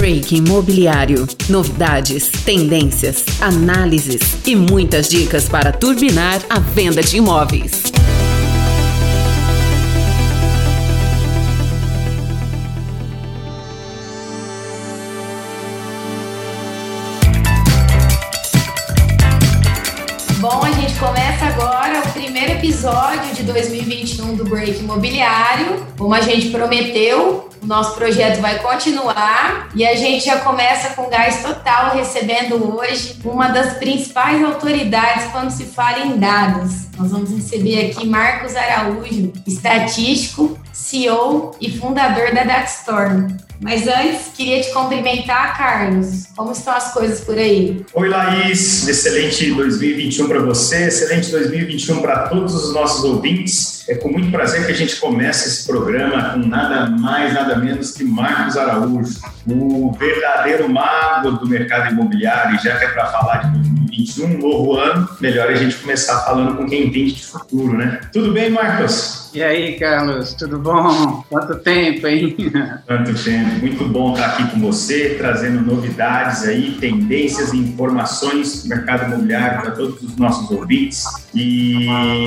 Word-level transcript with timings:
Break 0.00 0.34
Imobiliário. 0.34 1.26
Novidades, 1.50 2.30
tendências, 2.42 3.22
análises 3.38 4.38
e 4.46 4.56
muitas 4.56 5.10
dicas 5.10 5.46
para 5.46 5.72
turbinar 5.72 6.40
a 6.48 6.58
venda 6.58 7.02
de 7.02 7.18
imóveis. 7.18 7.89
Do 24.34 24.44
Break 24.44 24.80
Imobiliário. 24.80 25.86
Como 25.96 26.14
a 26.14 26.20
gente 26.20 26.48
prometeu, 26.50 27.48
o 27.62 27.66
nosso 27.66 27.94
projeto 27.94 28.40
vai 28.40 28.58
continuar 28.58 29.68
e 29.74 29.86
a 29.86 29.94
gente 29.94 30.24
já 30.24 30.40
começa 30.40 30.94
com 30.94 31.10
gás 31.10 31.42
total, 31.42 31.94
recebendo 31.94 32.76
hoje 32.76 33.18
uma 33.24 33.48
das 33.48 33.74
principais 33.74 34.42
autoridades 34.42 35.30
quando 35.30 35.50
se 35.50 35.64
fala 35.64 36.00
em 36.00 36.18
dados. 36.18 36.86
Nós 36.96 37.10
vamos 37.10 37.30
receber 37.30 37.90
aqui 37.90 38.06
Marcos 38.06 38.56
Araújo, 38.56 39.32
estatístico, 39.46 40.58
CEO 40.80 41.52
e 41.60 41.78
fundador 41.78 42.34
da 42.34 42.42
Datstorm. 42.42 43.28
Mas 43.60 43.86
antes, 43.86 44.32
queria 44.34 44.62
te 44.62 44.72
cumprimentar, 44.72 45.56
Carlos. 45.58 46.28
Como 46.34 46.50
estão 46.50 46.72
as 46.72 46.94
coisas 46.94 47.20
por 47.20 47.36
aí? 47.36 47.84
Oi, 47.92 48.08
Laís. 48.08 48.88
Excelente 48.88 49.52
2021 49.52 50.26
para 50.26 50.40
você, 50.40 50.86
excelente 50.86 51.30
2021 51.30 52.00
para 52.00 52.28
todos 52.28 52.54
os 52.54 52.72
nossos 52.72 53.04
ouvintes. 53.04 53.86
É 53.86 53.96
com 53.96 54.08
muito 54.08 54.30
prazer 54.30 54.64
que 54.64 54.72
a 54.72 54.74
gente 54.74 54.96
começa 54.96 55.46
esse 55.46 55.66
programa 55.66 56.30
com 56.30 56.38
nada 56.38 56.88
mais, 56.88 57.34
nada 57.34 57.56
menos 57.56 57.92
que 57.92 58.02
Marcos 58.02 58.56
Araújo, 58.56 59.20
o 59.46 59.92
verdadeiro 59.92 60.66
mago 60.66 61.32
do 61.32 61.46
mercado 61.46 61.92
imobiliário. 61.92 62.56
E 62.56 62.64
já 62.64 62.78
que 62.78 62.86
é 62.86 62.88
para 62.88 63.06
falar 63.08 63.42
de 63.42 63.58
2021, 63.58 64.38
novo 64.38 64.76
ano, 64.76 65.06
melhor 65.20 65.48
a 65.48 65.54
gente 65.54 65.76
começar 65.76 66.20
falando 66.20 66.56
com 66.56 66.66
quem 66.66 66.86
entende 66.86 67.12
de 67.12 67.26
futuro, 67.26 67.76
né? 67.76 68.00
Tudo 68.10 68.32
bem, 68.32 68.48
Marcos? 68.48 69.20
E 69.32 69.42
aí, 69.42 69.78
Carlos, 69.78 70.34
tudo 70.34 70.58
bom? 70.58 70.69
Quanto 71.28 71.58
tempo, 71.60 72.06
hein? 72.06 72.36
Quanto 72.86 73.14
tempo. 73.22 73.50
Muito 73.60 73.88
bom 73.88 74.12
estar 74.12 74.26
aqui 74.26 74.50
com 74.50 74.60
você, 74.60 75.16
trazendo 75.18 75.60
novidades 75.62 76.44
aí, 76.44 76.76
tendências 76.80 77.52
e 77.52 77.58
informações 77.58 78.62
do 78.62 78.68
mercado 78.68 79.06
imobiliário 79.06 79.62
para 79.62 79.70
todos 79.72 80.02
os 80.02 80.16
nossos 80.16 80.50
ouvintes. 80.50 81.04
E 81.34 81.86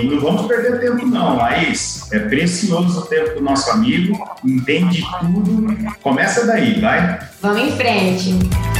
não 0.09 0.19
vamos 0.19 0.45
perder 0.47 0.79
tempo 0.79 1.05
não, 1.05 1.37
Laís. 1.37 2.11
É 2.11 2.19
precioso 2.19 2.99
o 2.99 3.01
tempo 3.03 3.35
do 3.35 3.41
nosso 3.41 3.69
amigo, 3.71 4.17
entende 4.43 5.03
tudo. 5.19 5.75
Começa 6.01 6.45
daí, 6.45 6.79
vai? 6.79 7.19
Vamos 7.41 7.61
em 7.61 7.71
frente. 7.71 8.72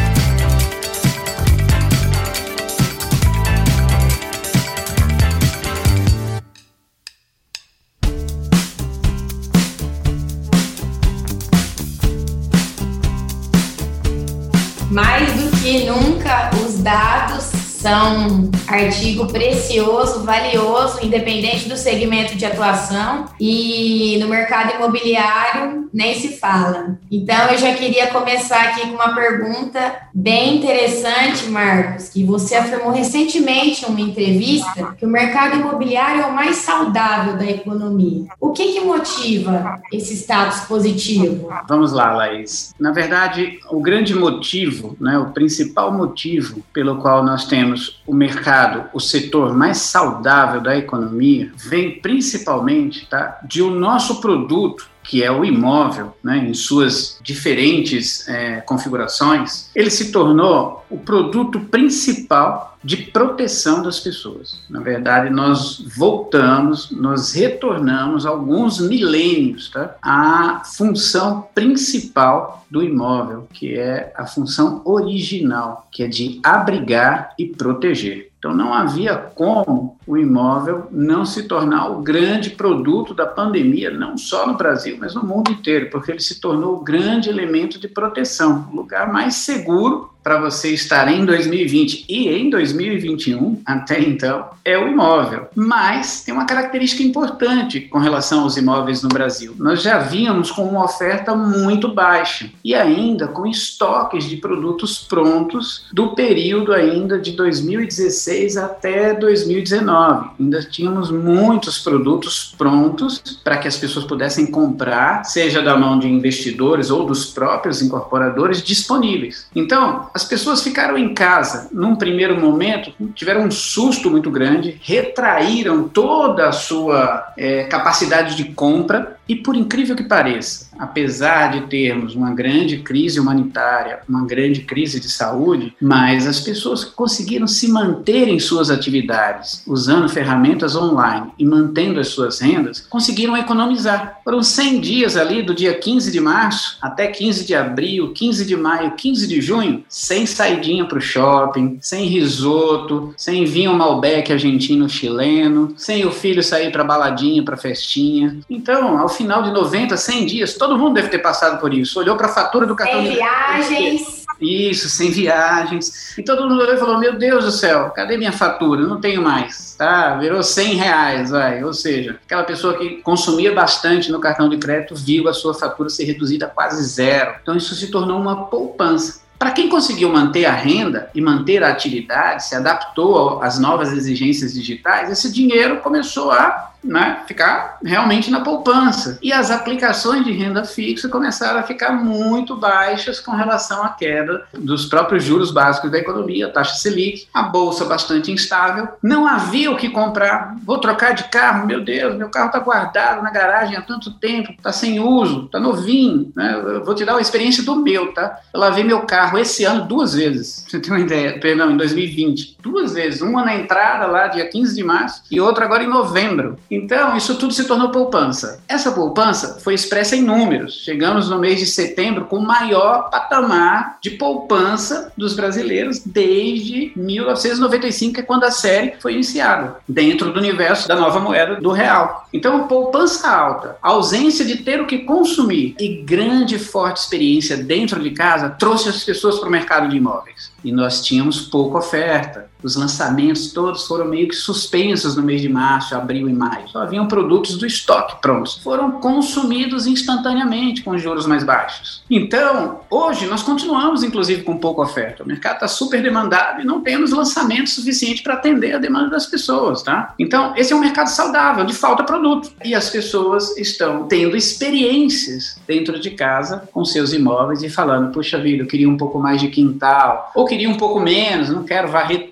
Nunca, 15.80 16.52
os 16.64 16.78
dados 16.78 17.53
são 17.84 18.50
artigo 18.66 19.28
precioso, 19.28 20.24
valioso, 20.24 21.06
independente 21.06 21.68
do 21.68 21.76
segmento 21.76 22.38
de 22.38 22.46
atuação 22.46 23.26
e 23.38 24.18
no 24.22 24.30
mercado 24.30 24.76
imobiliário 24.76 25.90
nem 25.94 26.16
se 26.16 26.40
fala. 26.40 26.98
Então 27.12 27.52
eu 27.52 27.58
já 27.58 27.74
queria 27.74 28.08
começar 28.08 28.70
aqui 28.70 28.88
com 28.88 28.96
uma 28.96 29.14
pergunta 29.14 29.96
bem 30.14 30.58
interessante, 30.58 31.50
Marcos, 31.50 32.08
que 32.08 32.24
você 32.24 32.56
afirmou 32.56 32.92
recentemente 32.92 33.84
em 33.84 33.90
uma 33.90 34.02
entrevista 34.02 34.96
que 34.98 35.06
o 35.06 35.10
mercado 35.10 35.58
imobiliário 35.58 36.22
é 36.22 36.26
o 36.26 36.34
mais 36.34 36.56
saudável 36.58 37.36
da 37.36 37.46
economia. 37.46 38.28
O 38.40 38.52
que 38.52 38.72
que 38.72 38.80
motiva 38.80 39.76
esse 39.92 40.16
status 40.16 40.62
positivo? 40.62 41.50
Vamos 41.68 41.92
lá, 41.92 42.14
Laís. 42.14 42.74
Na 42.80 42.92
verdade, 42.92 43.60
o 43.70 43.82
grande 43.82 44.16
motivo, 44.16 44.96
né, 45.02 45.20
o 45.20 45.32
principal 45.32 45.92
motivo 45.92 46.62
pelo 46.72 46.98
qual 46.98 47.24
nós 47.24 47.46
temos 47.46 47.73
o 48.06 48.14
mercado, 48.14 48.90
o 48.94 49.00
setor 49.00 49.54
mais 49.54 49.78
saudável 49.78 50.62
da 50.62 50.78
economia, 50.78 51.52
vem 51.56 52.00
principalmente 52.00 53.08
tá, 53.08 53.40
de 53.44 53.62
o 53.62 53.70
nosso 53.70 54.22
produto 54.22 54.93
que 55.04 55.22
é 55.22 55.32
o 55.32 55.44
imóvel, 55.44 56.16
né, 56.24 56.38
em 56.38 56.54
suas 56.54 57.20
diferentes 57.22 58.28
é, 58.28 58.62
configurações, 58.62 59.70
ele 59.76 59.90
se 59.90 60.12
tornou 60.12 60.86
o 60.90 60.98
produto 60.98 61.60
principal 61.60 62.78
de 62.84 62.98
proteção 62.98 63.82
das 63.82 64.00
pessoas. 64.00 64.60
Na 64.70 64.82
verdade, 64.82 65.30
nós 65.30 65.84
voltamos, 65.96 66.92
nós 66.92 67.34
retornamos 67.34 68.26
alguns 68.26 68.80
milênios 68.80 69.70
tá, 69.70 69.96
à 70.02 70.64
função 70.66 71.48
principal 71.56 72.66
do 72.70 72.84
imóvel, 72.84 73.48
que 73.54 73.78
é 73.78 74.12
a 74.16 74.26
função 74.26 74.82
original, 74.84 75.88
que 75.92 76.04
é 76.04 76.08
de 76.08 76.40
abrigar 76.44 77.34
e 77.38 77.46
proteger. 77.46 78.33
Então 78.44 78.54
não 78.54 78.74
havia 78.74 79.16
como 79.16 79.98
o 80.06 80.18
imóvel 80.18 80.88
não 80.92 81.26
se 81.26 81.44
tornar 81.44 81.88
o 81.88 82.02
grande 82.02 82.50
produto 82.50 83.14
da 83.14 83.26
pandemia, 83.26 83.90
não 83.90 84.18
só 84.18 84.46
no 84.46 84.58
Brasil, 84.58 84.98
mas 85.00 85.16
no 85.16 85.24
mundo 85.24 85.50
inteiro, 85.50 85.90
porque 85.90 86.12
ele 86.12 86.20
se 86.20 86.42
tornou 86.42 86.76
o 86.76 86.84
grande 86.84 87.30
elemento 87.30 87.80
de 87.80 87.88
proteção, 87.88 88.68
o 88.70 88.76
lugar 88.76 89.14
mais 89.14 89.36
seguro 89.36 90.13
para 90.24 90.40
você 90.40 90.70
estar 90.70 91.12
em 91.12 91.26
2020 91.26 92.06
e 92.08 92.30
em 92.30 92.50
2021, 92.50 93.62
até 93.66 94.00
então, 94.00 94.48
é 94.64 94.78
o 94.78 94.88
imóvel. 94.88 95.48
Mas 95.54 96.24
tem 96.24 96.34
uma 96.34 96.46
característica 96.46 97.04
importante 97.04 97.82
com 97.82 98.00
relação 98.00 98.42
aos 98.42 98.56
imóveis 98.56 99.04
no 99.04 99.10
Brasil. 99.10 99.54
Nós 99.58 99.82
já 99.82 100.00
vínhamos 100.00 100.50
com 100.50 100.64
uma 100.64 100.86
oferta 100.86 101.36
muito 101.36 101.94
baixa 101.94 102.50
e 102.64 102.74
ainda 102.74 103.28
com 103.28 103.46
estoques 103.46 104.24
de 104.26 104.38
produtos 104.38 105.00
prontos 105.00 105.86
do 105.92 106.16
período 106.16 106.72
ainda 106.72 107.20
de 107.20 107.32
2016 107.32 108.56
até 108.58 109.14
2019. 109.14 110.30
Ainda 110.40 110.62
tínhamos 110.64 111.12
muitos 111.12 111.80
produtos 111.80 112.54
prontos 112.58 113.20
para 113.44 113.58
que 113.58 113.68
as 113.68 113.76
pessoas 113.78 114.06
pudessem 114.06 114.46
comprar, 114.46 115.26
seja 115.26 115.62
da 115.62 115.76
mão 115.76 116.00
de 116.00 116.08
investidores 116.08 116.90
ou 116.90 117.06
dos 117.06 117.26
próprios 117.26 117.82
incorporadores 117.82 118.62
disponíveis. 118.62 119.48
Então, 119.56 120.10
as 120.14 120.24
pessoas 120.24 120.62
ficaram 120.62 120.98
em 120.98 121.14
casa 121.14 121.70
num 121.72 121.96
primeiro 121.96 122.40
momento, 122.40 122.94
tiveram 123.16 123.46
um 123.46 123.52
susto 123.52 124.12
muito 124.12 124.30
grande, 124.30 124.80
retraíram 124.84 125.88
toda 125.88 126.48
a 126.48 126.52
sua 126.52 127.34
é, 127.36 127.64
capacidade 127.64 128.36
de 128.36 128.46
compra 128.46 129.18
e, 129.28 129.36
por 129.36 129.56
incrível 129.56 129.96
que 129.96 130.04
pareça, 130.04 130.68
apesar 130.78 131.52
de 131.52 131.68
termos 131.68 132.16
uma 132.16 132.34
grande 132.34 132.80
crise 132.80 133.20
humanitária, 133.20 134.00
uma 134.08 134.26
grande 134.26 134.62
crise 134.62 135.00
de 135.00 135.10
saúde, 135.10 135.74
mas 135.82 136.28
as 136.28 136.40
pessoas 136.40 136.84
conseguiram 136.84 137.48
se 137.48 137.70
manter 137.70 138.28
em 138.28 138.40
suas 138.40 138.70
atividades, 138.70 139.64
usando 139.66 140.10
ferramentas 140.10 140.76
online 140.76 141.32
e 141.40 141.46
mantendo 141.46 142.00
as 142.00 142.10
suas 142.10 142.40
rendas, 142.40 142.82
conseguiram 142.82 143.38
economizar. 143.38 144.20
Foram 144.24 144.44
100 144.44 144.82
dias 144.82 145.16
ali, 145.16 145.42
do 145.42 145.54
dia 145.54 145.74
15 145.74 146.12
de 146.12 146.20
março 146.20 146.78
até 146.82 147.08
15 147.08 147.46
de 147.46 147.56
abril, 147.56 148.12
15 148.14 148.46
de 148.46 148.56
maio, 148.58 148.92
15 148.92 149.28
de 149.28 149.42
junho, 149.42 149.84
sem 149.88 150.26
saidinha 150.26 150.86
para 150.86 150.98
o 150.98 151.02
shopping, 151.02 151.78
sem 151.82 152.08
risoto, 152.08 153.14
sem 153.18 153.46
vinho 153.46 153.74
Malbec 153.74 154.32
argentino 154.32 154.90
chileno, 154.90 155.74
sem 155.78 156.06
o 156.06 156.12
filho 156.12 156.44
sair 156.44 156.72
para 156.72 156.84
baladinha, 156.84 157.44
para 157.44 157.56
festinha. 157.56 158.38
Então, 158.50 158.98
ao 158.98 159.10
final 159.16 159.44
de 159.44 159.52
90, 159.52 159.96
100 159.96 160.26
dias, 160.26 160.54
todo 160.56 160.78
mundo 160.78 160.96
deve 160.96 161.10
ter 161.10 161.20
passado 161.20 161.60
por 161.60 161.74
isso. 161.74 162.00
Olhou 162.00 162.16
para 162.16 162.28
a 162.28 162.34
fatura 162.34 162.66
do 162.66 162.76
cartão 162.76 163.02
sem 163.02 163.10
de 163.10 163.16
viagens. 163.16 164.24
Isso, 164.42 164.90
sem 164.90 165.10
viagens. 165.10 166.18
E 166.18 166.24
todo 166.24 166.48
mundo 166.48 166.62
olhou 166.62 166.76
e 166.76 166.78
falou: 166.78 167.00
Meu 167.00 167.18
Deus 167.18 167.46
do 167.46 167.52
céu, 167.52 167.92
cadê 167.92 168.18
minha 168.18 168.32
fatura? 168.32 168.82
Não 168.82 169.00
tenho 169.00 169.22
mais. 169.22 169.76
Tá? 169.78 170.16
Virou 170.18 170.44
100 170.44 170.76
reais, 170.76 171.30
vai. 171.30 171.64
Ou 171.64 171.74
seja, 171.74 172.20
aquela 172.26 172.44
pessoa 172.44 172.78
que 172.78 173.02
consumia 173.02 173.54
bastante 173.54 174.12
no 174.12 174.20
cartão 174.20 174.50
de 174.50 174.58
crédito 174.58 174.96
viu 174.96 175.30
a 175.30 175.34
sua 175.34 175.54
fatura 175.54 175.90
ser 175.90 176.06
reduzida 176.06 176.48
a 176.48 176.50
quase 176.50 176.84
zero. 176.84 177.36
Então, 177.42 177.56
isso 177.56 177.76
se 177.76 177.88
tornou 177.88 178.20
uma 178.20 178.46
poupança. 178.46 179.24
Para 179.40 179.52
quem 179.52 179.68
conseguiu 179.68 180.10
manter 180.10 180.46
a 180.46 180.54
renda 180.54 181.10
e 181.14 181.20
manter 181.20 181.64
a 181.64 181.70
atividade, 181.70 182.46
se 182.46 182.56
adaptou 182.56 183.42
às 183.42 183.60
novas 183.60 183.92
exigências 183.92 184.54
digitais, 184.54 185.12
esse 185.12 185.32
dinheiro 185.32 185.82
começou 185.82 186.32
a 186.32 186.73
né, 186.84 187.24
ficar 187.28 187.78
realmente 187.84 188.30
na 188.30 188.42
poupança. 188.42 189.18
E 189.22 189.32
as 189.32 189.52
aplicações 189.52 190.26
de 190.26 190.32
renda 190.32 190.64
fixa 190.64 191.08
começaram 191.08 191.60
a 191.60 191.64
ficar 191.64 191.92
muito 191.92 192.56
baixas 192.56 193.20
com 193.20 193.32
relação 193.32 193.84
à 193.84 193.90
queda 193.90 194.46
dos 194.54 194.86
próprios 194.86 195.24
juros 195.24 195.52
básicos 195.52 195.92
da 195.92 195.98
economia, 195.98 196.48
a 196.48 196.52
taxa 196.52 196.76
Selic, 196.76 197.28
a 197.34 197.44
bolsa 197.44 197.86
bastante 197.86 198.32
instável. 198.32 198.88
Não 199.02 199.26
havia 199.26 199.72
o 199.72 199.78
que 199.78 199.90
comprar. 199.90 200.56
Vou 200.64 200.78
trocar 200.78 201.14
de 201.14 201.24
carro, 201.26 201.66
meu 201.66 201.84
Deus, 201.84 202.16
meu 202.16 202.30
carro 202.30 202.48
está 202.48 202.60
guardado 202.60 203.22
na 203.22 203.32
garagem 203.32 203.76
há 203.76 203.82
tanto 203.82 204.12
tempo, 204.12 204.52
está 204.52 204.72
sem 204.72 205.00
uso, 205.00 205.46
está 205.46 205.60
novinho. 205.60 206.32
Né? 206.36 206.54
Eu 206.54 206.84
vou 206.84 206.96
te 206.96 207.06
dar 207.06 207.14
uma 207.14 207.22
experiência 207.22 207.64
do 207.64 207.76
meu, 207.76 208.14
tá? 208.14 208.40
Eu 208.54 208.60
lavei 208.60 208.84
meu 208.84 209.02
carro 209.02 209.38
esse 209.38 209.64
ano 209.64 209.86
duas 209.86 210.14
vezes, 210.14 210.66
você 210.68 210.80
tem 210.80 210.92
uma 210.92 211.00
ideia, 211.00 211.40
perdão, 211.40 211.72
em 211.72 211.78
2020. 211.78 212.58
Duas 212.62 212.94
vezes, 212.94 213.22
uma 213.22 213.44
na 213.44 213.56
entrada 213.56 214.08
lá, 214.08 214.28
dia 214.28 214.48
15 214.48 214.76
de 214.76 214.84
março, 214.84 215.24
e 215.30 215.40
outra 215.40 215.66
agora 215.66 215.84
em 215.84 215.88
novembro. 215.88 216.58
Então, 216.74 217.16
isso 217.16 217.36
tudo 217.36 217.54
se 217.54 217.66
tornou 217.66 217.90
poupança. 217.90 218.64
Essa 218.68 218.92
poupança 218.92 219.60
foi 219.64 219.76
expressa 219.76 220.16
em 220.16 220.24
números. 220.24 220.84
Chegamos 220.84 221.30
no 221.30 221.38
mês 221.38 221.60
de 221.60 221.68
setembro 221.68 222.26
com 222.26 222.38
o 222.38 222.46
maior 222.46 223.12
patamar 223.12 223.98
de 224.02 224.12
poupança 224.12 225.12
dos 225.16 225.36
brasileiros 225.36 226.00
desde 226.04 226.92
1995, 226.96 228.16
que 228.16 228.20
é 228.22 228.24
quando 228.24 228.46
a 228.46 228.52
série 228.52 228.96
foi 229.00 229.14
iniciada, 229.14 229.78
dentro 229.88 230.34
do 230.34 230.40
universo 230.40 230.88
da 230.88 230.96
nova 230.96 231.20
moeda 231.20 231.56
do 231.56 231.72
real. 231.72 232.28
Então, 232.34 232.68
poupança 232.68 233.30
alta, 233.30 233.78
ausência 233.82 234.44
de 234.44 234.58
ter 234.58 234.82
o 234.82 234.88
que 234.88 235.00
consumir 235.00 235.76
e 235.80 236.02
grande 236.02 236.58
forte 236.58 236.98
experiência 236.98 237.56
dentro 237.56 238.02
de 238.02 238.10
casa 238.12 238.50
trouxe 238.50 238.90
as 238.90 239.04
pessoas 239.04 239.38
para 239.38 239.48
o 239.48 239.52
mercado 239.52 239.90
de 239.90 239.98
imóveis. 239.98 240.52
E 240.64 240.72
nós 240.72 241.04
tínhamos 241.04 241.42
pouca 241.42 241.78
oferta 241.78 242.50
os 242.64 242.76
lançamentos 242.76 243.52
todos 243.52 243.86
foram 243.86 244.06
meio 244.06 244.28
que 244.28 244.36
suspensos 244.36 245.16
no 245.16 245.24
mês 245.24 245.42
de 245.42 245.50
março, 245.50 245.96
abril 245.96 246.30
e 246.30 246.34
maio. 246.34 246.68
Só 246.70 246.82
haviam 246.82 247.08
produtos 247.08 247.58
do 247.58 247.66
estoque 247.66 248.22
prontos. 248.22 248.60
Foram 248.64 248.92
consumidos 248.92 249.86
instantaneamente 249.86 250.82
com 250.82 250.98
juros 250.98 251.26
mais 251.26 251.44
baixos. 251.44 252.04
Então, 252.10 252.82
hoje 252.90 253.26
nós 253.28 253.44
continuamos, 253.44 254.04
inclusive, 254.04 254.44
com 254.44 254.58
pouca 254.58 254.82
oferta. 254.82 255.24
O 255.24 255.28
mercado 255.28 255.56
está 255.56 255.68
super 255.68 256.02
demandado 256.02 256.62
e 256.62 256.66
não 256.66 256.82
temos 256.82 257.12
lançamento 257.12 257.70
suficiente 257.70 258.24
para 258.24 258.36
atender 258.36 258.76
a 258.76 258.78
demanda 258.78 259.10
das 259.10 259.26
pessoas, 259.26 259.82
tá? 259.82 260.14
Então, 260.18 260.54
esse 260.56 260.74
é 260.74 260.76
um 260.76 260.80
mercado 260.80 261.08
saudável, 261.08 261.66
de 261.66 261.74
falta 261.74 262.04
produto. 262.04 262.52
E 262.64 262.74
as 262.74 262.90
pessoas 262.90 263.58
estão 263.58 264.08
tendo 264.08 264.38
experiências 264.38 265.58
dentro 265.68 266.00
de 266.00 266.12
casa 266.12 266.68
com 266.72 266.86
seus 266.86 267.14
imóveis 267.14 267.64
e 267.64 267.70
falando, 267.70 268.12
puxa 268.12 268.40
vida, 268.40 268.64
eu 268.64 268.68
queria 268.68 268.90
um 268.90 268.98
pouco 268.98 269.20
mais 269.20 269.42
de 269.42 269.48
quintal, 269.48 270.32
ou 270.36 270.46
queria 270.46 270.70
um 270.70 270.78
pouco 270.78 271.00
menos, 271.00 271.50
não 271.50 271.64
quero 271.64 271.88
varrer 271.88 272.30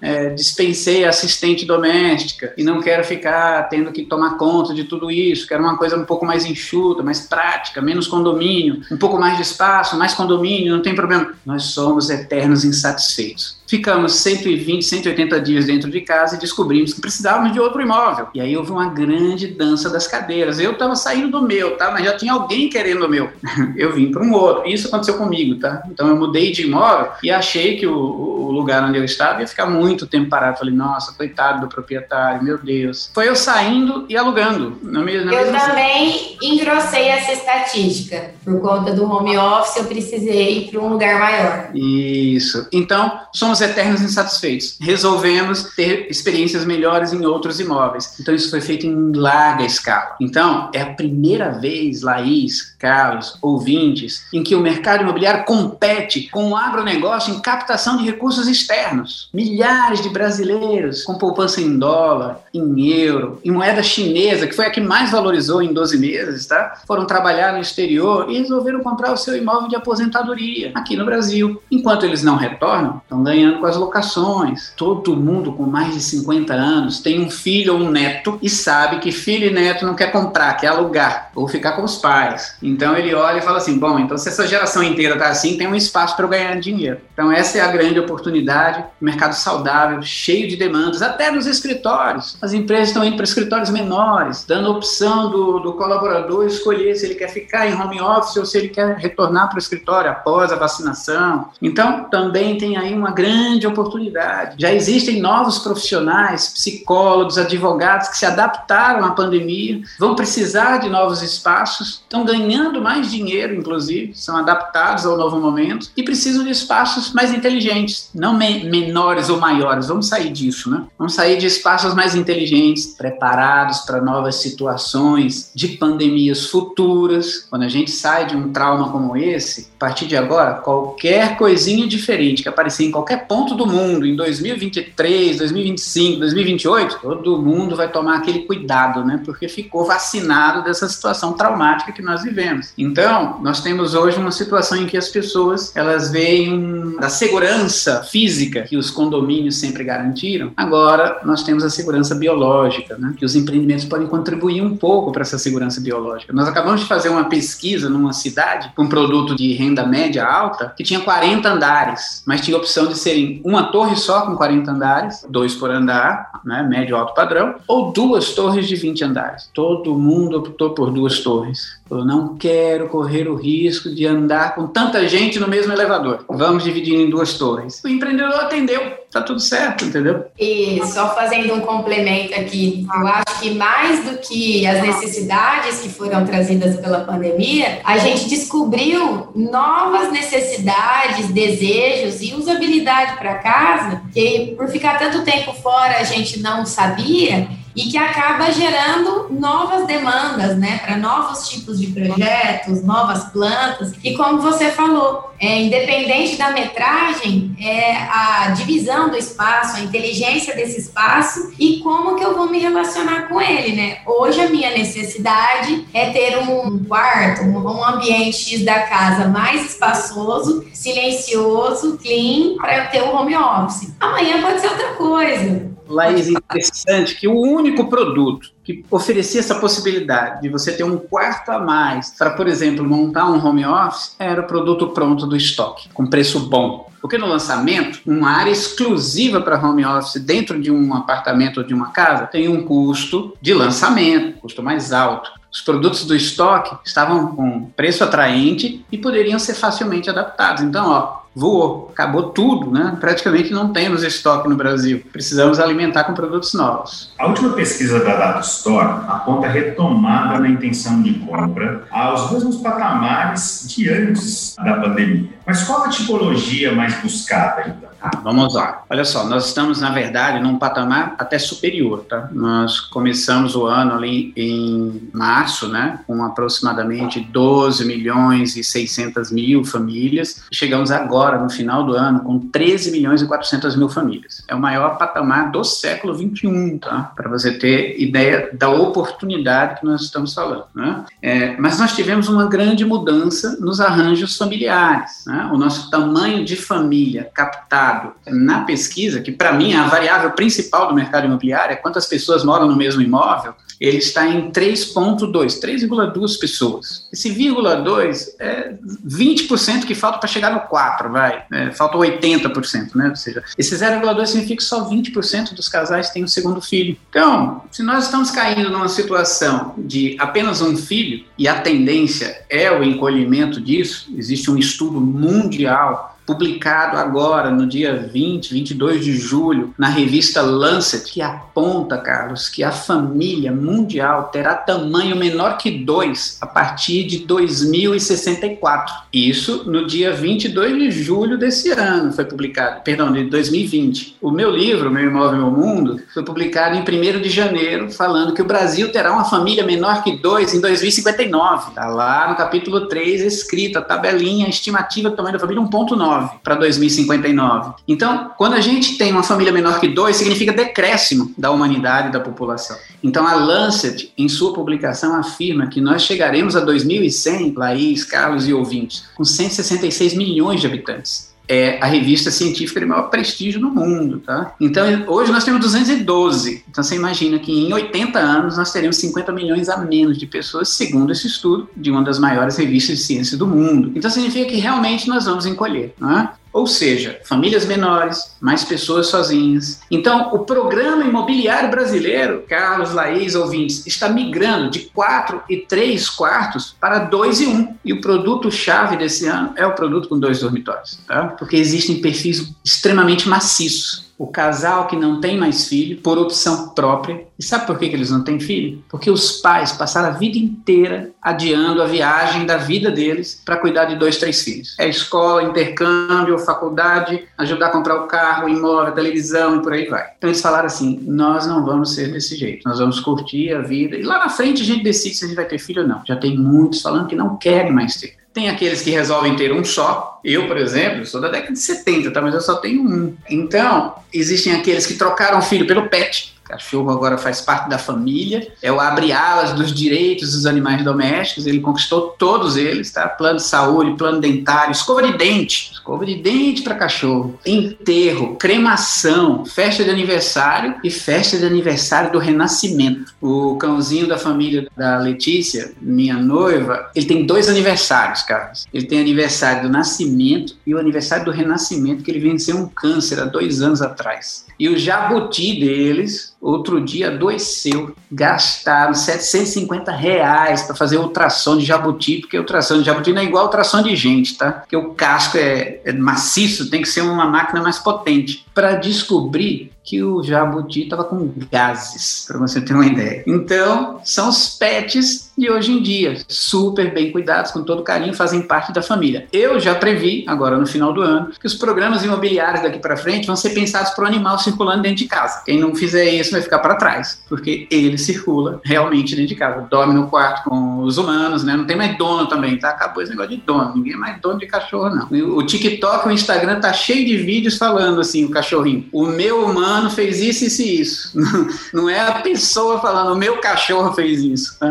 é, 0.00 0.30
dispensei 0.30 1.04
assistente 1.04 1.64
doméstica 1.64 2.52
e 2.56 2.64
não 2.64 2.80
quero 2.80 3.04
ficar 3.04 3.64
tendo 3.68 3.92
que 3.92 4.04
tomar 4.04 4.36
conta 4.36 4.74
de 4.74 4.84
tudo 4.84 5.10
isso, 5.10 5.46
quero 5.46 5.62
uma 5.62 5.76
coisa 5.76 5.96
um 5.96 6.04
pouco 6.04 6.24
mais 6.24 6.44
enxuta, 6.44 7.02
mais 7.02 7.20
prática, 7.20 7.80
menos 7.80 8.06
condomínio, 8.06 8.80
um 8.90 8.96
pouco 8.96 9.18
mais 9.18 9.36
de 9.36 9.42
espaço, 9.42 9.96
mais 9.96 10.14
condomínio, 10.14 10.74
não 10.74 10.82
tem 10.82 10.94
problema. 10.94 11.32
Nós 11.44 11.64
somos 11.64 12.10
eternos 12.10 12.64
insatisfeitos. 12.64 13.56
Ficamos 13.66 14.14
120, 14.16 14.82
180 14.82 15.40
dias 15.40 15.66
dentro 15.66 15.90
de 15.90 16.00
casa 16.00 16.36
e 16.36 16.38
descobrimos 16.38 16.92
que 16.92 17.00
precisávamos 17.00 17.52
de 17.52 17.60
outro 17.60 17.80
imóvel. 17.80 18.28
E 18.34 18.40
aí 18.40 18.56
houve 18.56 18.70
uma 18.70 18.88
grande 18.88 19.46
dança 19.46 19.88
das 19.88 20.06
cadeiras. 20.06 20.58
Eu 20.58 20.72
estava 20.72 20.94
saindo 20.94 21.30
do 21.30 21.42
meu, 21.42 21.76
tá? 21.76 21.90
Mas 21.90 22.04
já 22.04 22.16
tinha 22.16 22.32
alguém 22.32 22.68
querendo 22.68 23.04
o 23.04 23.08
meu. 23.08 23.30
Eu 23.76 23.92
vim 23.92 24.10
para 24.10 24.22
um 24.22 24.32
outro. 24.32 24.68
Isso 24.68 24.88
aconteceu 24.88 25.16
comigo, 25.16 25.58
tá? 25.58 25.82
Então 25.90 26.08
eu 26.08 26.16
mudei 26.16 26.52
de 26.52 26.62
imóvel 26.62 27.12
e 27.22 27.30
achei 27.30 27.76
que 27.76 27.86
o, 27.86 27.94
o 27.94 28.50
lugar 28.50 28.82
onde 28.84 28.98
eu 28.98 29.04
estava 29.04 29.40
ia 29.40 29.46
ficar 29.46 29.66
muito 29.66 30.06
tempo 30.06 30.28
parado. 30.28 30.58
Falei, 30.58 30.74
nossa, 30.74 31.12
coitado 31.12 31.62
do 31.62 31.68
proprietário, 31.68 32.42
meu 32.42 32.58
Deus. 32.58 33.10
Foi 33.12 33.28
eu 33.28 33.36
saindo 33.36 34.06
e 34.08 34.16
alugando. 34.16 34.78
Na 34.82 35.02
mesma, 35.02 35.32
eu 35.32 35.52
também 35.52 36.36
engrossei 36.42 37.08
essa 37.08 37.32
estatística. 37.32 38.30
Por 38.44 38.60
conta 38.60 38.92
do 38.92 39.04
home 39.04 39.36
office, 39.36 39.76
eu 39.76 39.84
precisei 39.84 40.58
ir 40.58 40.70
para 40.70 40.80
um 40.80 40.88
lugar 40.88 41.18
maior. 41.18 41.70
Isso. 41.74 42.68
Então, 42.72 43.20
somos 43.32 43.53
eternos 43.60 44.00
insatisfeitos. 44.00 44.76
Resolvemos 44.80 45.64
ter 45.74 46.06
experiências 46.10 46.64
melhores 46.64 47.12
em 47.12 47.24
outros 47.24 47.60
imóveis. 47.60 48.18
Então, 48.20 48.34
isso 48.34 48.50
foi 48.50 48.60
feito 48.60 48.86
em 48.86 49.12
larga 49.12 49.64
escala. 49.64 50.16
Então, 50.20 50.70
é 50.72 50.80
a 50.80 50.94
primeira 50.94 51.50
vez, 51.50 52.02
Laís, 52.02 52.74
Carlos, 52.78 53.38
ouvintes, 53.40 54.26
em 54.32 54.42
que 54.42 54.54
o 54.54 54.60
mercado 54.60 55.02
imobiliário 55.02 55.44
compete 55.44 56.28
com 56.30 56.50
o 56.50 56.56
agronegócio 56.56 57.34
em 57.34 57.40
captação 57.40 57.96
de 57.96 58.04
recursos 58.04 58.46
externos. 58.46 59.28
Milhares 59.32 60.02
de 60.02 60.08
brasileiros 60.08 61.04
com 61.04 61.14
poupança 61.14 61.60
em 61.60 61.78
dólar, 61.78 62.40
em 62.52 62.90
euro, 62.90 63.40
em 63.44 63.50
moeda 63.50 63.82
chinesa, 63.82 64.46
que 64.46 64.54
foi 64.54 64.66
a 64.66 64.70
que 64.70 64.80
mais 64.80 65.10
valorizou 65.10 65.62
em 65.62 65.72
12 65.72 65.98
meses, 65.98 66.46
tá? 66.46 66.82
Foram 66.86 67.06
trabalhar 67.06 67.52
no 67.52 67.60
exterior 67.60 68.30
e 68.30 68.38
resolveram 68.38 68.80
comprar 68.80 69.12
o 69.12 69.16
seu 69.16 69.36
imóvel 69.36 69.68
de 69.68 69.76
aposentadoria 69.76 70.72
aqui 70.74 70.96
no 70.96 71.04
Brasil. 71.04 71.62
Enquanto 71.70 72.04
eles 72.04 72.22
não 72.22 72.36
retornam, 72.36 73.00
estão 73.02 73.22
ganhando 73.22 73.43
ganhando 73.44 73.60
com 73.60 73.66
as 73.66 73.76
locações. 73.76 74.72
Todo 74.76 75.14
mundo 75.14 75.52
com 75.52 75.64
mais 75.64 75.92
de 75.94 76.00
50 76.00 76.54
anos 76.54 77.00
tem 77.00 77.20
um 77.20 77.30
filho 77.30 77.74
ou 77.74 77.80
um 77.80 77.90
neto 77.90 78.38
e 78.40 78.48
sabe 78.48 78.98
que 78.98 79.12
filho 79.12 79.46
e 79.46 79.50
neto 79.50 79.84
não 79.84 79.94
quer 79.94 80.10
comprar, 80.10 80.54
quer 80.54 80.68
alugar 80.68 81.30
ou 81.34 81.46
ficar 81.46 81.72
com 81.72 81.82
os 81.82 81.96
pais. 81.96 82.56
Então 82.62 82.96
ele 82.96 83.14
olha 83.14 83.38
e 83.38 83.42
fala 83.42 83.58
assim: 83.58 83.78
bom, 83.78 83.98
então 83.98 84.16
se 84.16 84.28
essa 84.28 84.46
geração 84.46 84.82
inteira 84.82 85.18
tá 85.18 85.28
assim, 85.28 85.56
tem 85.56 85.66
um 85.66 85.74
espaço 85.74 86.16
para 86.16 86.24
eu 86.24 86.28
ganhar 86.28 86.58
dinheiro. 86.58 87.00
Então 87.12 87.30
essa 87.30 87.58
é 87.58 87.60
a 87.60 87.68
grande 87.68 87.98
oportunidade, 87.98 88.84
mercado 89.00 89.34
saudável, 89.34 90.00
cheio 90.02 90.48
de 90.48 90.56
demandas, 90.56 91.02
até 91.02 91.30
nos 91.30 91.46
escritórios. 91.46 92.36
As 92.40 92.52
empresas 92.52 92.88
estão 92.88 93.04
indo 93.04 93.16
para 93.16 93.24
escritórios 93.24 93.70
menores, 93.70 94.44
dando 94.46 94.70
opção 94.70 95.30
do, 95.30 95.58
do 95.60 95.72
colaborador 95.74 96.46
escolher 96.46 96.94
se 96.94 97.06
ele 97.06 97.14
quer 97.14 97.28
ficar 97.28 97.66
em 97.66 97.74
home 97.74 98.00
office 98.00 98.36
ou 98.36 98.46
se 98.46 98.58
ele 98.58 98.68
quer 98.68 98.96
retornar 98.96 99.48
para 99.48 99.56
o 99.56 99.58
escritório 99.58 100.10
após 100.10 100.52
a 100.52 100.56
vacinação. 100.56 101.50
Então 101.60 102.04
também 102.04 102.56
tem 102.56 102.76
aí 102.76 102.94
uma 102.94 103.10
grande 103.10 103.33
grande 103.34 103.66
oportunidade. 103.66 104.56
Já 104.58 104.72
existem 104.72 105.20
novos 105.20 105.58
profissionais, 105.58 106.48
psicólogos, 106.48 107.36
advogados 107.36 108.08
que 108.08 108.16
se 108.16 108.24
adaptaram 108.24 109.04
à 109.04 109.10
pandemia, 109.10 109.82
vão 109.98 110.14
precisar 110.14 110.78
de 110.78 110.88
novos 110.88 111.20
espaços, 111.22 112.02
estão 112.02 112.24
ganhando 112.24 112.80
mais 112.80 113.10
dinheiro, 113.10 113.54
inclusive, 113.54 114.14
são 114.14 114.36
adaptados 114.36 115.04
ao 115.04 115.16
novo 115.16 115.40
momento 115.40 115.90
e 115.96 116.02
precisam 116.02 116.44
de 116.44 116.50
espaços 116.50 117.12
mais 117.12 117.32
inteligentes, 117.32 118.10
não 118.14 118.36
me 118.38 118.64
menores 118.64 119.28
ou 119.28 119.38
maiores. 119.38 119.88
Vamos 119.88 120.08
sair 120.08 120.30
disso, 120.30 120.70
né? 120.70 120.84
Vamos 120.96 121.14
sair 121.14 121.36
de 121.36 121.46
espaços 121.46 121.94
mais 121.94 122.14
inteligentes, 122.14 122.86
preparados 122.86 123.80
para 123.80 124.00
novas 124.00 124.36
situações 124.36 125.50
de 125.54 125.68
pandemias 125.68 126.46
futuras. 126.46 127.46
Quando 127.50 127.62
a 127.62 127.68
gente 127.68 127.90
sai 127.90 128.26
de 128.26 128.36
um 128.36 128.52
trauma 128.52 128.90
como 128.90 129.16
esse, 129.16 129.68
a 129.76 129.78
partir 129.78 130.06
de 130.06 130.16
agora, 130.16 130.54
qualquer 130.54 131.36
coisinha 131.36 131.86
diferente 131.86 132.42
que 132.42 132.48
aparecer 132.48 132.84
em 132.84 132.90
qualquer 132.90 133.23
ponto 133.26 133.54
do 133.54 133.66
mundo, 133.66 134.06
em 134.06 134.16
2023, 134.16 135.38
2025, 135.38 136.20
2028, 136.20 136.98
todo 137.00 137.42
mundo 137.42 137.76
vai 137.76 137.90
tomar 137.90 138.16
aquele 138.16 138.40
cuidado, 138.40 139.04
né? 139.04 139.20
Porque 139.24 139.48
ficou 139.48 139.84
vacinado 139.84 140.62
dessa 140.62 140.88
situação 140.88 141.32
traumática 141.32 141.92
que 141.92 142.02
nós 142.02 142.22
vivemos. 142.22 142.72
Então, 142.76 143.40
nós 143.42 143.60
temos 143.60 143.94
hoje 143.94 144.18
uma 144.18 144.32
situação 144.32 144.78
em 144.78 144.86
que 144.86 144.96
as 144.96 145.08
pessoas, 145.08 145.74
elas 145.76 146.10
veem 146.10 146.96
a 146.98 147.08
segurança 147.08 148.02
física 148.02 148.62
que 148.62 148.76
os 148.76 148.90
condomínios 148.90 149.56
sempre 149.56 149.84
garantiram. 149.84 150.52
Agora, 150.56 151.20
nós 151.24 151.42
temos 151.42 151.64
a 151.64 151.70
segurança 151.70 152.14
biológica, 152.14 152.96
né? 152.96 153.14
Que 153.16 153.24
os 153.24 153.34
empreendimentos 153.34 153.84
podem 153.84 154.06
contribuir 154.06 154.60
um 154.62 154.76
pouco 154.76 155.12
para 155.12 155.22
essa 155.22 155.38
segurança 155.38 155.80
biológica. 155.80 156.32
Nós 156.32 156.48
acabamos 156.48 156.80
de 156.80 156.86
fazer 156.86 157.08
uma 157.08 157.24
pesquisa 157.24 157.88
numa 157.88 158.12
cidade 158.12 158.72
com 158.74 158.84
um 158.84 158.88
produto 158.88 159.34
de 159.34 159.52
renda 159.54 159.86
média 159.86 160.24
alta 160.24 160.72
que 160.76 160.84
tinha 160.84 161.00
40 161.00 161.48
andares, 161.48 162.22
mas 162.26 162.40
tinha 162.40 162.56
opção 162.56 162.86
de 162.86 162.98
ser 162.98 163.13
serem 163.14 163.40
uma 163.44 163.64
torre 163.64 163.96
só 163.96 164.22
com 164.22 164.36
40 164.36 164.70
andares, 164.70 165.26
dois 165.28 165.54
por 165.54 165.70
andar, 165.70 166.40
né, 166.44 166.62
médio 166.62 166.96
alto 166.96 167.14
padrão, 167.14 167.54
ou 167.68 167.92
duas 167.92 168.32
torres 168.32 168.66
de 168.66 168.74
20 168.74 169.04
andares. 169.04 169.48
Todo 169.54 169.94
mundo 169.94 170.38
optou 170.38 170.70
por 170.70 170.90
duas 170.90 171.20
torres. 171.20 171.78
Eu 171.90 172.04
não 172.04 172.36
quero 172.36 172.88
correr 172.88 173.28
o 173.28 173.36
risco 173.36 173.88
de 173.88 174.06
andar 174.06 174.54
com 174.54 174.66
tanta 174.66 175.06
gente 175.08 175.38
no 175.38 175.46
mesmo 175.46 175.72
elevador. 175.72 176.24
Vamos 176.28 176.64
dividir 176.64 176.98
em 176.98 177.08
duas 177.08 177.34
torres. 177.34 177.82
O 177.84 177.88
empreendedor 177.88 178.34
atendeu, 178.34 178.80
tá 179.14 179.22
tudo 179.22 179.38
certo, 179.38 179.84
entendeu? 179.84 180.26
E 180.36 180.80
só 180.92 181.14
fazendo 181.14 181.54
um 181.54 181.60
complemento 181.60 182.34
aqui, 182.34 182.84
eu 182.92 183.06
acho 183.06 183.40
que 183.40 183.50
mais 183.54 184.04
do 184.04 184.18
que 184.18 184.66
as 184.66 184.82
necessidades 184.82 185.78
que 185.78 185.88
foram 185.88 186.26
trazidas 186.26 186.76
pela 186.80 187.00
pandemia, 187.00 187.80
a 187.84 187.96
gente 187.96 188.28
descobriu 188.28 189.28
novas 189.36 190.10
necessidades, 190.10 191.28
desejos 191.28 192.20
e 192.22 192.34
usabilidade 192.34 193.16
para 193.16 193.36
casa, 193.36 194.02
que 194.12 194.52
por 194.56 194.66
ficar 194.68 194.98
tanto 194.98 195.22
tempo 195.22 195.54
fora 195.54 195.98
a 195.98 196.04
gente 196.04 196.40
não 196.40 196.66
sabia 196.66 197.48
e 197.74 197.90
que 197.90 197.98
acaba 197.98 198.50
gerando 198.50 199.26
novas 199.30 199.86
demandas, 199.86 200.56
né, 200.56 200.78
para 200.84 200.96
novos 200.96 201.48
tipos 201.48 201.80
de 201.80 201.88
projetos, 201.88 202.84
novas 202.84 203.24
plantas. 203.24 203.92
E 204.02 204.14
como 204.14 204.40
você 204.40 204.70
falou, 204.70 205.32
é, 205.40 205.62
independente 205.62 206.36
da 206.36 206.50
metragem, 206.50 207.56
é 207.60 207.96
a 207.96 208.50
divisão 208.56 209.08
do 209.08 209.16
espaço, 209.16 209.76
a 209.76 209.80
inteligência 209.80 210.54
desse 210.54 210.80
espaço 210.80 211.52
e 211.58 211.80
como 211.80 212.16
que 212.16 212.24
eu 212.24 212.36
vou 212.36 212.48
me 212.48 212.58
relacionar 212.58 213.28
com 213.28 213.40
ele, 213.40 213.74
né? 213.74 213.98
Hoje 214.06 214.40
a 214.40 214.48
minha 214.48 214.70
necessidade 214.70 215.86
é 215.92 216.10
ter 216.10 216.38
um 216.38 216.84
quarto, 216.84 217.42
um 217.42 217.84
ambiente 217.84 218.36
X 218.36 218.64
da 218.64 218.82
casa 218.82 219.28
mais 219.28 219.64
espaçoso, 219.64 220.64
silencioso, 220.72 221.98
clean, 221.98 222.56
para 222.56 222.84
eu 222.84 222.90
ter 222.90 223.02
o 223.02 223.12
um 223.12 223.16
home 223.16 223.36
office. 223.36 223.92
Amanhã 224.00 224.40
pode 224.40 224.60
ser 224.60 224.68
outra 224.68 224.94
coisa. 224.94 225.73
Laís, 225.88 226.28
interessante 226.28 227.16
que 227.16 227.28
o 227.28 227.38
único 227.38 227.86
produto 227.88 228.50
que 228.62 228.84
oferecia 228.90 229.40
essa 229.40 229.56
possibilidade 229.56 230.42
de 230.42 230.48
você 230.48 230.72
ter 230.72 230.84
um 230.84 230.96
quarto 230.96 231.50
a 231.50 231.58
mais 231.58 232.10
para, 232.16 232.30
por 232.30 232.46
exemplo, 232.46 232.84
montar 232.84 233.30
um 233.30 233.44
home 233.44 233.66
office 233.66 234.16
era 234.18 234.40
o 234.40 234.46
produto 234.46 234.88
pronto 234.88 235.26
do 235.26 235.36
estoque, 235.36 235.88
com 235.92 236.06
preço 236.06 236.40
bom. 236.40 236.90
Porque 237.00 237.18
no 237.18 237.26
lançamento, 237.26 238.00
uma 238.06 238.30
área 238.30 238.50
exclusiva 238.50 239.40
para 239.40 239.62
home 239.62 239.84
office 239.84 240.22
dentro 240.22 240.58
de 240.58 240.70
um 240.70 240.94
apartamento 240.94 241.58
ou 241.58 241.66
de 241.66 241.74
uma 241.74 241.90
casa 241.90 242.26
tem 242.26 242.48
um 242.48 242.64
custo 242.64 243.36
de 243.42 243.52
lançamento, 243.52 244.38
custo 244.40 244.62
mais 244.62 244.90
alto. 244.90 245.30
Os 245.52 245.60
produtos 245.60 246.06
do 246.06 246.16
estoque 246.16 246.74
estavam 246.84 247.36
com 247.36 247.66
preço 247.76 248.02
atraente 248.02 248.84
e 248.90 248.96
poderiam 248.96 249.38
ser 249.38 249.54
facilmente 249.54 250.08
adaptados. 250.08 250.62
Então, 250.62 250.88
ó, 250.88 251.23
voou, 251.34 251.90
acabou 251.92 252.30
tudo, 252.30 252.70
né? 252.70 252.96
Praticamente 253.00 253.52
não 253.52 253.72
temos 253.72 254.02
estoque 254.02 254.48
no 254.48 254.56
Brasil. 254.56 255.02
Precisamos 255.12 255.58
alimentar 255.58 256.04
com 256.04 256.14
produtos 256.14 256.54
novos. 256.54 257.12
A 257.18 257.26
última 257.26 257.52
pesquisa 257.54 257.98
da 258.04 258.14
Data 258.14 258.40
Store 258.40 259.04
aponta 259.08 259.48
retomada 259.48 260.38
na 260.38 260.48
intenção 260.48 261.02
de 261.02 261.14
compra 261.14 261.84
aos 261.90 262.30
mesmos 262.30 262.56
patamares 262.56 263.66
de 263.68 263.90
antes 263.90 264.54
da 264.56 264.74
pandemia. 264.74 265.28
Mas 265.46 265.64
qual 265.64 265.84
a 265.84 265.88
tipologia 265.88 266.72
mais 266.72 266.94
buscada, 267.02 267.62
então? 267.68 267.93
Ah, 268.06 268.20
vamos 268.22 268.52
lá. 268.52 268.84
Olha 268.90 269.02
só, 269.02 269.24
nós 269.24 269.46
estamos, 269.46 269.80
na 269.80 269.88
verdade, 269.88 270.38
num 270.38 270.58
patamar 270.58 271.14
até 271.18 271.38
superior, 271.38 272.04
tá? 272.06 272.28
Nós 272.32 272.78
começamos 272.78 273.56
o 273.56 273.64
ano 273.64 273.94
ali 273.94 274.30
em 274.36 275.08
março, 275.10 275.68
né? 275.68 276.00
Com 276.06 276.22
aproximadamente 276.22 277.18
12 277.18 277.86
milhões 277.86 278.58
e 278.58 278.62
600 278.62 279.32
mil 279.32 279.64
famílias. 279.64 280.44
Chegamos 280.52 280.90
agora, 280.90 281.38
no 281.38 281.48
final 281.48 281.82
do 281.82 281.94
ano, 281.94 282.20
com 282.20 282.38
13 282.38 282.90
milhões 282.90 283.22
e 283.22 283.26
400 283.26 283.74
mil 283.74 283.88
famílias. 283.88 284.44
É 284.46 284.54
o 284.54 284.60
maior 284.60 284.98
patamar 284.98 285.50
do 285.50 285.64
século 285.64 286.12
21, 286.12 286.76
tá? 286.76 287.10
Para 287.16 287.30
você 287.30 287.52
ter 287.54 287.98
ideia 287.98 288.50
da 288.52 288.68
oportunidade 288.68 289.80
que 289.80 289.86
nós 289.86 290.02
estamos 290.02 290.34
falando, 290.34 290.66
né? 290.74 291.06
É, 291.22 291.56
mas 291.56 291.78
nós 291.78 291.94
tivemos 291.94 292.28
uma 292.28 292.44
grande 292.50 292.84
mudança 292.84 293.56
nos 293.58 293.80
arranjos 293.80 294.36
familiares, 294.36 295.24
né? 295.26 295.48
O 295.50 295.56
nosso 295.56 295.90
tamanho 295.90 296.44
de 296.44 296.54
família 296.54 297.30
captado 297.32 297.93
na 298.26 298.64
pesquisa, 298.64 299.20
que 299.20 299.32
para 299.32 299.52
mim 299.52 299.72
é 299.72 299.76
a 299.76 299.86
variável 299.86 300.30
principal 300.32 300.88
do 300.88 300.94
mercado 300.94 301.26
imobiliário, 301.26 301.72
é 301.72 301.76
quantas 301.76 302.06
pessoas 302.06 302.44
moram 302.44 302.68
no 302.68 302.76
mesmo 302.76 303.02
imóvel, 303.02 303.54
ele 303.80 303.98
está 303.98 304.26
em 304.26 304.50
3,2, 304.50 305.60
3,2 305.60 306.38
pessoas. 306.38 307.08
Esse 307.12 307.30
vírgula 307.30 307.76
2 307.76 308.36
é 308.38 308.74
20% 309.06 309.84
que 309.84 309.94
falta 309.94 310.18
para 310.18 310.28
chegar 310.28 310.52
no 310.52 310.60
4, 310.60 311.10
vai. 311.10 311.44
É, 311.52 311.70
falta 311.72 311.98
80%, 311.98 312.94
né? 312.94 313.08
Ou 313.10 313.16
seja, 313.16 313.42
esse 313.58 313.74
0,2 313.74 314.26
significa 314.26 314.56
que 314.56 314.62
só 314.62 314.88
20% 314.88 315.54
dos 315.54 315.68
casais 315.68 316.10
têm 316.10 316.24
um 316.24 316.28
segundo 316.28 316.60
filho. 316.60 316.96
Então, 317.10 317.62
se 317.70 317.82
nós 317.82 318.04
estamos 318.04 318.30
caindo 318.30 318.70
numa 318.70 318.88
situação 318.88 319.74
de 319.76 320.16
apenas 320.18 320.60
um 320.60 320.76
filho, 320.76 321.24
e 321.36 321.48
a 321.48 321.60
tendência 321.60 322.44
é 322.48 322.70
o 322.70 322.82
encolhimento 322.82 323.60
disso, 323.60 324.12
existe 324.16 324.50
um 324.50 324.56
estudo 324.56 325.00
mundial 325.00 326.13
publicado 326.26 326.96
agora, 326.96 327.50
no 327.50 327.66
dia 327.66 328.08
20, 328.12 328.52
22 328.52 329.04
de 329.04 329.16
julho, 329.16 329.74
na 329.78 329.88
revista 329.88 330.40
Lancet, 330.40 331.10
que 331.12 331.20
aponta, 331.20 331.98
Carlos, 331.98 332.48
que 332.48 332.64
a 332.64 332.72
família 332.72 333.52
mundial 333.52 334.24
terá 334.32 334.54
tamanho 334.54 335.16
menor 335.16 335.58
que 335.58 335.70
2 335.70 336.38
a 336.40 336.46
partir 336.46 337.04
de 337.04 337.18
2064. 337.18 338.94
Isso 339.12 339.64
no 339.70 339.86
dia 339.86 340.12
22 340.12 340.78
de 340.78 340.90
julho 340.90 341.38
desse 341.38 341.70
ano 341.70 342.12
foi 342.12 342.24
publicado, 342.24 342.82
perdão, 342.82 343.12
de 343.12 343.24
2020. 343.24 344.16
O 344.20 344.30
meu 344.30 344.50
livro, 344.50 344.90
Meu 344.90 345.04
Imóvel, 345.04 345.38
Meu 345.38 345.50
Mundo, 345.50 346.00
foi 346.12 346.24
publicado 346.24 346.76
em 346.76 346.80
1 346.80 347.20
de 347.20 347.28
janeiro, 347.28 347.90
falando 347.90 348.32
que 348.32 348.42
o 348.42 348.46
Brasil 348.46 348.90
terá 348.90 349.12
uma 349.12 349.24
família 349.24 349.64
menor 349.64 350.02
que 350.02 350.16
2 350.16 350.54
em 350.54 350.60
2059. 350.60 351.68
Está 351.68 351.86
lá 351.86 352.28
no 352.30 352.36
capítulo 352.36 352.88
3, 352.88 353.22
escrita, 353.22 353.82
tabelinha, 353.82 354.48
estimativa 354.48 355.10
do 355.10 355.16
tamanho 355.16 355.34
da 355.34 355.40
família 355.40 355.62
1.9 355.62 356.13
para 356.42 356.54
2059. 356.54 357.74
Então, 357.86 358.30
quando 358.36 358.54
a 358.54 358.60
gente 358.60 358.96
tem 358.96 359.12
uma 359.12 359.22
família 359.22 359.52
menor 359.52 359.80
que 359.80 359.88
dois, 359.88 360.16
significa 360.16 360.52
decréscimo 360.52 361.32
da 361.36 361.50
humanidade 361.50 362.08
e 362.08 362.12
da 362.12 362.20
população. 362.20 362.76
Então, 363.02 363.26
a 363.26 363.34
Lancet, 363.34 364.12
em 364.16 364.28
sua 364.28 364.52
publicação, 364.52 365.14
afirma 365.16 365.66
que 365.66 365.80
nós 365.80 366.02
chegaremos 366.02 366.56
a 366.56 366.60
2100, 366.60 367.54
Laís, 367.56 368.04
Carlos 368.04 368.48
e 368.48 368.54
ouvintes, 368.54 369.04
com 369.14 369.24
166 369.24 370.14
milhões 370.14 370.60
de 370.60 370.66
habitantes 370.66 371.33
é 371.48 371.78
a 371.80 371.86
revista 371.86 372.30
científica 372.30 372.80
de 372.80 372.86
maior 372.86 373.10
prestígio 373.10 373.60
no 373.60 373.70
mundo, 373.70 374.18
tá? 374.18 374.54
Então, 374.60 374.84
hoje 375.06 375.30
nós 375.30 375.44
temos 375.44 375.60
212. 375.60 376.64
Então, 376.68 376.82
você 376.82 376.96
imagina 376.96 377.38
que 377.38 377.52
em 377.52 377.72
80 377.72 378.18
anos 378.18 378.56
nós 378.56 378.72
teremos 378.72 378.96
50 378.96 379.32
milhões 379.32 379.68
a 379.68 379.76
menos 379.78 380.16
de 380.16 380.26
pessoas, 380.26 380.70
segundo 380.70 381.12
esse 381.12 381.26
estudo 381.26 381.68
de 381.76 381.90
uma 381.90 382.02
das 382.02 382.18
maiores 382.18 382.56
revistas 382.56 382.98
de 382.98 383.04
ciência 383.04 383.36
do 383.36 383.46
mundo. 383.46 383.92
Então, 383.94 384.10
significa 384.10 384.46
que 384.46 384.56
realmente 384.56 385.08
nós 385.08 385.26
vamos 385.26 385.44
encolher, 385.44 385.94
não 385.98 386.18
é? 386.18 386.32
Ou 386.54 386.68
seja, 386.68 387.20
famílias 387.24 387.66
menores, 387.66 388.36
mais 388.40 388.64
pessoas 388.64 389.08
sozinhas. 389.08 389.80
Então, 389.90 390.32
o 390.32 390.38
programa 390.38 391.04
imobiliário 391.04 391.68
brasileiro, 391.68 392.44
Carlos, 392.48 392.92
Laís, 392.92 393.34
ouvintes, 393.34 393.84
está 393.88 394.08
migrando 394.08 394.70
de 394.70 394.80
4 394.94 395.42
e 395.50 395.56
3 395.56 396.08
quartos 396.10 396.76
para 396.80 397.00
2 397.00 397.40
e 397.40 397.46
1. 397.48 397.76
E 397.84 397.92
o 397.92 398.00
produto-chave 398.00 398.96
desse 398.96 399.26
ano 399.26 399.52
é 399.56 399.66
o 399.66 399.74
produto 399.74 400.08
com 400.08 400.16
dois 400.16 400.38
dormitórios, 400.38 401.00
tá? 401.08 401.26
porque 401.36 401.56
existem 401.56 402.00
perfis 402.00 402.54
extremamente 402.64 403.28
maciços 403.28 404.03
o 404.18 404.26
casal 404.26 404.86
que 404.86 404.96
não 404.96 405.20
tem 405.20 405.36
mais 405.36 405.68
filho 405.68 405.98
por 405.98 406.18
opção 406.18 406.68
própria. 406.68 407.24
E 407.38 407.42
sabe 407.42 407.66
por 407.66 407.78
que, 407.78 407.88
que 407.88 407.96
eles 407.96 408.10
não 408.10 408.22
têm 408.22 408.38
filho? 408.38 408.82
Porque 408.88 409.10
os 409.10 409.40
pais 409.40 409.72
passaram 409.72 410.08
a 410.08 410.12
vida 410.12 410.38
inteira 410.38 411.10
adiando 411.20 411.82
a 411.82 411.86
viagem 411.86 412.46
da 412.46 412.56
vida 412.56 412.90
deles 412.90 413.40
para 413.44 413.56
cuidar 413.56 413.86
de 413.86 413.96
dois, 413.96 414.16
três 414.18 414.42
filhos. 414.42 414.76
É 414.78 414.88
escola, 414.88 415.42
intercâmbio, 415.42 416.38
faculdade, 416.38 417.24
ajudar 417.38 417.66
a 417.66 417.70
comprar 417.70 417.96
o 417.96 418.06
carro, 418.06 418.48
imóvel, 418.48 418.94
televisão 418.94 419.56
e 419.56 419.62
por 419.62 419.72
aí 419.72 419.86
vai. 419.86 420.06
Então 420.16 420.30
eles 420.30 420.40
falaram 420.40 420.66
assim: 420.66 421.00
nós 421.02 421.46
não 421.46 421.64
vamos 421.64 421.94
ser 421.94 422.12
desse 422.12 422.36
jeito, 422.36 422.68
nós 422.68 422.78
vamos 422.78 423.00
curtir 423.00 423.52
a 423.52 423.62
vida. 423.62 423.96
E 423.96 424.02
lá 424.02 424.18
na 424.18 424.28
frente 424.28 424.62
a 424.62 424.64
gente 424.64 424.84
decide 424.84 425.16
se 425.16 425.24
a 425.24 425.28
gente 425.28 425.36
vai 425.36 425.46
ter 425.46 425.58
filho 425.58 425.82
ou 425.82 425.88
não. 425.88 426.02
Já 426.06 426.16
tem 426.16 426.36
muitos 426.36 426.82
falando 426.82 427.08
que 427.08 427.16
não 427.16 427.36
querem 427.36 427.72
mais 427.72 427.96
ter. 427.96 428.23
Tem 428.34 428.50
aqueles 428.50 428.82
que 428.82 428.90
resolvem 428.90 429.36
ter 429.36 429.52
um 429.52 429.64
só. 429.64 430.20
Eu, 430.24 430.48
por 430.48 430.58
exemplo, 430.58 431.06
sou 431.06 431.20
da 431.20 431.28
década 431.28 431.52
de 431.52 431.58
70, 431.60 432.10
tá? 432.10 432.20
mas 432.20 432.34
eu 432.34 432.40
só 432.40 432.56
tenho 432.56 432.82
um. 432.82 433.16
Então, 433.30 433.94
existem 434.12 434.52
aqueles 434.52 434.86
que 434.86 434.94
trocaram 434.94 435.38
o 435.38 435.42
filho 435.42 435.66
pelo 435.66 435.88
pet 435.88 436.33
Cachorro 436.44 436.90
agora 436.90 437.16
faz 437.16 437.40
parte 437.40 437.68
da 437.68 437.78
família, 437.78 438.52
é 438.62 438.70
o 438.70 438.78
abre-alas 438.78 439.52
dos 439.52 439.72
direitos 439.72 440.32
dos 440.32 440.46
animais 440.46 440.84
domésticos, 440.84 441.46
ele 441.46 441.60
conquistou 441.60 442.14
todos 442.18 442.56
eles, 442.56 442.90
tá? 442.90 443.08
Plano 443.08 443.36
de 443.36 443.44
saúde, 443.44 443.96
plano 443.96 444.20
dentário, 444.20 444.72
escova 444.72 445.02
de 445.02 445.16
dente, 445.16 445.70
escova 445.72 446.04
de 446.04 446.16
dente 446.16 446.62
para 446.62 446.74
cachorro, 446.74 447.38
enterro, 447.46 448.36
cremação, 448.36 449.44
festa 449.46 449.84
de 449.84 449.90
aniversário 449.90 450.74
e 450.84 450.90
festa 450.90 451.38
de 451.38 451.46
aniversário 451.46 452.12
do 452.12 452.18
renascimento. 452.18 453.14
O 453.20 453.56
cãozinho 453.56 454.06
da 454.06 454.18
família 454.18 454.68
da 454.76 454.98
Letícia, 454.98 455.72
minha 455.80 456.16
noiva, 456.16 456.90
ele 456.94 457.06
tem 457.06 457.26
dois 457.26 457.48
aniversários, 457.48 458.22
Carlos. 458.22 458.66
Ele 458.72 458.86
tem 458.86 459.00
aniversário 459.00 459.62
do 459.62 459.68
nascimento 459.68 460.56
e 460.66 460.74
o 460.74 460.78
aniversário 460.78 461.24
do 461.24 461.30
renascimento, 461.30 462.02
que 462.02 462.10
ele 462.10 462.20
venceu 462.20 462.56
um 462.56 462.68
câncer 462.68 463.20
há 463.20 463.24
dois 463.24 463.62
anos 463.62 463.80
atrás. 463.80 464.46
E 464.58 464.68
o 464.68 464.78
jabuti 464.78 465.58
deles, 465.58 466.34
outro 466.44 466.80
dia 466.80 467.08
adoeceu. 467.08 467.94
Gastaram 468.10 468.94
750 468.94 469.90
reais 469.90 470.62
para 470.62 470.76
fazer 470.76 470.98
ultrassom 470.98 471.56
de 471.56 471.64
jabuti, 471.64 472.18
porque 472.18 472.38
ultrassom 472.38 472.78
de 472.78 472.84
jabuti 472.84 473.12
não 473.12 473.22
é 473.22 473.24
igual 473.24 473.46
ultrassom 473.46 473.82
de 473.82 473.96
gente, 473.96 474.36
tá? 474.36 474.52
Porque 474.52 474.76
o 474.76 474.94
casco 474.94 475.38
é, 475.38 475.80
é 475.84 475.92
maciço, 475.92 476.70
tem 476.70 476.82
que 476.82 476.88
ser 476.88 477.00
uma 477.00 477.26
máquina 477.26 477.62
mais 477.62 477.78
potente. 477.78 478.44
Para 478.54 478.74
descobrir 478.74 479.72
que 479.84 480.02
o 480.02 480.22
jabuti 480.22 480.84
estava 480.84 481.04
com 481.04 481.30
gases, 481.52 482.24
para 482.26 482.38
você 482.38 482.60
ter 482.60 482.72
uma 482.72 482.86
ideia. 482.86 483.22
Então, 483.26 484.00
são 484.02 484.30
os 484.30 484.48
pets 484.48 485.30
de 485.36 485.50
hoje 485.50 485.72
em 485.72 485.82
dia, 485.82 486.16
super 486.26 486.94
bem 486.94 487.12
cuidados, 487.12 487.50
com 487.50 487.62
todo 487.62 487.82
carinho, 487.82 488.14
fazem 488.14 488.40
parte 488.40 488.72
da 488.72 488.80
família. 488.80 489.26
Eu 489.32 489.60
já 489.60 489.74
previ, 489.74 490.24
agora 490.26 490.56
no 490.56 490.66
final 490.66 490.92
do 490.92 491.02
ano, 491.02 491.32
que 491.38 491.46
os 491.46 491.54
programas 491.54 492.02
imobiliários 492.04 492.62
daqui 492.62 492.78
para 492.78 492.96
frente 492.96 493.26
vão 493.26 493.36
ser 493.36 493.50
pensados 493.50 493.90
para 493.90 494.04
o 494.04 494.06
animal 494.06 494.38
circulando 494.38 494.82
dentro 494.82 494.98
de 494.98 495.06
casa. 495.06 495.42
Quem 495.44 495.60
não 495.60 495.74
fizer 495.74 496.08
isso 496.08 496.32
vai 496.32 496.40
ficar 496.40 496.60
para 496.60 496.76
trás, 496.76 497.22
porque 497.28 497.66
ele 497.70 497.98
circula 497.98 498.60
realmente 498.64 499.14
dentro 499.14 499.28
de 499.28 499.34
casa, 499.34 499.66
dorme 499.68 499.92
no 499.92 500.06
quarto 500.06 500.48
com 500.48 500.78
os 500.78 500.96
humanos, 500.96 501.44
né? 501.44 501.56
Não 501.56 501.66
tem 501.66 501.76
mais 501.76 501.98
dono 501.98 502.26
também, 502.26 502.56
tá? 502.56 502.70
Acabou 502.70 503.02
esse 503.02 503.10
negócio 503.10 503.32
de 503.32 503.42
dono, 503.42 503.74
ninguém 503.74 503.94
é 503.94 503.96
mais 503.96 504.20
dono 504.20 504.38
de 504.38 504.46
cachorro, 504.46 504.94
não. 504.94 505.36
O 505.36 505.44
TikTok, 505.44 506.08
o 506.08 506.10
Instagram 506.10 506.60
tá 506.60 506.72
cheio 506.72 507.04
de 507.04 507.16
vídeos 507.16 507.58
falando 507.58 508.00
assim, 508.00 508.24
o 508.24 508.30
cachorrinho, 508.30 508.86
o 508.92 509.06
meu 509.06 509.44
humano 509.44 509.73
fez 509.90 510.20
isso, 510.20 510.44
isso 510.44 510.62
e 510.62 510.80
isso. 510.80 511.18
Não 511.72 511.88
é 511.88 512.00
a 512.00 512.20
pessoa 512.20 512.80
falando, 512.80 513.12
o 513.12 513.18
meu 513.18 513.38
cachorro 513.38 513.92
fez 513.92 514.20
isso. 514.20 514.56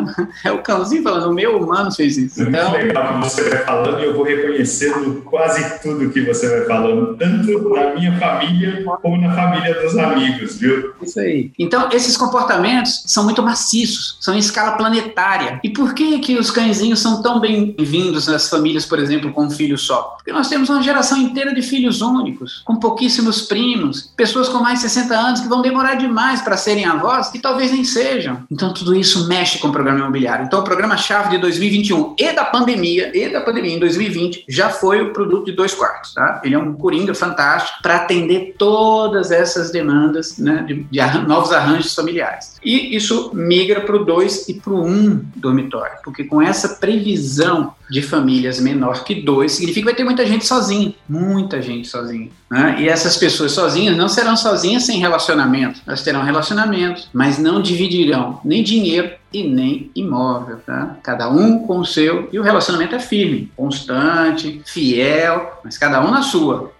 É 0.43 0.51
o 0.51 0.61
cãozinho 0.61 1.03
falando, 1.03 1.29
o 1.29 1.33
meu 1.33 1.57
humano 1.57 1.91
fez 1.91 2.17
isso. 2.17 2.41
É 2.41 2.45
então, 2.45 2.69
muito 2.71 2.87
legal 2.87 3.13
que 3.13 3.29
você 3.29 3.49
vai 3.49 3.63
falando 3.63 3.99
e 3.99 4.05
eu 4.05 4.13
vou 4.13 4.23
reconhecendo 4.23 5.21
quase 5.21 5.81
tudo 5.81 6.09
que 6.09 6.21
você 6.21 6.49
vai 6.49 6.65
falando, 6.65 7.15
tanto 7.15 7.69
na 7.69 7.93
minha 7.93 8.17
família 8.19 8.83
como 9.01 9.21
na 9.21 9.33
família 9.33 9.81
dos 9.81 9.97
amigos, 9.97 10.57
viu? 10.57 10.93
Isso 11.01 11.19
aí. 11.19 11.51
Então, 11.57 11.89
esses 11.91 12.17
comportamentos 12.17 13.03
são 13.07 13.23
muito 13.23 13.41
maciços, 13.41 14.17
são 14.19 14.33
em 14.33 14.39
escala 14.39 14.73
planetária. 14.73 15.59
E 15.63 15.69
por 15.69 15.93
que 15.93 16.19
que 16.19 16.37
os 16.37 16.51
cãezinhos 16.51 16.99
são 16.99 17.21
tão 17.21 17.39
bem-vindos 17.39 18.27
nas 18.27 18.49
famílias, 18.49 18.85
por 18.85 18.99
exemplo, 18.99 19.31
com 19.31 19.45
um 19.45 19.49
filho 19.49 19.77
só? 19.77 20.15
Porque 20.17 20.31
nós 20.31 20.47
temos 20.47 20.69
uma 20.69 20.81
geração 20.81 21.17
inteira 21.17 21.53
de 21.53 21.61
filhos 21.61 22.01
únicos, 22.01 22.61
com 22.65 22.75
pouquíssimos 22.75 23.43
primos, 23.43 24.13
pessoas 24.15 24.49
com 24.49 24.59
mais 24.59 24.79
de 24.79 24.85
60 24.93 25.15
anos 25.15 25.39
que 25.41 25.47
vão 25.47 25.61
demorar 25.61 25.95
demais 25.95 26.41
para 26.41 26.57
serem 26.57 26.85
avós 26.85 27.33
e 27.33 27.39
talvez 27.39 27.71
nem 27.71 27.83
sejam. 27.83 28.43
Então, 28.51 28.73
tudo 28.73 28.95
isso 28.95 29.27
mexe 29.27 29.59
com 29.59 29.67
o 29.67 29.71
programa 29.71 29.99
imobiliário. 29.99 30.45
Então, 30.45 30.59
o 30.59 30.63
programa-chave 30.63 31.31
de 31.31 31.37
2021 31.39 32.15
e 32.17 32.31
da 32.31 32.45
pandemia, 32.45 33.11
e 33.13 33.29
da 33.29 33.41
pandemia 33.41 33.75
em 33.75 33.79
2020, 33.79 34.45
já 34.47 34.69
foi 34.69 35.01
o 35.01 35.11
produto 35.11 35.45
de 35.45 35.51
dois 35.53 35.73
quartos, 35.73 36.13
tá? 36.13 36.41
Ele 36.43 36.55
é 36.55 36.59
um 36.59 36.73
coringa 36.73 37.13
fantástico 37.13 37.81
para 37.81 37.97
atender 37.97 38.55
todas 38.57 39.31
essas 39.31 39.71
demandas 39.71 40.37
né, 40.37 40.63
de, 40.67 40.83
de 40.83 40.99
arran 40.99 41.23
novos 41.23 41.51
arranjos 41.51 41.93
familiares. 41.93 42.55
E 42.63 42.95
isso 42.95 43.31
migra 43.33 43.81
para 43.81 43.95
o 43.95 44.05
dois 44.05 44.47
e 44.47 44.53
para 44.53 44.73
o 44.73 44.85
um 44.85 45.23
dormitório, 45.35 45.97
porque 46.03 46.23
com 46.23 46.41
essa 46.41 46.69
previsão 46.69 47.73
de 47.93 48.01
famílias 48.01 48.59
menor 48.59 49.03
que 49.03 49.13
dois, 49.13 49.51
significa 49.51 49.81
que 49.81 49.85
vai 49.85 49.93
ter 49.93 50.03
muita 50.03 50.25
gente 50.25 50.47
sozinha, 50.47 50.95
muita 51.07 51.61
gente 51.61 51.87
sozinha. 51.87 52.27
Né? 52.49 52.77
E 52.79 52.89
essas 52.89 53.15
pessoas 53.17 53.51
sozinhas 53.51 53.95
não 53.95 54.09
serão 54.09 54.35
sozinhas 54.35 54.81
sem 54.81 54.97
relacionamento, 54.97 55.79
elas 55.85 56.01
terão 56.01 56.23
relacionamento, 56.23 57.03
mas 57.13 57.37
não 57.37 57.61
dividirão 57.61 58.41
nem 58.43 58.63
dinheiro 58.63 59.11
e 59.33 59.49
nem 59.49 59.89
imóvel, 59.95 60.57
tá? 60.65 60.97
Cada 61.01 61.27
um 61.29 61.65
com 61.65 61.79
o 61.79 61.85
seu, 61.85 62.29
e 62.31 62.39
o 62.39 62.43
relacionamento 62.43 62.95
é 62.95 62.99
firme, 62.99 63.51
constante, 63.57 64.61
fiel, 64.65 65.59
mas 65.63 65.77
cada 65.77 66.05
um 66.05 66.11
na 66.11 66.21
sua. 66.21 66.71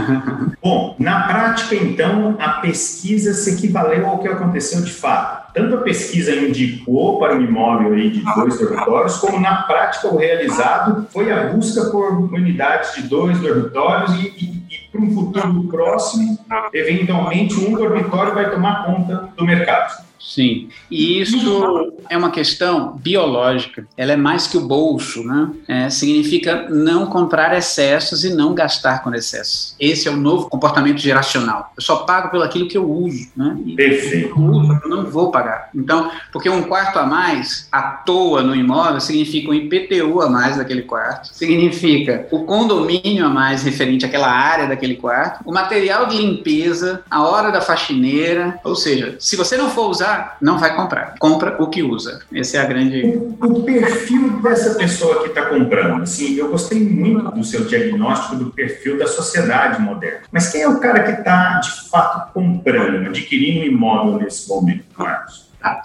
Bom, 0.60 0.96
na 0.98 1.22
prática, 1.28 1.76
então, 1.76 2.36
a 2.40 2.48
pesquisa 2.54 3.32
se 3.32 3.54
equivaleu 3.54 4.06
ao 4.06 4.18
que 4.18 4.28
aconteceu 4.28 4.82
de 4.82 4.92
fato. 4.92 5.52
Tanto 5.54 5.76
a 5.76 5.82
pesquisa 5.82 6.34
indicou 6.34 7.18
para 7.18 7.36
um 7.36 7.42
imóvel 7.42 7.92
aí 7.92 8.10
de 8.10 8.24
dois 8.34 8.58
dormitórios, 8.58 9.18
como 9.18 9.38
na 9.38 9.62
prática 9.62 10.08
o 10.08 10.16
realizado 10.16 11.06
foi 11.12 11.30
a 11.30 11.52
busca 11.52 11.90
por 11.90 12.32
unidades 12.32 12.94
de 12.94 13.02
dois 13.02 13.38
dormitórios 13.38 14.14
e, 14.14 14.28
e, 14.28 14.44
e 14.44 14.90
para 14.90 15.00
um 15.00 15.14
futuro 15.14 15.64
próximo, 15.64 16.38
eventualmente 16.72 17.54
um 17.54 17.74
dormitório 17.74 18.34
vai 18.34 18.50
tomar 18.50 18.86
conta 18.86 19.28
do 19.36 19.44
mercado. 19.44 20.11
Sim, 20.22 20.68
e 20.90 21.20
isso 21.20 21.92
é 22.08 22.16
uma 22.16 22.30
questão 22.30 22.96
biológica. 22.96 23.86
Ela 23.96 24.12
é 24.12 24.16
mais 24.16 24.46
que 24.46 24.56
o 24.56 24.60
bolso, 24.60 25.24
né? 25.24 25.50
É, 25.66 25.90
significa 25.90 26.68
não 26.70 27.06
comprar 27.06 27.56
excessos 27.56 28.24
e 28.24 28.32
não 28.32 28.54
gastar 28.54 29.02
com 29.02 29.12
excessos. 29.12 29.74
Esse 29.80 30.06
é 30.06 30.10
o 30.10 30.16
novo 30.16 30.48
comportamento 30.48 30.98
geracional. 30.98 31.72
Eu 31.76 31.82
só 31.82 31.96
pago 31.96 32.30
pelo 32.30 32.44
aquilo 32.44 32.68
que 32.68 32.78
eu 32.78 32.88
uso, 32.88 33.28
né? 33.36 33.58
E 33.66 33.74
Perfeito. 33.74 34.28
Eu, 34.28 34.44
uso, 34.44 34.80
eu 34.84 34.88
não 34.88 35.10
vou 35.10 35.30
pagar. 35.30 35.70
Então, 35.74 36.10
porque 36.32 36.48
um 36.48 36.62
quarto 36.62 36.98
a 36.98 37.04
mais 37.04 37.66
à 37.72 37.82
toa 37.82 38.42
no 38.42 38.54
imóvel 38.54 39.00
significa 39.00 39.50
um 39.50 39.54
IPTU 39.54 40.20
a 40.20 40.30
mais 40.30 40.56
daquele 40.56 40.82
quarto, 40.82 41.28
significa 41.32 42.28
o 42.30 42.44
condomínio 42.44 43.26
a 43.26 43.28
mais 43.28 43.64
referente 43.64 44.06
àquela 44.06 44.30
área 44.30 44.68
daquele 44.68 44.96
quarto, 44.96 45.40
o 45.44 45.52
material 45.52 46.06
de 46.06 46.16
limpeza, 46.16 47.02
a 47.10 47.22
hora 47.22 47.50
da 47.50 47.60
faxineira, 47.60 48.60
ou 48.62 48.76
seja, 48.76 49.16
se 49.18 49.36
você 49.36 49.56
não 49.56 49.68
for 49.68 49.90
usar 49.90 50.11
não 50.40 50.58
vai 50.58 50.74
comprar. 50.74 51.14
Compra 51.18 51.56
o 51.62 51.68
que 51.68 51.82
usa. 51.82 52.20
Essa 52.32 52.58
é 52.58 52.60
a 52.60 52.64
grande. 52.64 53.02
O, 53.04 53.36
o 53.40 53.62
perfil 53.64 54.40
dessa 54.42 54.74
pessoa 54.74 55.22
que 55.22 55.28
está 55.28 55.46
comprando, 55.46 56.02
assim, 56.02 56.34
eu 56.36 56.48
gostei 56.48 56.80
muito 56.80 57.30
do 57.30 57.44
seu 57.44 57.64
diagnóstico 57.64 58.36
do 58.36 58.50
perfil 58.50 58.98
da 58.98 59.06
sociedade 59.06 59.80
moderna. 59.80 60.20
Mas 60.30 60.50
quem 60.50 60.62
é 60.62 60.68
o 60.68 60.80
cara 60.80 61.02
que 61.02 61.20
está, 61.20 61.58
de 61.60 61.90
fato, 61.90 62.32
comprando, 62.32 63.06
adquirindo 63.06 63.60
um 63.60 63.64
imóvel 63.64 64.18
nesse 64.18 64.48
momento, 64.48 64.84
Marcos? 64.96 65.50
Tá. 65.60 65.82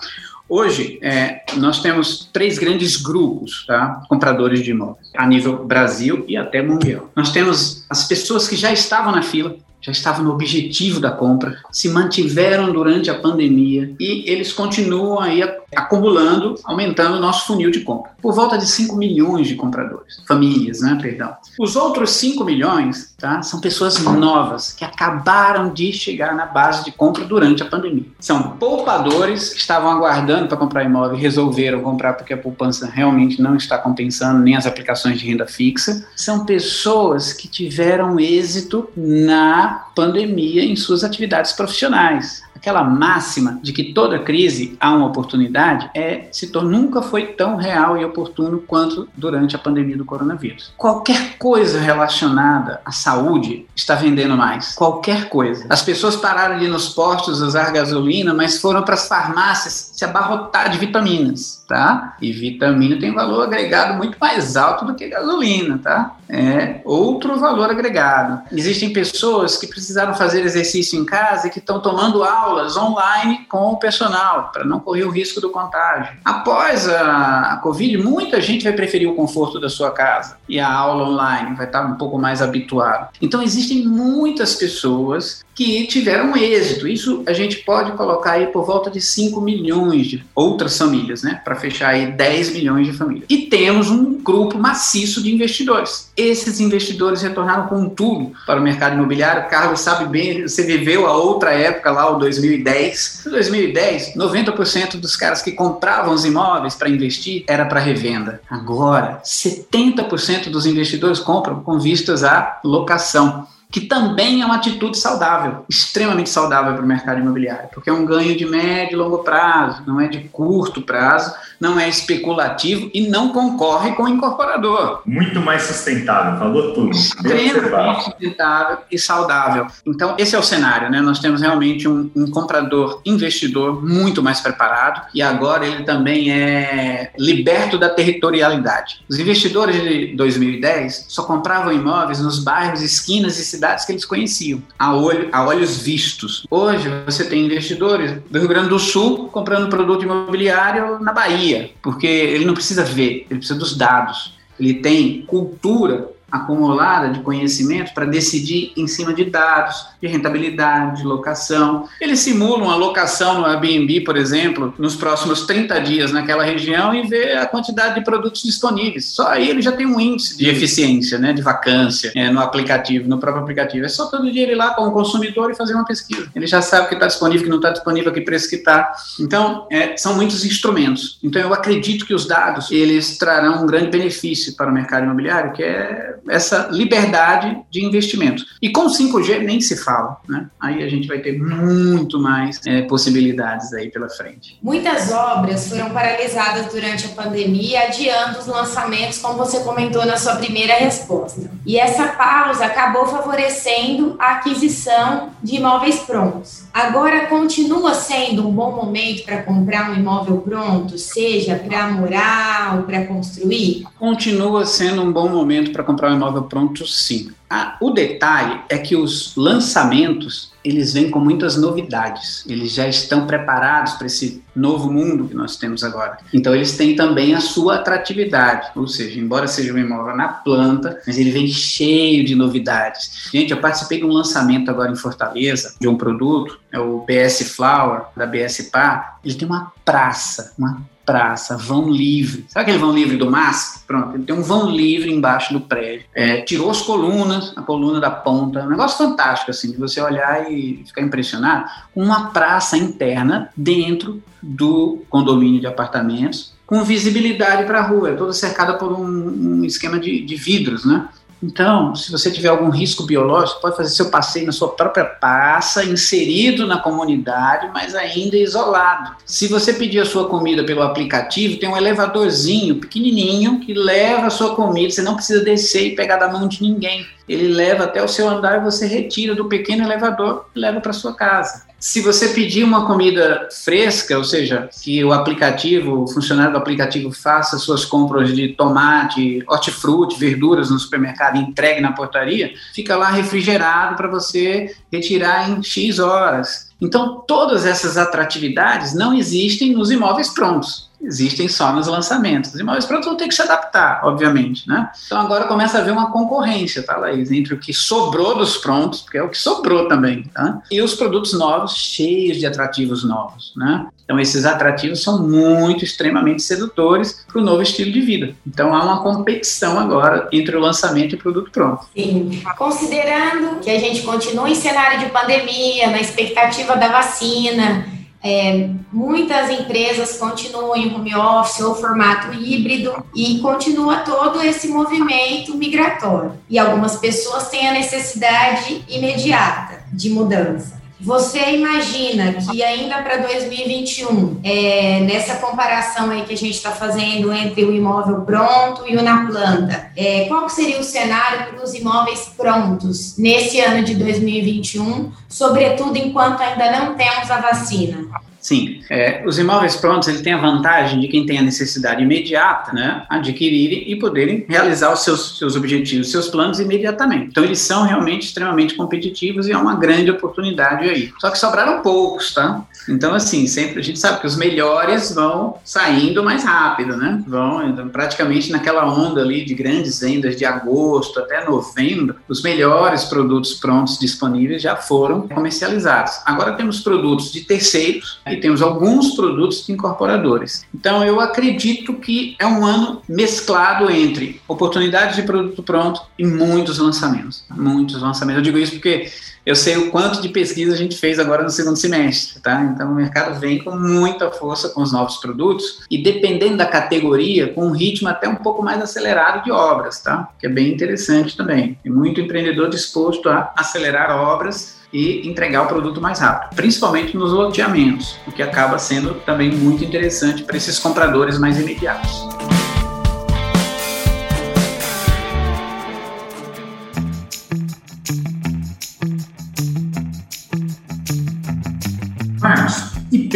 Hoje, 0.50 0.98
é, 1.02 1.42
nós 1.58 1.82
temos 1.82 2.30
três 2.32 2.58
grandes 2.58 2.96
grupos, 2.96 3.66
tá? 3.68 4.02
compradores 4.08 4.64
de 4.64 4.72
imóveis, 4.72 5.12
a 5.16 5.28
nível 5.28 5.66
Brasil 5.66 6.24
e 6.26 6.38
até 6.38 6.62
mundial. 6.62 7.12
Nós 7.14 7.32
temos 7.32 7.86
as 7.90 8.08
pessoas 8.08 8.48
que 8.48 8.56
já 8.56 8.72
estavam 8.72 9.12
na 9.12 9.22
fila, 9.22 9.58
já 9.82 9.92
estavam 9.92 10.24
no 10.24 10.32
objetivo 10.32 11.00
da 11.00 11.12
compra, 11.12 11.58
se 11.72 11.90
mantiveram 11.90 12.72
durante 12.74 13.10
a 13.10 13.20
pandemia 13.20 13.96
e 14.00 14.30
eles 14.30 14.52
continuam 14.52 15.20
aí 15.20 15.42
acumulando, 15.76 16.56
aumentando 16.64 17.18
o 17.18 17.22
nosso 17.22 17.48
funil 17.48 17.72
de 17.72 17.82
compra. 17.82 18.12
Por 18.22 18.34
volta 18.34 18.58
de 18.58 18.66
5 18.66 18.96
milhões 18.96 19.48
de 19.48 19.56
compradores, 19.56 20.22
famílias, 20.28 20.82
né, 20.82 20.98
perdão. 21.02 21.36
Os 21.60 21.76
outros 21.76 22.12
5 22.12 22.44
milhões, 22.44 23.14
tá, 23.18 23.42
são 23.42 23.62
pessoas 23.62 24.00
novas 24.00 24.74
que 24.74 24.84
acabaram 24.84 25.72
de 25.72 25.92
chegar 25.94 26.36
na 26.36 26.46
base 26.46 26.84
de 26.84 26.92
compra 26.92 27.24
durante 27.24 27.62
a 27.64 27.66
pandemia. 27.66 28.06
São 28.20 28.52
poupadores 28.52 29.54
que 29.54 29.60
estavam 29.60 29.90
aguardando 29.90 30.48
para 30.48 30.58
comprar 30.58 30.84
imóvel 30.84 31.18
e 31.18 31.22
resolveram 31.22 31.82
comprar 31.82 32.14
porque 32.14 32.34
a 32.34 32.38
poupança 32.38 32.88
realmente 32.88 33.42
não 33.42 33.56
está 33.56 33.78
compensando 33.78 34.40
nem 34.40 34.56
as 34.56 34.66
aplicações 34.66 35.20
de 35.20 35.28
renda 35.28 35.46
fixa. 35.46 36.06
São 36.16 36.46
pessoas 36.46 37.34
que 37.34 37.48
tiveram 37.48 38.20
êxito 38.20 38.90
na 38.96 39.88
pandemia 39.96 40.64
em 40.64 40.76
suas 40.76 41.04
atividades 41.04 41.54
profissionais 41.54 42.47
aquela 42.58 42.84
máxima 42.84 43.60
de 43.62 43.72
que 43.72 43.94
toda 43.94 44.20
crise 44.20 44.76
há 44.80 44.92
uma 44.92 45.08
oportunidade 45.08 45.90
é 45.96 46.28
se 46.32 46.52
nunca 46.58 47.02
foi 47.02 47.28
tão 47.28 47.56
real 47.56 47.98
e 47.98 48.04
oportuno 48.04 48.60
quanto 48.60 49.08
durante 49.16 49.56
a 49.56 49.60
pandemia 49.60 49.96
do 49.96 50.04
coronavírus. 50.04 50.74
Qualquer 50.76 51.38
coisa 51.38 51.80
relacionada 51.80 52.82
à 52.84 52.92
saúde 52.92 53.68
está 53.76 53.94
vendendo 53.94 54.36
mais. 54.36 54.74
Qualquer 54.74 55.30
coisa. 55.30 55.68
As 55.70 55.84
pessoas 55.84 56.16
pararam 56.16 56.58
de 56.58 56.68
nos 56.68 56.90
postos 56.90 57.42
usar 57.42 57.72
gasolina, 57.72 58.34
mas 58.34 58.60
foram 58.60 58.82
para 58.82 58.96
as 58.96 59.08
farmácias 59.08 59.92
se 59.94 60.04
abarrotar 60.04 60.70
de 60.70 60.80
vitaminas, 60.80 61.64
tá? 61.68 62.16
E 62.20 62.32
vitamina 62.32 63.00
tem 63.00 63.14
valor 63.14 63.44
agregado 63.44 63.98
muito 63.98 64.18
mais 64.20 64.58
alto 64.58 64.86
do 64.86 64.96
que 64.96 65.08
gasolina, 65.08 65.78
tá? 65.78 66.16
É 66.30 66.82
outro 66.84 67.40
valor 67.40 67.70
agregado. 67.70 68.42
Existem 68.52 68.92
pessoas 68.92 69.58
que 69.58 69.68
precisaram 69.68 70.14
fazer 70.14 70.44
exercício 70.44 71.00
em 71.00 71.06
casa 71.06 71.48
e 71.48 71.50
que 71.50 71.60
estão 71.60 71.80
tomando 71.80 72.24
aula 72.24 72.47
aulas 72.48 72.78
online 72.78 73.46
com 73.50 73.72
o 73.72 73.78
personal, 73.78 74.50
para 74.52 74.64
não 74.64 74.80
correr 74.80 75.04
o 75.04 75.10
risco 75.10 75.42
do 75.42 75.50
contágio. 75.50 76.18
Após 76.24 76.88
a, 76.88 77.54
a 77.54 77.58
Covid, 77.58 77.98
muita 77.98 78.42
gente 78.42 78.64
vai 78.64 78.74
preferir 78.74 79.10
o 79.10 79.16
conforto 79.16 79.60
da 79.60 79.70
sua 79.70 79.92
casa 79.92 80.38
e 80.48 80.60
a 80.60 80.72
aula 80.72 81.10
online 81.10 81.56
vai 81.56 81.66
estar 81.66 81.86
um 81.86 81.96
pouco 81.96 82.18
mais 82.18 82.42
habituado. 82.42 83.10
Então, 83.22 83.42
existem 83.42 83.86
muitas 83.86 84.56
pessoas 84.56 85.46
que 85.58 85.88
tiveram 85.88 86.38
êxito. 86.38 86.88
Isso 86.88 87.24
a 87.26 87.34
gente 87.34 87.58
pode 87.58 87.94
colocar 87.94 88.34
aí 88.34 88.46
por 88.46 88.64
volta 88.64 88.92
de 88.92 89.02
5 89.02 89.42
milhões 89.42 90.06
de 90.06 90.24
outras 90.36 90.78
famílias, 90.78 91.24
né? 91.24 91.42
Para 91.44 91.56
fechar 91.56 91.90
aí 91.90 92.12
10 92.12 92.54
milhões 92.54 92.86
de 92.86 92.94
famílias. 92.94 93.26
E 93.28 93.48
temos 93.48 93.90
um 93.90 94.22
grupo 94.22 94.60
maciço 94.60 95.22
de 95.24 95.34
investidores. 95.34 96.12
Esses 96.16 96.60
investidores 96.60 97.24
retornaram 97.24 97.66
com 97.66 97.90
tudo 97.90 98.34
para 98.46 98.60
o 98.60 98.64
mercado 98.64 98.94
imobiliário. 98.94 99.50
Carlos 99.50 99.80
sabe 99.80 100.06
bem, 100.06 100.44
você 100.44 100.62
viveu 100.62 101.08
a 101.08 101.18
outra 101.18 101.52
época 101.52 101.90
lá, 101.90 102.16
o 102.16 102.20
2010. 102.38 103.26
Em 103.26 103.30
2010, 103.30 104.16
90% 104.16 104.98
dos 104.98 105.16
caras 105.16 105.42
que 105.42 105.52
compravam 105.52 106.14
os 106.14 106.26
imóveis 106.26 106.76
para 106.76 106.90
investir 106.90 107.44
era 107.48 107.66
para 107.66 107.80
revenda. 107.80 108.42
Agora, 108.50 109.22
70% 109.24 110.50
dos 110.50 110.66
investidores 110.66 111.20
compram 111.20 111.62
com 111.62 111.80
vistas 111.80 112.24
à 112.24 112.60
locação. 112.64 113.48
Que 113.70 113.82
também 113.82 114.42
é 114.42 114.46
uma 114.46 114.56
atitude 114.56 114.98
saudável, 114.98 115.66
extremamente 115.70 116.30
saudável 116.30 116.74
para 116.74 116.84
o 116.84 116.88
mercado 116.88 117.20
imobiliário, 117.20 117.70
porque 117.74 117.90
é 117.90 117.94
um 117.94 118.06
ganho 118.06 118.36
de 118.36 118.46
médio 118.46 118.94
e 118.94 118.96
longo 118.96 119.20
prazo, 119.20 119.84
não 119.86 120.00
é 120.00 120.08
de 120.08 120.20
curto 120.30 120.82
prazo, 120.82 121.34
não 121.60 121.80
é 121.80 121.90
especulativo 121.90 122.90
e 122.94 123.08
não 123.08 123.30
concorre 123.30 123.92
com 123.94 124.04
o 124.04 124.08
incorporador. 124.08 125.02
Muito 125.06 125.42
mais 125.42 125.64
sustentável, 125.64 126.40
falou 126.40 126.74
tudo. 126.74 126.92
Extremamente 126.92 128.04
sustentável 128.06 128.78
e 128.92 128.98
saudável. 128.98 129.68
Então, 129.86 130.16
esse 130.18 130.36
é 130.36 130.40
o 130.40 130.44
cenário, 130.44 130.90
né? 130.90 131.02
Nós 131.02 131.20
temos 131.20 131.42
realmente 131.42 131.88
um, 131.88 132.10
um 132.16 132.30
comprador 132.30 133.02
investidor 133.06 133.84
muito 133.84 134.24
mais 134.24 134.40
preparado 134.40 135.08
e 135.14 135.22
agora 135.22 135.66
ele 135.66 135.84
também 135.84 136.32
é 136.32 137.12
liberto 137.18 137.78
da 137.78 137.90
territorialidade. 137.90 139.02
Os 139.10 139.20
investidores 139.20 139.82
de 139.82 140.16
2010 140.16 141.06
só 141.10 141.24
compravam 141.24 141.74
imóveis 141.74 142.20
nos 142.20 142.40
bairros, 142.40 142.82
esquinas 142.82 143.40
e 143.40 143.46
cidades 143.58 143.86
que 143.86 143.92
eles 143.92 144.06
conheciam, 144.06 144.62
a, 144.78 144.96
olho, 144.96 145.30
a 145.32 145.46
olhos 145.46 145.78
vistos. 145.78 146.46
Hoje 146.50 146.90
você 147.06 147.26
tem 147.26 147.46
investidores 147.46 148.22
do 148.30 148.40
Rio 148.40 148.48
Grande 148.48 148.70
do 148.70 148.80
Sul 148.80 149.28
comprando 149.28 149.70
produto 149.70 150.04
imobiliário 150.04 151.00
na 151.00 151.12
Bahia, 151.12 151.72
porque 151.82 152.08
ele 152.08 152.46
não 152.46 152.54
precisa 152.54 152.84
ver, 152.84 153.26
ele 153.30 153.40
precisa 153.40 153.58
dos 153.58 153.76
dados. 153.76 154.38
Ele 154.60 154.76
tem 154.76 155.24
cultura 155.28 156.10
acumulada 156.32 157.10
de 157.10 157.22
conhecimento 157.22 157.94
para 157.94 158.06
decidir 158.06 158.74
em 158.76 158.86
cima 158.88 159.14
de 159.14 159.26
dados, 159.26 159.88
de 160.02 160.08
rentabilidade, 160.08 160.98
de 160.98 161.04
locação. 161.04 161.88
Eles 162.02 162.20
simulam 162.20 162.70
a 162.70 162.76
locação 162.76 163.40
no 163.40 163.46
Airbnb, 163.46 164.02
por 164.02 164.18
exemplo, 164.18 164.74
nos 164.78 164.96
próximos 164.96 165.46
30 165.46 165.80
dias 165.80 166.12
naquela 166.12 166.44
região 166.44 166.94
e 166.94 167.08
vê 167.08 167.34
a 167.34 167.46
quantidade 167.46 167.96
de 167.96 168.04
produtos 168.04 168.44
disponíveis. 168.44 169.06
Só 169.06 169.28
aí 169.30 169.50
ele 169.50 169.62
já 169.62 169.72
tem 169.72 169.86
um 169.86 170.00
índice 170.00 170.38
de 170.38 170.50
eficiência, 170.50 171.18
né, 171.18 171.32
de 171.32 171.42
vacância 171.42 172.12
é, 172.16 172.30
no 172.30 172.42
aplicativo, 172.42 173.08
no 173.08 173.18
próprio 173.20 173.44
aplicativo. 173.44 173.86
É 173.86 173.90
só 173.90 174.08
todo 174.08 174.32
dia 174.32 174.44
ele 174.44 174.52
ir 174.52 174.56
lá 174.56 174.74
como 174.74 174.92
consumidor 174.92 175.50
e 175.52 175.56
fazer 175.56 175.74
uma 175.74 175.86
pesquisa. 175.86 176.30
Ele 176.36 176.48
já 176.48 176.62
sabe 176.62 176.86
o 176.86 176.90
que 176.90 176.96
está 176.96 177.08
disponível, 177.08 177.42
o 177.42 177.44
que 177.46 177.50
não 177.50 177.58
está 177.58 177.72
disponível, 177.72 178.12
que 178.12 178.22
preço 178.22 178.50
que 178.50 178.58
está. 178.58 178.92
Então, 179.20 179.68
é, 179.72 179.96
são 179.96 180.16
muitos 180.16 180.44
instrumentos. 180.44 181.20
Então, 181.24 181.42
eu 181.42 181.54
acredito 181.54 182.06
que 182.06 182.14
os 182.14 182.26
dados, 182.26 182.72
eles 182.72 183.18
trarão 183.18 183.64
um 183.64 183.66
grande 183.66 183.90
benefício 183.90 184.56
para 184.56 184.70
o 184.70 184.74
mercado 184.74 185.06
imobiliário, 185.06 185.54
que 185.54 185.64
é 185.64 186.17
essa 186.30 186.70
liberdade 186.72 187.58
de 187.70 187.84
investimento. 187.84 188.44
E 188.62 188.70
com 188.70 188.88
5G 188.88 189.40
nem 189.44 189.62
se 189.62 189.78
fala, 189.78 190.18
né? 190.28 190.48
Aí 190.60 190.84
a 190.84 190.90
gente 190.90 191.08
vai 191.08 191.20
ter 191.20 191.38
muito 191.40 192.20
mais 192.20 192.60
é, 192.66 192.82
possibilidades 192.84 193.74
aí 193.74 193.90
pela 193.90 194.10
frente. 194.10 194.58
Muitas 194.62 195.12
obras 195.12 195.70
foram 195.70 195.90
paralisadas 195.92 196.72
durante 196.72 197.06
a 197.06 197.10
pandemia, 197.10 197.84
adiando 197.84 198.40
os 198.40 198.48
lançamentos, 198.48 199.20
como 199.20 199.38
você 199.38 199.60
comentou 199.62 200.06
na 200.06 200.18
sua 200.18 200.36
primeira 200.36 200.74
resposta. 200.74 201.50
E 201.66 201.78
essa 201.78 202.08
pausa 202.10 202.66
acabou 202.66 203.06
favorecendo 203.06 204.16
a 204.20 204.34
aquisição 204.34 205.30
de 205.42 205.56
imóveis 205.56 206.00
prontos. 206.00 206.66
Agora 206.74 207.28
continua 207.28 207.94
sendo 207.94 208.48
um 208.48 208.52
bom 208.52 208.72
momento 208.72 209.24
para 209.24 209.44
comprar 209.44 209.92
um 209.92 209.96
imóvel 209.96 210.38
pronto, 210.38 210.98
seja 210.98 211.56
para 211.56 211.88
morar 211.90 212.78
ou 212.78 212.84
para 212.84 213.06
construir? 213.06 213.86
Continua 213.98 214.66
sendo 214.66 215.02
um 215.02 215.12
bom 215.12 215.30
momento 215.30 215.72
para 215.72 215.84
comprar 215.84 216.07
um 216.12 216.16
imóvel 216.16 216.44
pronto, 216.44 216.86
sim. 216.86 217.32
Ah, 217.50 217.78
o 217.80 217.92
detalhe 217.92 218.60
é 218.70 218.78
que 218.78 218.96
os 218.96 219.34
lançamentos 219.36 220.52
eles 220.68 220.92
vêm 220.92 221.10
com 221.10 221.20
muitas 221.20 221.56
novidades. 221.56 222.44
Eles 222.46 222.74
já 222.74 222.88
estão 222.88 223.26
preparados 223.26 223.94
para 223.94 224.08
esse 224.08 224.44
novo 224.54 224.92
mundo 224.92 225.26
que 225.30 225.34
nós 225.34 225.56
temos 225.56 225.82
agora. 225.82 226.18
Então 226.34 226.54
eles 226.54 226.76
têm 226.76 226.94
também 226.94 227.34
a 227.34 227.40
sua 227.40 227.76
atratividade, 227.76 228.72
ou 228.76 228.86
seja, 228.86 229.18
embora 229.18 229.48
seja 229.48 229.74
um 229.74 229.78
imóvel 229.78 230.18
na 230.18 230.28
planta, 230.28 231.02
mas 231.08 231.18
ele 231.18 231.32
vem 231.32 231.48
cheio 231.48 232.26
de 232.26 232.36
novidades. 232.36 233.30
Gente, 233.32 233.52
eu 233.52 233.62
participei 233.62 234.00
de 234.00 234.06
um 234.06 234.12
lançamento 234.12 234.70
agora 234.70 234.92
em 234.92 234.96
Fortaleza 234.96 235.76
de 235.80 235.88
um 235.88 235.96
produto, 235.96 236.60
é 236.70 236.80
o 236.80 237.00
BS 237.06 237.56
Flower 237.56 238.02
da 238.16 238.26
BS 238.26 238.70
Par. 238.70 239.20
Ele 239.24 239.36
tem 239.36 239.48
uma 239.48 239.72
praça, 239.86 240.54
uma 240.58 240.82
praça, 241.08 241.56
vão 241.56 241.90
livre. 241.90 242.46
Sabe 242.50 242.64
aquele 242.64 242.78
vão 242.80 242.94
livre 242.94 243.16
do 243.16 243.32
MASP? 243.32 243.86
Pronto, 243.88 244.16
ele 244.16 244.26
tem 244.26 244.36
um 244.36 244.44
vão 244.44 244.70
livre 244.70 245.10
embaixo 245.10 245.54
do 245.54 245.62
prédio. 245.62 246.06
É, 246.14 246.42
tirou 246.42 246.70
as 246.70 246.82
colunas, 246.82 247.54
a 247.56 247.62
coluna 247.62 248.02
da 248.02 248.12
ponta. 248.12 248.66
Um 248.66 248.70
negócio 248.70 248.98
fantástico, 248.98 249.50
assim, 249.50 249.72
de 249.72 249.78
você 249.78 250.02
olhar 250.02 250.52
e 250.52 250.84
ficar 250.86 251.02
impressionado. 251.02 251.70
Uma 251.96 252.32
praça 252.32 252.78
interna 252.78 253.50
dentro 253.56 254.22
do 254.44 255.02
condomínio 255.10 255.62
de 255.62 255.68
apartamentos, 255.68 256.54
com 256.66 256.84
visibilidade 256.84 257.64
para 257.64 257.80
a 257.80 257.88
rua, 257.88 258.10
é 258.10 258.14
toda 258.14 258.34
cercada 258.34 258.74
por 258.74 258.92
um, 258.92 259.06
um 259.06 259.64
esquema 259.64 259.98
de, 259.98 260.20
de 260.20 260.36
vidros, 260.36 260.84
né? 260.84 261.08
Então, 261.42 261.96
se 261.96 262.12
você 262.12 262.32
tiver 262.32 262.50
algum 262.50 262.70
risco 262.70 263.04
biológico, 263.04 263.62
pode 263.62 263.78
fazer 263.78 263.90
seu 263.90 264.10
passeio 264.10 264.46
na 264.48 264.52
sua 264.52 264.70
própria 264.70 265.06
praça, 265.06 265.84
inserido 265.84 266.66
na 266.66 266.80
comunidade, 266.80 267.70
mas 267.74 267.94
ainda 267.94 268.36
isolado. 268.36 269.16
Se 269.26 269.48
você 269.48 269.74
pedir 269.74 270.00
a 270.00 270.06
sua 270.06 270.28
comida 270.28 270.64
pelo 270.64 270.82
aplicativo, 270.82 271.60
tem 271.60 271.70
um 271.70 271.78
elevadorzinho 271.78 272.76
pequenininho 272.76 273.60
que 273.60 273.74
leva 273.74 274.28
a 274.28 274.32
sua 274.32 274.56
comida, 274.56 274.90
você 274.90 275.02
não 275.02 275.16
precisa 275.16 275.44
descer 275.44 275.88
e 275.88 275.96
pegar 275.96 276.18
da 276.18 276.28
mão 276.28 276.48
de 276.48 276.62
ninguém. 276.62 277.06
Ele 277.30 277.50
leva 277.50 277.84
até 277.84 278.02
o 278.02 278.08
seu 278.08 278.28
andar 278.28 278.58
e 278.58 278.64
você 278.64 278.88
retira 278.88 279.36
do 279.36 279.46
pequeno 279.46 279.84
elevador 279.84 280.50
e 280.56 280.60
leva 280.60 280.80
para 280.80 280.94
sua 280.94 281.14
casa. 281.14 281.67
Se 281.80 282.02
você 282.02 282.30
pedir 282.30 282.64
uma 282.64 282.88
comida 282.88 283.48
fresca, 283.64 284.18
ou 284.18 284.24
seja, 284.24 284.68
que 284.82 285.04
o 285.04 285.14
aplicativo, 285.14 286.04
o 286.04 286.08
funcionário 286.08 286.52
do 286.52 286.58
aplicativo 286.58 287.12
faça 287.12 287.60
suas 287.60 287.86
compras 287.86 288.36
de 288.36 288.50
tomate, 288.50 289.44
hortifruti, 289.48 290.20
verduras 290.20 290.72
no 290.72 290.80
supermercado 290.80 291.38
entregue 291.38 291.80
na 291.80 291.92
portaria, 291.92 292.52
fica 292.74 292.98
lá 292.98 293.12
refrigerado 293.12 293.96
para 293.96 294.08
você 294.08 294.76
retirar 294.92 295.52
em 295.52 295.62
X 295.62 296.00
horas. 296.00 296.72
Então, 296.82 297.24
todas 297.28 297.64
essas 297.64 297.96
atratividades 297.96 298.96
não 298.96 299.14
existem 299.14 299.74
nos 299.74 299.92
imóveis 299.92 300.30
prontos 300.30 300.87
existem 301.02 301.48
só 301.48 301.72
nos 301.72 301.88
lançamentos. 301.88 302.54
Os 302.54 302.60
imóveis 302.60 302.86
prontos 302.86 303.08
vão 303.08 303.16
ter 303.16 303.28
que 303.28 303.36
se 303.36 303.42
adaptar, 303.42 304.02
obviamente, 304.04 304.68
né? 304.68 304.90
Então 305.06 305.20
agora 305.20 305.46
começa 305.46 305.78
a 305.78 305.82
haver 305.82 305.92
uma 305.92 306.12
concorrência, 306.12 306.84
tá, 306.84 306.98
Laís, 306.98 307.32
entre 307.32 307.54
o 307.54 307.60
que 307.60 307.74
sobrou 307.74 308.36
dos 308.36 308.58
prontos, 308.58 309.02
porque 309.02 309.18
é 309.18 309.24
o 309.24 309.30
que 309.30 309.38
sobrou 309.38 309.88
também, 309.88 310.24
tá? 310.34 310.62
E 310.72 310.82
os 310.82 310.96
produtos 310.96 311.34
novos, 311.34 311.76
cheios 311.76 312.38
de 312.38 312.46
atrativos 312.46 313.04
novos, 313.04 313.54
né? 313.56 313.88
Então 314.04 314.20
esses 314.20 314.46
atrativos 314.46 315.04
são 315.04 315.28
muito, 315.28 315.84
extremamente 315.84 316.42
sedutores 316.42 317.26
para 317.28 317.42
o 317.42 317.44
novo 317.44 317.62
estilo 317.62 317.92
de 317.92 318.00
vida. 318.00 318.34
Então 318.48 318.74
há 318.74 318.82
uma 318.82 319.04
competição 319.04 319.78
agora 319.78 320.30
entre 320.32 320.56
o 320.56 320.60
lançamento 320.62 321.14
e 321.14 321.16
o 321.16 321.20
produto 321.20 321.52
pronto. 321.52 321.86
Sim. 321.94 322.42
Considerando 322.58 323.60
que 323.60 323.70
a 323.70 323.78
gente 323.78 324.02
continua 324.04 324.50
em 324.50 324.56
cenário 324.56 325.00
de 325.00 325.08
pandemia, 325.08 325.88
na 325.88 326.00
expectativa 326.00 326.78
da 326.78 326.88
vacina, 326.88 327.97
é, 328.24 328.70
muitas 328.92 329.50
empresas 329.50 330.18
continuam 330.18 330.76
em 330.76 330.94
home 330.94 331.16
office 331.16 331.62
ou 331.62 331.76
formato 331.76 332.34
híbrido 332.34 332.92
e 333.16 333.40
continua 333.40 333.98
todo 333.98 334.42
esse 334.42 334.68
movimento 334.68 335.56
migratório. 335.56 336.34
E 336.50 336.58
algumas 336.58 336.98
pessoas 336.98 337.50
têm 337.50 337.68
a 337.68 337.74
necessidade 337.74 338.84
imediata 338.88 339.84
de 339.94 340.10
mudança. 340.10 340.82
Você 341.00 341.52
imagina 341.52 342.34
que 342.34 342.64
ainda 342.64 343.04
para 343.04 343.18
2021, 343.18 344.40
é, 344.44 345.02
nessa 345.02 345.36
comparação 345.36 346.10
aí 346.10 346.24
que 346.24 346.34
a 346.34 346.38
gente 346.38 346.56
está 346.56 346.72
fazendo 346.72 347.32
entre 347.32 347.64
o 347.64 347.72
imóvel 347.72 348.22
pronto 348.22 348.84
e 348.88 348.98
o 348.98 349.04
na 349.04 349.28
planta, 349.28 349.92
é, 349.96 350.26
qual 350.26 350.50
seria 350.50 350.80
o 350.80 350.84
cenário 350.84 351.54
para 351.54 351.64
os 351.64 351.76
imóveis 351.76 352.32
prontos 352.36 353.16
nesse 353.16 353.60
ano 353.60 353.84
de 353.84 353.94
2021, 353.94 355.12
sobretudo 355.30 355.98
enquanto 355.98 356.42
ainda 356.42 356.72
não 356.72 356.96
temos 356.96 357.30
a 357.30 357.42
vacina? 357.42 358.08
Sim, 358.48 358.80
é, 358.90 359.24
os 359.26 359.38
imóveis 359.38 359.76
prontos 359.76 360.08
ele 360.08 360.20
tem 360.20 360.32
a 360.32 360.38
vantagem 360.38 361.02
de 361.02 361.10
quem 361.10 361.26
tem 361.26 361.38
a 361.38 361.42
necessidade 361.42 362.02
imediata, 362.02 362.72
né, 362.72 363.06
adquirirem 363.10 363.92
e 363.92 364.00
poderem 364.00 364.46
realizar 364.48 364.94
os 364.94 365.04
seus, 365.04 365.38
seus 365.38 365.58
objetivos, 365.58 366.10
seus 366.10 366.30
planos 366.30 366.58
imediatamente. 366.58 367.28
Então 367.30 367.44
eles 367.44 367.60
são 367.60 367.84
realmente 367.84 368.28
extremamente 368.28 368.74
competitivos 368.76 369.50
e 369.50 369.52
é 369.52 369.58
uma 369.58 369.76
grande 369.76 370.10
oportunidade 370.12 370.90
aí. 370.90 371.12
Só 371.20 371.30
que 371.30 371.38
sobraram 371.38 371.82
poucos, 371.82 372.34
tá? 372.34 372.66
Então 372.90 373.14
assim 373.14 373.48
sempre 373.48 373.80
a 373.80 373.84
gente 373.84 374.00
sabe 374.00 374.22
que 374.22 374.28
os 374.28 374.36
melhores 374.36 375.14
vão 375.14 375.58
saindo 375.64 376.24
mais 376.24 376.44
rápido, 376.44 376.96
né? 376.98 377.24
Vão 377.28 377.68
então, 377.68 377.90
praticamente 377.90 378.52
naquela 378.52 378.86
onda 378.86 379.22
ali 379.22 379.46
de 379.46 379.54
grandes 379.54 380.00
vendas 380.00 380.36
de 380.36 380.46
agosto 380.46 381.20
até 381.20 381.46
novembro, 381.46 382.16
os 382.28 382.42
melhores 382.42 383.06
produtos 383.06 383.54
prontos 383.56 383.98
disponíveis 384.00 384.62
já 384.62 384.76
foram 384.76 385.28
comercializados. 385.28 386.14
Agora 386.26 386.54
temos 386.54 386.80
produtos 386.80 387.32
de 387.32 387.42
terceiros 387.42 388.20
e 388.28 388.38
temos 388.38 388.62
alguns 388.62 389.16
produtos 389.16 389.68
incorporadores. 389.70 390.66
Então, 390.74 391.04
eu 391.04 391.20
acredito 391.20 391.94
que 391.94 392.36
é 392.40 392.46
um 392.46 392.66
ano 392.66 393.02
mesclado 393.08 393.90
entre 393.92 394.42
oportunidades 394.48 395.16
de 395.16 395.24
produto 395.24 395.62
pronto 395.64 396.02
e 396.18 396.26
muitos 396.26 396.78
lançamentos. 396.78 397.44
Muitos 397.50 398.02
lançamentos. 398.02 398.38
Eu 398.38 398.44
digo 398.44 398.58
isso 398.58 398.74
porque 398.74 399.10
eu 399.48 399.56
sei 399.56 399.78
o 399.78 399.90
quanto 399.90 400.22
de 400.22 400.28
pesquisa 400.28 400.74
a 400.74 400.78
gente 400.78 400.98
fez 400.98 401.18
agora 401.18 401.42
no 401.42 401.50
segundo 401.50 401.78
semestre, 401.78 402.42
tá? 402.42 402.62
Então 402.64 402.92
o 402.92 402.96
mercado 402.96 403.40
vem 403.40 403.64
com 403.64 403.72
muita 403.78 404.30
força 404.30 404.68
com 404.68 404.82
os 404.82 404.92
novos 404.92 405.16
produtos 405.22 405.84
e 405.90 406.04
dependendo 406.04 406.58
da 406.58 406.66
categoria, 406.66 407.54
com 407.54 407.66
um 407.68 407.72
ritmo 407.72 408.10
até 408.10 408.28
um 408.28 408.36
pouco 408.36 408.62
mais 408.62 408.82
acelerado 408.82 409.46
de 409.46 409.50
obras, 409.50 410.02
tá? 410.02 410.28
Que 410.38 410.48
é 410.48 410.50
bem 410.50 410.74
interessante 410.74 411.38
também. 411.38 411.80
Tem 411.82 411.90
muito 411.90 412.20
empreendedor 412.20 412.70
disposto 412.70 413.30
a 413.30 413.54
acelerar 413.56 414.12
obras 414.12 414.80
e 414.92 415.26
entregar 415.26 415.64
o 415.64 415.68
produto 415.68 416.02
mais 416.02 416.20
rápido, 416.20 416.54
principalmente 416.54 417.16
nos 417.16 417.32
loteamentos, 417.32 418.18
o 418.28 418.34
que 418.34 418.44
acaba 418.44 418.78
sendo 418.78 419.14
também 419.26 419.50
muito 419.50 419.82
interessante 419.82 420.44
para 420.44 420.58
esses 420.58 420.78
compradores 420.78 421.40
mais 421.40 421.58
imediatos. 421.58 422.12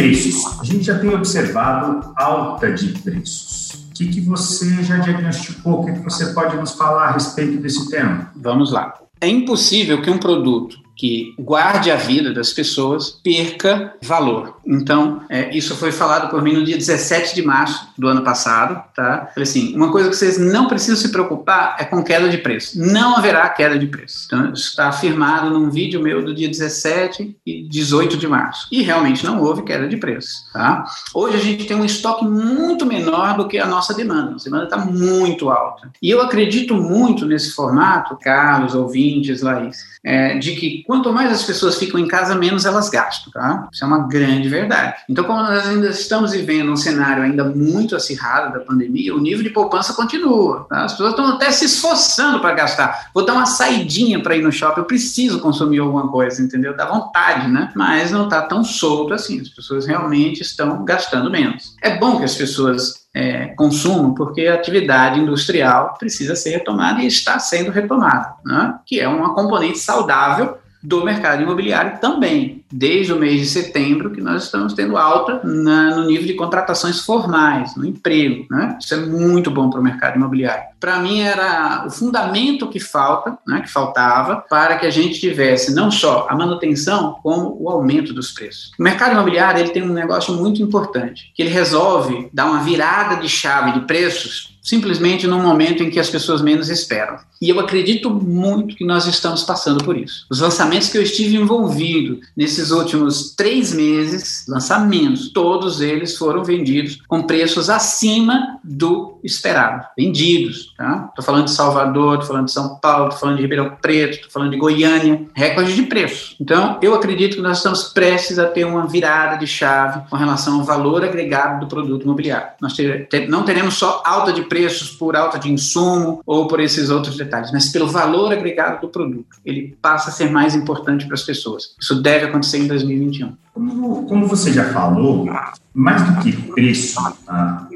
Preços? 0.01 0.59
A 0.59 0.63
gente 0.63 0.83
já 0.83 0.97
tem 0.97 1.13
observado 1.13 2.13
alta 2.15 2.71
de 2.71 2.87
preços. 2.99 3.71
O 3.89 3.93
que, 3.93 4.07
que 4.07 4.21
você 4.21 4.83
já 4.83 4.97
diagnosticou? 4.97 5.81
O 5.81 5.85
que, 5.85 5.93
que 5.93 5.99
você 5.99 6.33
pode 6.33 6.57
nos 6.57 6.71
falar 6.71 7.09
a 7.09 7.11
respeito 7.11 7.57
desse 7.61 7.89
tema? 7.89 8.31
Vamos 8.35 8.71
lá. 8.71 8.93
É 9.19 9.27
impossível 9.27 10.01
que 10.01 10.09
um 10.09 10.17
produto 10.17 10.79
que 11.01 11.33
guarde 11.39 11.89
a 11.89 11.95
vida 11.95 12.31
das 12.31 12.53
pessoas 12.53 13.09
perca 13.23 13.95
valor. 14.03 14.57
Então, 14.63 15.23
é, 15.31 15.49
isso 15.57 15.75
foi 15.75 15.91
falado 15.91 16.29
por 16.29 16.43
mim 16.43 16.53
no 16.53 16.63
dia 16.63 16.77
17 16.77 17.33
de 17.33 17.41
março 17.41 17.87
do 17.97 18.07
ano 18.07 18.23
passado, 18.23 18.83
tá? 18.95 19.31
Falei 19.33 19.49
assim, 19.49 19.75
uma 19.75 19.91
coisa 19.91 20.09
que 20.09 20.15
vocês 20.15 20.37
não 20.37 20.67
precisam 20.67 20.95
se 20.95 21.11
preocupar 21.11 21.75
é 21.79 21.85
com 21.85 22.03
queda 22.03 22.29
de 22.29 22.37
preço. 22.37 22.79
Não 22.79 23.17
haverá 23.17 23.49
queda 23.49 23.79
de 23.79 23.87
preço. 23.87 24.27
Então, 24.27 24.53
isso 24.53 24.69
está 24.69 24.89
afirmado 24.89 25.49
num 25.49 25.71
vídeo 25.71 25.99
meu 25.99 26.23
do 26.23 26.35
dia 26.35 26.47
17 26.47 27.35
e 27.47 27.67
18 27.67 28.15
de 28.15 28.27
março. 28.27 28.67
E 28.71 28.83
realmente 28.83 29.25
não 29.25 29.41
houve 29.41 29.63
queda 29.63 29.87
de 29.87 29.97
preço, 29.97 30.51
tá? 30.53 30.83
Hoje 31.15 31.37
a 31.37 31.39
gente 31.39 31.65
tem 31.65 31.75
um 31.75 31.83
estoque 31.83 32.25
muito 32.25 32.85
menor 32.85 33.37
do 33.37 33.47
que 33.47 33.57
a 33.57 33.65
nossa 33.65 33.91
demanda. 33.91 34.35
A 34.39 34.43
demanda 34.43 34.65
está 34.65 34.77
muito 34.77 35.49
alta. 35.49 35.91
E 35.99 36.11
eu 36.11 36.21
acredito 36.21 36.75
muito 36.75 37.25
nesse 37.25 37.53
formato, 37.53 38.15
Carlos, 38.21 38.75
ouvintes, 38.75 39.41
Laís, 39.41 39.77
é, 40.03 40.37
de 40.37 40.55
que 40.55 40.83
quanto 40.91 41.13
mais 41.13 41.31
as 41.31 41.43
pessoas 41.43 41.77
ficam 41.77 41.97
em 41.97 42.05
casa, 42.05 42.35
menos 42.35 42.65
elas 42.65 42.89
gastam, 42.89 43.31
tá? 43.31 43.69
Isso 43.71 43.81
é 43.81 43.87
uma 43.87 44.09
grande 44.09 44.49
verdade. 44.49 44.97
Então, 45.07 45.23
como 45.23 45.41
nós 45.41 45.65
ainda 45.65 45.87
estamos 45.87 46.33
vivendo 46.33 46.69
um 46.69 46.75
cenário 46.75 47.23
ainda 47.23 47.45
muito 47.45 47.95
acirrado 47.95 48.51
da 48.51 48.59
pandemia, 48.59 49.15
o 49.15 49.21
nível 49.21 49.41
de 49.41 49.51
poupança 49.51 49.93
continua, 49.93 50.65
tá? 50.67 50.83
As 50.83 50.91
pessoas 50.91 51.11
estão 51.11 51.27
até 51.27 51.49
se 51.49 51.63
esforçando 51.63 52.41
para 52.41 52.53
gastar. 52.53 53.09
Vou 53.13 53.25
dar 53.25 53.35
uma 53.35 53.45
saidinha 53.45 54.21
para 54.21 54.35
ir 54.35 54.43
no 54.43 54.51
shopping, 54.51 54.81
eu 54.81 54.85
preciso 54.85 55.39
consumir 55.39 55.79
alguma 55.79 56.09
coisa, 56.09 56.41
entendeu? 56.41 56.75
Dá 56.75 56.85
vontade, 56.85 57.47
né? 57.47 57.71
Mas 57.73 58.11
não 58.11 58.25
está 58.25 58.41
tão 58.41 58.61
solto 58.61 59.13
assim. 59.13 59.39
As 59.39 59.47
pessoas 59.47 59.85
realmente 59.85 60.41
estão 60.41 60.83
gastando 60.83 61.31
menos. 61.31 61.73
É 61.81 61.97
bom 61.97 62.17
que 62.17 62.25
as 62.25 62.35
pessoas 62.35 63.01
é, 63.13 63.47
consumo, 63.47 64.15
porque 64.15 64.47
a 64.47 64.55
atividade 64.55 65.19
industrial 65.19 65.95
precisa 65.99 66.35
ser 66.35 66.51
retomada 66.51 67.01
e 67.01 67.07
está 67.07 67.37
sendo 67.39 67.71
retomada, 67.71 68.35
né? 68.45 68.79
que 68.85 68.99
é 68.99 69.07
uma 69.07 69.33
componente 69.33 69.79
saudável 69.79 70.57
do 70.81 71.03
mercado 71.03 71.43
imobiliário 71.43 71.99
também, 71.99 72.60
desde 72.71 73.13
o 73.13 73.19
mês 73.19 73.39
de 73.39 73.45
setembro, 73.47 74.11
que 74.11 74.21
nós 74.21 74.43
estamos 74.43 74.73
tendo 74.73 74.97
alta 74.97 75.41
na, 75.43 75.95
no 75.95 76.05
nível 76.05 76.27
de 76.27 76.33
contratações 76.33 77.01
formais, 77.01 77.75
no 77.75 77.85
emprego. 77.85 78.45
Né? 78.49 78.77
Isso 78.79 78.93
é 78.93 78.97
muito 78.97 79.51
bom 79.51 79.69
para 79.69 79.79
o 79.79 79.83
mercado 79.83 80.15
imobiliário. 80.15 80.63
Para 80.79 80.99
mim, 80.99 81.21
era 81.21 81.85
o 81.85 81.91
fundamento 81.91 82.67
que 82.67 82.79
falta, 82.79 83.37
né, 83.47 83.61
que 83.61 83.71
faltava, 83.71 84.43
para 84.49 84.77
que 84.77 84.85
a 84.85 84.89
gente 84.89 85.19
tivesse 85.19 85.75
não 85.75 85.91
só 85.91 86.27
a 86.29 86.35
manutenção, 86.35 87.17
como 87.21 87.55
o 87.59 87.69
aumento 87.69 88.13
dos 88.13 88.31
preços. 88.31 88.71
O 88.79 88.83
mercado 88.83 89.11
imobiliário 89.11 89.59
ele 89.59 89.69
tem 89.69 89.83
um 89.83 89.93
negócio 89.93 90.33
muito 90.33 90.61
importante, 90.61 91.31
que 91.35 91.43
ele 91.43 91.51
resolve 91.51 92.29
dar 92.33 92.45
uma 92.45 92.63
virada 92.63 93.17
de 93.17 93.29
chave 93.29 93.73
de 93.73 93.85
preços 93.85 94.50
simplesmente 94.61 95.27
no 95.27 95.39
momento 95.39 95.83
em 95.83 95.89
que 95.89 95.99
as 95.99 96.09
pessoas 96.09 96.41
menos 96.41 96.69
esperam. 96.69 97.17
E 97.41 97.49
eu 97.49 97.59
acredito 97.59 98.11
muito 98.11 98.75
que 98.75 98.85
nós 98.85 99.07
estamos 99.07 99.43
passando 99.43 99.83
por 99.83 99.97
isso. 99.97 100.27
Os 100.29 100.39
lançamentos 100.39 100.89
que 100.89 100.97
eu 100.97 101.01
estive 101.01 101.35
envolvido 101.35 102.19
nesses 102.37 102.69
últimos 102.69 103.33
três 103.35 103.73
meses, 103.73 104.45
lançamentos, 104.47 105.31
todos 105.31 105.81
eles 105.81 106.15
foram 106.15 106.43
vendidos 106.43 107.01
com 107.07 107.23
preços 107.23 107.67
acima 107.67 108.59
do 108.63 109.19
esperado. 109.23 109.87
Vendidos, 109.97 110.73
tá? 110.77 111.07
Estou 111.09 111.25
falando 111.25 111.45
de 111.45 111.51
Salvador, 111.51 112.13
estou 112.13 112.27
falando 112.27 112.45
de 112.45 112.51
São 112.51 112.75
Paulo, 112.75 113.05
estou 113.05 113.19
falando 113.21 113.37
de 113.37 113.41
Ribeirão 113.41 113.75
Preto, 113.81 114.15
estou 114.15 114.31
falando 114.31 114.51
de 114.51 114.57
Goiânia, 114.57 115.25
recorde 115.33 115.73
de 115.73 115.83
preço. 115.83 116.35
Então, 116.39 116.77
eu 116.81 116.93
acredito 116.93 117.37
que 117.37 117.41
nós 117.41 117.57
estamos 117.57 117.85
prestes 117.85 118.37
a 118.37 118.45
ter 118.45 118.65
uma 118.65 118.85
virada 118.85 119.37
de 119.37 119.47
chave 119.47 120.07
com 120.09 120.15
relação 120.15 120.59
ao 120.59 120.63
valor 120.63 121.03
agregado 121.03 121.61
do 121.61 121.67
produto 121.67 122.03
imobiliário. 122.03 122.49
Nós 122.61 122.73
ter, 122.73 123.07
ter, 123.07 123.27
não 123.27 123.43
teremos 123.43 123.75
só 123.75 124.03
alta 124.05 124.31
de 124.31 124.43
preços 124.51 124.89
por 124.89 125.15
alta 125.15 125.39
de 125.39 125.49
insumo 125.49 126.21
ou 126.25 126.45
por 126.45 126.59
esses 126.59 126.89
outros 126.89 127.15
detalhes, 127.15 127.53
mas 127.53 127.69
pelo 127.69 127.87
valor 127.87 128.33
agregado 128.33 128.81
do 128.81 128.89
produto. 128.89 129.37
Ele 129.45 129.77
passa 129.81 130.09
a 130.09 130.11
ser 130.11 130.29
mais 130.29 130.53
importante 130.53 131.05
para 131.05 131.13
as 131.13 131.23
pessoas. 131.23 131.73
Isso 131.79 132.01
deve 132.01 132.25
acontecer 132.25 132.57
em 132.57 132.67
2021. 132.67 133.31
Como, 133.53 134.27
você 134.27 134.51
já 134.51 134.65
falou, 134.73 135.25
mais 135.73 136.01
do 136.01 136.21
que 136.21 136.33
preço, 136.51 137.01
tá? 137.25 137.69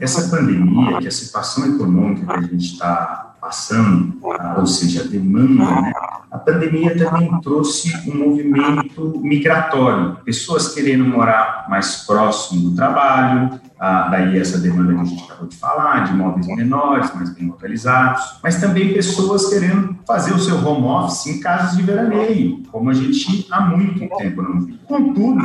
essa 0.00 0.34
pandemia, 0.34 1.00
que 1.00 1.06
a 1.06 1.10
situação 1.10 1.66
econômica 1.66 2.24
que 2.24 2.32
a 2.32 2.48
gente 2.48 2.72
está 2.72 3.21
passando, 3.42 4.12
tá? 4.20 4.54
ou 4.56 4.66
seja, 4.68 5.02
a 5.02 5.04
demanda, 5.08 5.64
né? 5.80 5.92
a 6.30 6.38
pandemia 6.38 6.96
também 6.96 7.40
trouxe 7.40 7.92
um 8.08 8.16
movimento 8.16 9.20
migratório, 9.20 10.16
pessoas 10.24 10.72
querendo 10.72 11.04
morar 11.04 11.66
mais 11.68 12.06
próximo 12.06 12.70
do 12.70 12.76
trabalho, 12.76 13.60
ah, 13.80 14.06
daí 14.12 14.38
essa 14.38 14.58
demanda 14.58 14.94
que 14.94 15.00
a 15.00 15.04
gente 15.04 15.24
acabou 15.24 15.48
de 15.48 15.56
falar, 15.56 16.04
de 16.04 16.12
imóveis 16.12 16.46
menores, 16.46 17.12
mais 17.16 17.34
bem 17.34 17.48
localizados, 17.48 18.38
mas 18.44 18.60
também 18.60 18.94
pessoas 18.94 19.48
querendo 19.48 19.98
fazer 20.06 20.32
o 20.32 20.38
seu 20.38 20.64
home 20.64 20.86
office 20.86 21.26
em 21.26 21.40
casas 21.40 21.76
de 21.76 21.82
veraneio, 21.82 22.62
como 22.70 22.90
a 22.90 22.94
gente 22.94 23.44
há 23.50 23.60
muito 23.60 24.08
tempo 24.18 24.40
não 24.40 24.60
viu. 24.60 24.78
Contudo, 24.86 25.40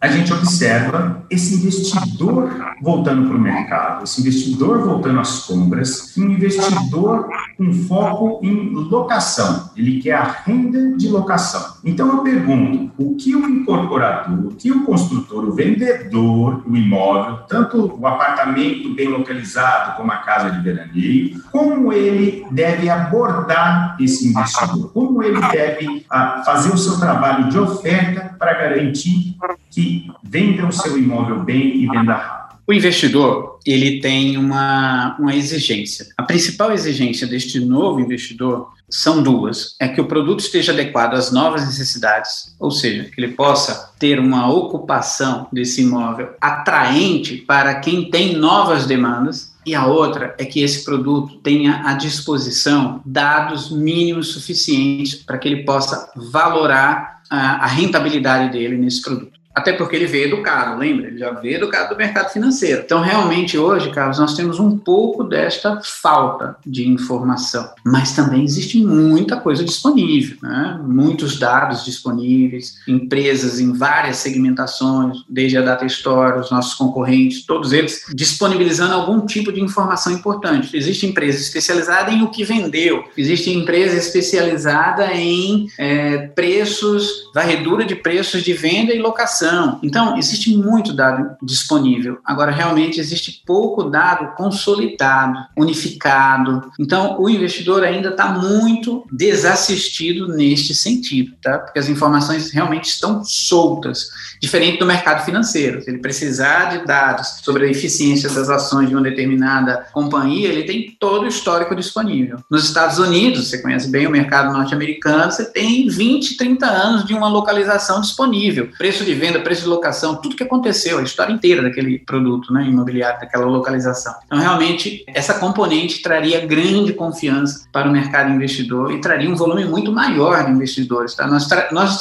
a 0.00 0.06
gente 0.06 0.32
observa 0.32 1.24
esse 1.28 1.56
investidor 1.56 2.72
voltando 2.80 3.28
para 3.28 3.36
o 3.36 3.40
mercado, 3.40 4.04
esse 4.04 4.20
investidor 4.20 4.84
voltando 4.84 5.18
às 5.18 5.46
compras, 5.46 6.16
um 6.16 6.30
investidor 6.30 7.28
com 7.56 7.72
foco 7.72 8.40
em 8.44 8.72
locação. 8.74 9.70
Ele 9.76 10.00
quer 10.00 10.14
a 10.14 10.22
renda 10.22 10.96
de 10.96 11.08
locação. 11.08 11.78
Então 11.84 12.08
eu 12.08 12.18
pergunto, 12.22 12.92
o 12.96 13.16
que 13.16 13.34
o 13.34 13.48
incorporador, 13.48 14.46
o 14.46 14.54
que 14.54 14.70
o 14.70 14.84
construtor, 14.84 15.44
o 15.44 15.52
vendedor, 15.52 16.62
o 16.64 16.76
imóvel, 16.76 17.38
tanto 17.48 17.98
o 17.98 18.06
apartamento 18.06 18.94
bem 18.94 19.08
localizado 19.08 19.96
como 19.96 20.12
a 20.12 20.18
casa 20.18 20.50
de 20.50 20.62
veraneio, 20.62 21.42
como 21.50 21.92
ele 21.92 22.46
deve 22.52 22.88
abordar 22.88 23.96
esse 24.00 24.28
investidor? 24.28 24.92
Como 24.92 25.22
ele 25.24 25.40
deve 25.48 26.06
ah, 26.08 26.42
fazer 26.44 26.72
o 26.72 26.78
seu 26.78 26.98
trabalho 26.98 27.48
de 27.48 27.58
oferta 27.58 28.36
para 28.38 28.54
garantir 28.54 29.36
que 29.70 29.87
venda 30.22 30.66
o 30.66 30.72
seu 30.72 30.98
imóvel 30.98 31.40
bem 31.44 31.82
e 31.82 31.86
venda 31.86 32.14
rápido. 32.14 32.38
O 32.68 32.72
investidor, 32.74 33.58
ele 33.64 33.98
tem 33.98 34.36
uma, 34.36 35.16
uma 35.18 35.34
exigência. 35.34 36.08
A 36.18 36.22
principal 36.22 36.70
exigência 36.70 37.26
deste 37.26 37.58
novo 37.60 37.98
investidor 37.98 38.68
são 38.90 39.22
duas. 39.22 39.74
É 39.80 39.88
que 39.88 40.02
o 40.02 40.06
produto 40.06 40.40
esteja 40.40 40.72
adequado 40.72 41.14
às 41.14 41.32
novas 41.32 41.64
necessidades, 41.64 42.54
ou 42.58 42.70
seja, 42.70 43.04
que 43.04 43.18
ele 43.18 43.32
possa 43.32 43.92
ter 43.98 44.20
uma 44.20 44.52
ocupação 44.52 45.46
desse 45.50 45.80
imóvel 45.80 46.30
atraente 46.42 47.38
para 47.38 47.74
quem 47.76 48.10
tem 48.10 48.36
novas 48.36 48.84
demandas. 48.84 49.50
E 49.64 49.74
a 49.74 49.86
outra 49.86 50.34
é 50.38 50.44
que 50.44 50.62
esse 50.62 50.84
produto 50.84 51.38
tenha 51.38 51.82
à 51.86 51.94
disposição 51.94 53.00
dados 53.02 53.70
mínimos 53.70 54.28
suficientes 54.28 55.14
para 55.14 55.38
que 55.38 55.48
ele 55.48 55.64
possa 55.64 56.10
valorar 56.14 57.22
a, 57.30 57.64
a 57.64 57.66
rentabilidade 57.66 58.52
dele 58.52 58.76
nesse 58.76 59.02
produto. 59.02 59.37
Até 59.58 59.72
porque 59.72 59.96
ele 59.96 60.06
veio 60.06 60.26
educado, 60.26 60.78
lembra? 60.78 61.08
Ele 61.08 61.18
já 61.18 61.32
veio 61.32 61.56
educado 61.56 61.92
do 61.92 61.98
mercado 61.98 62.32
financeiro. 62.32 62.82
Então, 62.84 63.00
realmente, 63.00 63.58
hoje, 63.58 63.90
Carlos, 63.90 64.16
nós 64.16 64.36
temos 64.36 64.60
um 64.60 64.78
pouco 64.78 65.24
desta 65.24 65.80
falta 65.82 66.56
de 66.64 66.88
informação. 66.88 67.68
Mas 67.84 68.12
também 68.12 68.44
existe 68.44 68.80
muita 68.80 69.36
coisa 69.36 69.64
disponível, 69.64 70.36
né? 70.40 70.78
muitos 70.86 71.40
dados 71.40 71.84
disponíveis, 71.84 72.76
empresas 72.86 73.58
em 73.58 73.72
várias 73.72 74.18
segmentações, 74.18 75.24
desde 75.28 75.58
a 75.58 75.62
Data 75.62 75.84
Store, 75.86 76.38
os 76.38 76.52
nossos 76.52 76.74
concorrentes, 76.74 77.44
todos 77.44 77.72
eles 77.72 78.04
disponibilizando 78.14 78.94
algum 78.94 79.26
tipo 79.26 79.52
de 79.52 79.60
informação 79.60 80.12
importante. 80.12 80.76
Existe 80.76 81.04
empresa 81.04 81.40
especializada 81.40 82.12
em 82.12 82.22
o 82.22 82.28
que 82.28 82.44
vendeu, 82.44 83.04
existe 83.16 83.50
empresa 83.50 83.96
especializada 83.96 85.12
em 85.14 85.66
é, 85.76 86.28
preços, 86.28 87.28
varredura 87.34 87.84
de 87.84 87.96
preços 87.96 88.44
de 88.44 88.52
venda 88.52 88.94
e 88.94 89.00
locação 89.00 89.47
Então, 89.82 90.16
existe 90.16 90.56
muito 90.56 90.92
dado 90.92 91.36
disponível. 91.42 92.18
Agora, 92.24 92.50
realmente, 92.50 93.00
existe 93.00 93.42
pouco 93.46 93.84
dado 93.84 94.34
consolidado, 94.36 95.38
unificado. 95.56 96.70
Então, 96.78 97.20
o 97.20 97.28
investidor 97.28 97.84
ainda 97.84 98.10
está 98.10 98.28
muito 98.28 99.04
desassistido 99.12 100.28
neste 100.28 100.74
sentido, 100.74 101.32
tá? 101.42 101.58
Porque 101.58 101.78
as 101.78 101.88
informações 101.88 102.50
realmente 102.50 102.86
estão 102.86 103.22
soltas, 103.24 104.08
diferente 104.40 104.78
do 104.78 104.86
mercado 104.86 105.24
financeiro. 105.24 105.82
Se 105.82 105.90
ele 105.90 105.98
precisar 105.98 106.76
de 106.76 106.86
dados 106.86 107.40
sobre 107.42 107.66
a 107.66 107.70
eficiência 107.70 108.28
das 108.30 108.48
ações 108.48 108.88
de 108.88 108.94
uma 108.94 109.02
determinada 109.02 109.86
companhia, 109.92 110.48
ele 110.48 110.64
tem 110.64 110.96
todo 110.98 111.24
o 111.24 111.28
histórico 111.28 111.74
disponível. 111.74 112.38
Nos 112.50 112.64
Estados 112.64 112.98
Unidos, 112.98 113.48
você 113.48 113.58
conhece 113.58 113.88
bem 113.88 114.06
o 114.06 114.10
mercado 114.10 114.52
norte-americano, 114.52 115.30
você 115.30 115.44
tem 115.44 115.88
20, 115.88 116.36
30 116.36 116.66
anos 116.66 117.04
de 117.04 117.14
uma 117.14 117.28
localização 117.28 118.00
disponível. 118.00 118.70
Preço 118.78 119.04
de 119.04 119.14
venda, 119.14 119.27
preço 119.40 119.62
de 119.62 119.68
locação, 119.68 120.16
tudo 120.16 120.36
que 120.36 120.42
aconteceu, 120.42 120.98
a 120.98 121.02
história 121.02 121.32
inteira 121.32 121.62
daquele 121.62 121.98
produto 121.98 122.52
né, 122.52 122.64
imobiliário, 122.64 123.20
daquela 123.20 123.46
localização. 123.46 124.14
Então, 124.26 124.38
realmente, 124.38 125.04
essa 125.08 125.34
componente 125.34 126.02
traria 126.02 126.44
grande 126.46 126.92
confiança 126.92 127.66
para 127.72 127.88
o 127.88 127.92
mercado 127.92 128.30
investidor 128.30 128.92
e 128.92 129.00
traria 129.00 129.30
um 129.30 129.36
volume 129.36 129.64
muito 129.64 129.92
maior 129.92 130.44
de 130.44 130.52
investidores. 130.52 131.14
Tá? 131.14 131.26
Nós, 131.26 131.48
nós 131.72 131.98